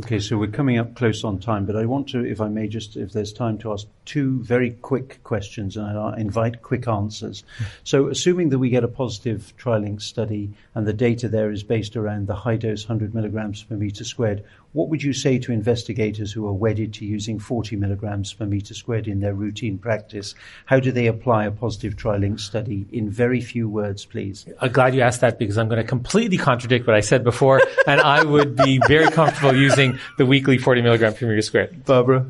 Okay, 0.00 0.20
so 0.20 0.36
we're 0.38 0.46
coming 0.46 0.78
up 0.78 0.94
close 0.94 1.24
on 1.24 1.40
time, 1.40 1.66
but 1.66 1.74
I 1.74 1.84
want 1.84 2.08
to, 2.10 2.24
if 2.24 2.40
I 2.40 2.48
may, 2.48 2.68
just 2.68 2.96
if 2.96 3.12
there's 3.12 3.32
time 3.32 3.58
to 3.58 3.72
ask 3.72 3.86
two 4.08 4.42
very 4.42 4.70
quick 4.70 5.22
questions, 5.22 5.76
and 5.76 5.98
I 5.98 6.16
invite 6.16 6.62
quick 6.62 6.88
answers. 6.88 7.44
So, 7.84 8.08
assuming 8.08 8.48
that 8.48 8.58
we 8.58 8.70
get 8.70 8.82
a 8.82 8.88
positive 8.88 9.52
TrilynX 9.58 10.02
study 10.02 10.50
and 10.74 10.86
the 10.86 10.94
data 10.94 11.28
there 11.28 11.50
is 11.50 11.62
based 11.62 11.94
around 11.94 12.26
the 12.26 12.34
high 12.34 12.56
dose 12.56 12.88
100 12.88 13.14
milligrams 13.14 13.62
per 13.62 13.76
meter 13.76 14.04
squared, 14.04 14.42
what 14.72 14.88
would 14.88 15.02
you 15.02 15.12
say 15.12 15.38
to 15.38 15.52
investigators 15.52 16.32
who 16.32 16.46
are 16.46 16.52
wedded 16.52 16.94
to 16.94 17.04
using 17.04 17.38
40 17.38 17.76
milligrams 17.76 18.32
per 18.32 18.46
meter 18.46 18.72
squared 18.72 19.06
in 19.06 19.20
their 19.20 19.34
routine 19.34 19.76
practice? 19.76 20.34
How 20.64 20.80
do 20.80 20.90
they 20.90 21.06
apply 21.06 21.44
a 21.44 21.50
positive 21.50 21.96
TrilynX 21.96 22.40
study? 22.40 22.86
In 22.90 23.10
very 23.10 23.42
few 23.42 23.68
words, 23.68 24.06
please. 24.06 24.46
I'm 24.60 24.72
glad 24.72 24.94
you 24.94 25.02
asked 25.02 25.20
that 25.20 25.38
because 25.38 25.58
I'm 25.58 25.68
going 25.68 25.82
to 25.82 25.88
completely 25.88 26.38
contradict 26.38 26.86
what 26.86 26.96
I 26.96 27.00
said 27.00 27.24
before, 27.24 27.60
and 27.86 28.00
I 28.00 28.24
would 28.24 28.56
be 28.56 28.80
very 28.88 29.10
comfortable 29.10 29.54
using 29.54 29.98
the 30.16 30.24
weekly 30.24 30.56
40 30.56 30.80
milligram 30.80 31.12
per 31.12 31.26
meter 31.26 31.42
squared. 31.42 31.84
Barbara? 31.84 32.26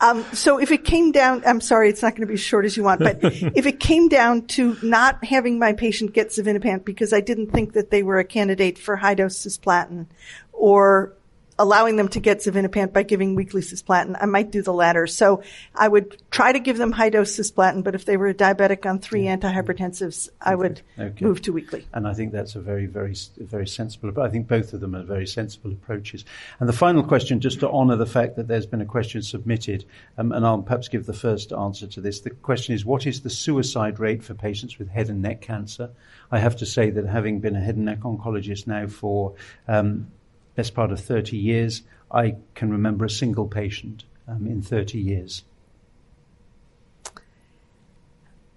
Um, 0.00 0.24
so 0.32 0.58
if 0.58 0.70
it 0.70 0.84
came 0.84 1.12
down, 1.12 1.42
I'm 1.46 1.60
sorry, 1.60 1.90
it's 1.90 2.02
not 2.02 2.12
going 2.12 2.22
to 2.22 2.26
be 2.26 2.34
as 2.34 2.40
short 2.40 2.64
as 2.64 2.76
you 2.76 2.82
want, 2.82 3.00
but 3.00 3.18
if 3.22 3.66
it 3.66 3.80
came 3.80 4.08
down 4.08 4.46
to 4.48 4.76
not 4.82 5.22
having 5.24 5.58
my 5.58 5.72
patient 5.72 6.12
get 6.12 6.28
xevinapant 6.28 6.84
because 6.84 7.12
I 7.12 7.20
didn't 7.20 7.48
think 7.52 7.74
that 7.74 7.90
they 7.90 8.02
were 8.02 8.18
a 8.18 8.24
candidate 8.24 8.78
for 8.78 8.96
high 8.96 9.14
dose 9.14 9.38
cisplatin 9.38 10.06
or 10.52 11.14
allowing 11.60 11.96
them 11.96 12.08
to 12.08 12.20
get 12.20 12.38
xevinapant 12.38 12.90
by 12.90 13.02
giving 13.02 13.34
weekly 13.34 13.60
cisplatin. 13.60 14.16
I 14.18 14.24
might 14.24 14.50
do 14.50 14.62
the 14.62 14.72
latter. 14.72 15.06
So 15.06 15.42
I 15.74 15.86
would 15.86 16.16
try 16.30 16.52
to 16.52 16.58
give 16.58 16.78
them 16.78 16.90
high 16.90 17.10
dose 17.10 17.36
cisplatin, 17.38 17.84
but 17.84 17.94
if 17.94 18.06
they 18.06 18.16
were 18.16 18.28
a 18.28 18.34
diabetic 18.34 18.88
on 18.88 18.98
three 18.98 19.24
yeah. 19.24 19.36
antihypertensives, 19.36 20.30
I 20.40 20.54
would 20.54 20.80
okay. 20.98 21.22
move 21.22 21.42
to 21.42 21.52
weekly. 21.52 21.86
And 21.92 22.08
I 22.08 22.14
think 22.14 22.32
that's 22.32 22.56
a 22.56 22.60
very, 22.60 22.86
very, 22.86 23.14
very 23.38 23.68
sensible. 23.68 24.10
But 24.10 24.24
I 24.24 24.30
think 24.30 24.48
both 24.48 24.72
of 24.72 24.80
them 24.80 24.96
are 24.96 25.02
very 25.02 25.26
sensible 25.26 25.70
approaches. 25.70 26.24
And 26.60 26.68
the 26.68 26.72
final 26.72 27.02
question, 27.02 27.40
just 27.40 27.60
to 27.60 27.68
honour 27.68 27.96
the 27.96 28.06
fact 28.06 28.36
that 28.36 28.48
there's 28.48 28.66
been 28.66 28.80
a 28.80 28.86
question 28.86 29.20
submitted, 29.20 29.84
um, 30.16 30.32
and 30.32 30.46
I'll 30.46 30.62
perhaps 30.62 30.88
give 30.88 31.04
the 31.04 31.12
first 31.12 31.52
answer 31.52 31.86
to 31.88 32.00
this. 32.00 32.20
The 32.20 32.30
question 32.30 32.74
is, 32.74 32.86
what 32.86 33.06
is 33.06 33.20
the 33.20 33.28
suicide 33.28 34.00
rate 34.00 34.24
for 34.24 34.32
patients 34.32 34.78
with 34.78 34.88
head 34.88 35.10
and 35.10 35.20
neck 35.20 35.42
cancer? 35.42 35.90
I 36.30 36.38
have 36.38 36.56
to 36.56 36.66
say 36.66 36.88
that 36.88 37.04
having 37.04 37.40
been 37.40 37.54
a 37.54 37.60
head 37.60 37.76
and 37.76 37.84
neck 37.84 38.00
oncologist 38.00 38.66
now 38.66 38.86
for 38.86 39.34
um, 39.68 40.10
best 40.54 40.74
part 40.74 40.92
of 40.92 41.00
30 41.00 41.36
years, 41.36 41.82
I 42.10 42.36
can 42.54 42.70
remember 42.70 43.04
a 43.04 43.10
single 43.10 43.46
patient 43.46 44.04
um, 44.26 44.46
in 44.46 44.62
30 44.62 44.98
years. 44.98 45.44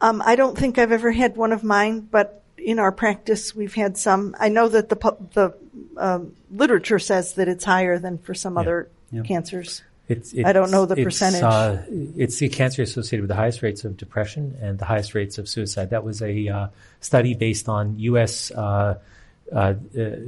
Um, 0.01 0.21
I 0.25 0.35
don't 0.35 0.57
think 0.57 0.77
I've 0.77 0.91
ever 0.91 1.11
had 1.11 1.37
one 1.37 1.53
of 1.53 1.63
mine, 1.63 2.01
but 2.01 2.43
in 2.57 2.77
our 2.77 2.91
practice, 2.91 3.55
we've 3.55 3.73
had 3.73 3.97
some. 3.97 4.35
I 4.37 4.49
know 4.49 4.67
that 4.67 4.89
the 4.89 4.95
the 5.33 5.53
um, 5.97 6.35
literature 6.51 6.99
says 6.99 7.33
that 7.35 7.47
it's 7.47 7.63
higher 7.63 7.97
than 7.99 8.17
for 8.17 8.33
some 8.33 8.55
yeah. 8.55 8.61
other 8.61 8.89
yeah. 9.11 9.21
cancers. 9.21 9.81
It's, 10.09 10.33
it's, 10.33 10.45
I 10.45 10.51
don't 10.51 10.71
know 10.71 10.85
the 10.85 10.95
it's, 10.95 11.03
percentage. 11.03 11.41
Uh, 11.41 11.83
it's 12.17 12.37
the 12.37 12.49
cancer 12.49 12.81
associated 12.81 13.21
with 13.21 13.29
the 13.29 13.35
highest 13.35 13.61
rates 13.61 13.85
of 13.85 13.95
depression 13.95 14.57
and 14.61 14.77
the 14.77 14.83
highest 14.83 15.15
rates 15.15 15.37
of 15.37 15.47
suicide. 15.47 15.91
That 15.91 16.03
was 16.03 16.21
a 16.21 16.49
uh, 16.49 16.67
study 16.99 17.33
based 17.33 17.69
on 17.69 17.97
U.S. 17.99 18.51
Uh, 18.51 18.99
uh, 19.51 19.55
uh, 19.55 19.75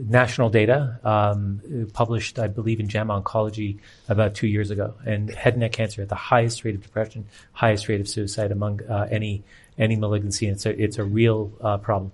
national 0.07 0.49
data 0.49 0.99
um, 1.03 1.89
published, 1.93 2.37
I 2.37 2.47
believe, 2.47 2.79
in 2.79 2.87
JAMA 2.87 3.21
Oncology 3.21 3.79
about 4.09 4.35
two 4.35 4.47
years 4.47 4.71
ago. 4.71 4.93
And 5.05 5.29
head 5.29 5.53
and 5.53 5.61
neck 5.61 5.71
cancer 5.71 6.01
had 6.01 6.09
the 6.09 6.15
highest 6.15 6.63
rate 6.63 6.75
of 6.75 6.81
depression, 6.81 7.25
highest 7.53 7.87
rate 7.87 8.01
of 8.01 8.07
suicide 8.07 8.51
among 8.51 8.83
uh, 8.83 9.07
any 9.09 9.43
any 9.77 9.95
malignancy. 9.95 10.47
And 10.47 10.55
it's 10.55 10.65
a 10.65 10.81
it's 10.81 10.97
a 10.97 11.03
real 11.03 11.47
problem. 11.81 12.11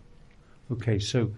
Okay, 0.71 0.99
so 0.99 1.31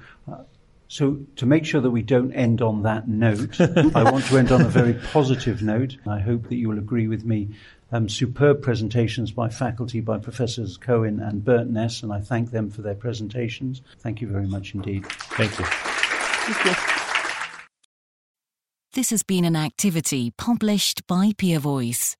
so 0.93 1.17
to 1.37 1.47
make 1.47 1.65
sure 1.65 1.81
that 1.81 1.89
we 1.89 2.03
don't 2.03 2.31
end 2.33 2.61
on 2.61 2.83
that 2.83 3.07
note, 3.07 3.59
I 3.95 4.11
want 4.11 4.25
to 4.25 4.37
end 4.37 4.51
on 4.51 4.61
a 4.61 4.69
very 4.69 4.93
positive 4.93 5.63
note. 5.63 5.97
I 6.05 6.19
hope 6.19 6.49
that 6.49 6.55
you 6.55 6.69
will 6.69 6.77
agree 6.77 7.07
with 7.07 7.25
me. 7.25 7.49
Um, 7.93 8.09
superb 8.09 8.63
presentations 8.63 9.31
by 9.31 9.49
faculty, 9.49 10.01
by 10.01 10.17
Professors 10.17 10.77
Cohen 10.77 11.19
and 11.19 11.45
Ness, 11.71 12.01
and 12.01 12.11
I 12.11 12.19
thank 12.21 12.49
them 12.49 12.71
for 12.71 12.81
their 12.81 12.95
presentations. 12.95 13.83
Thank 13.99 14.19
you 14.19 14.27
very 14.27 14.47
much 14.47 14.73
indeed. 14.73 15.05
Thank 15.05 15.59
you. 15.59 15.65
Thank 15.65 16.65
you. 16.65 16.93
This 18.93 19.11
has 19.11 19.21
been 19.21 19.45
an 19.45 19.55
activity 19.55 20.31
published 20.37 21.05
by 21.07 21.33
PeerVoice. 21.37 22.15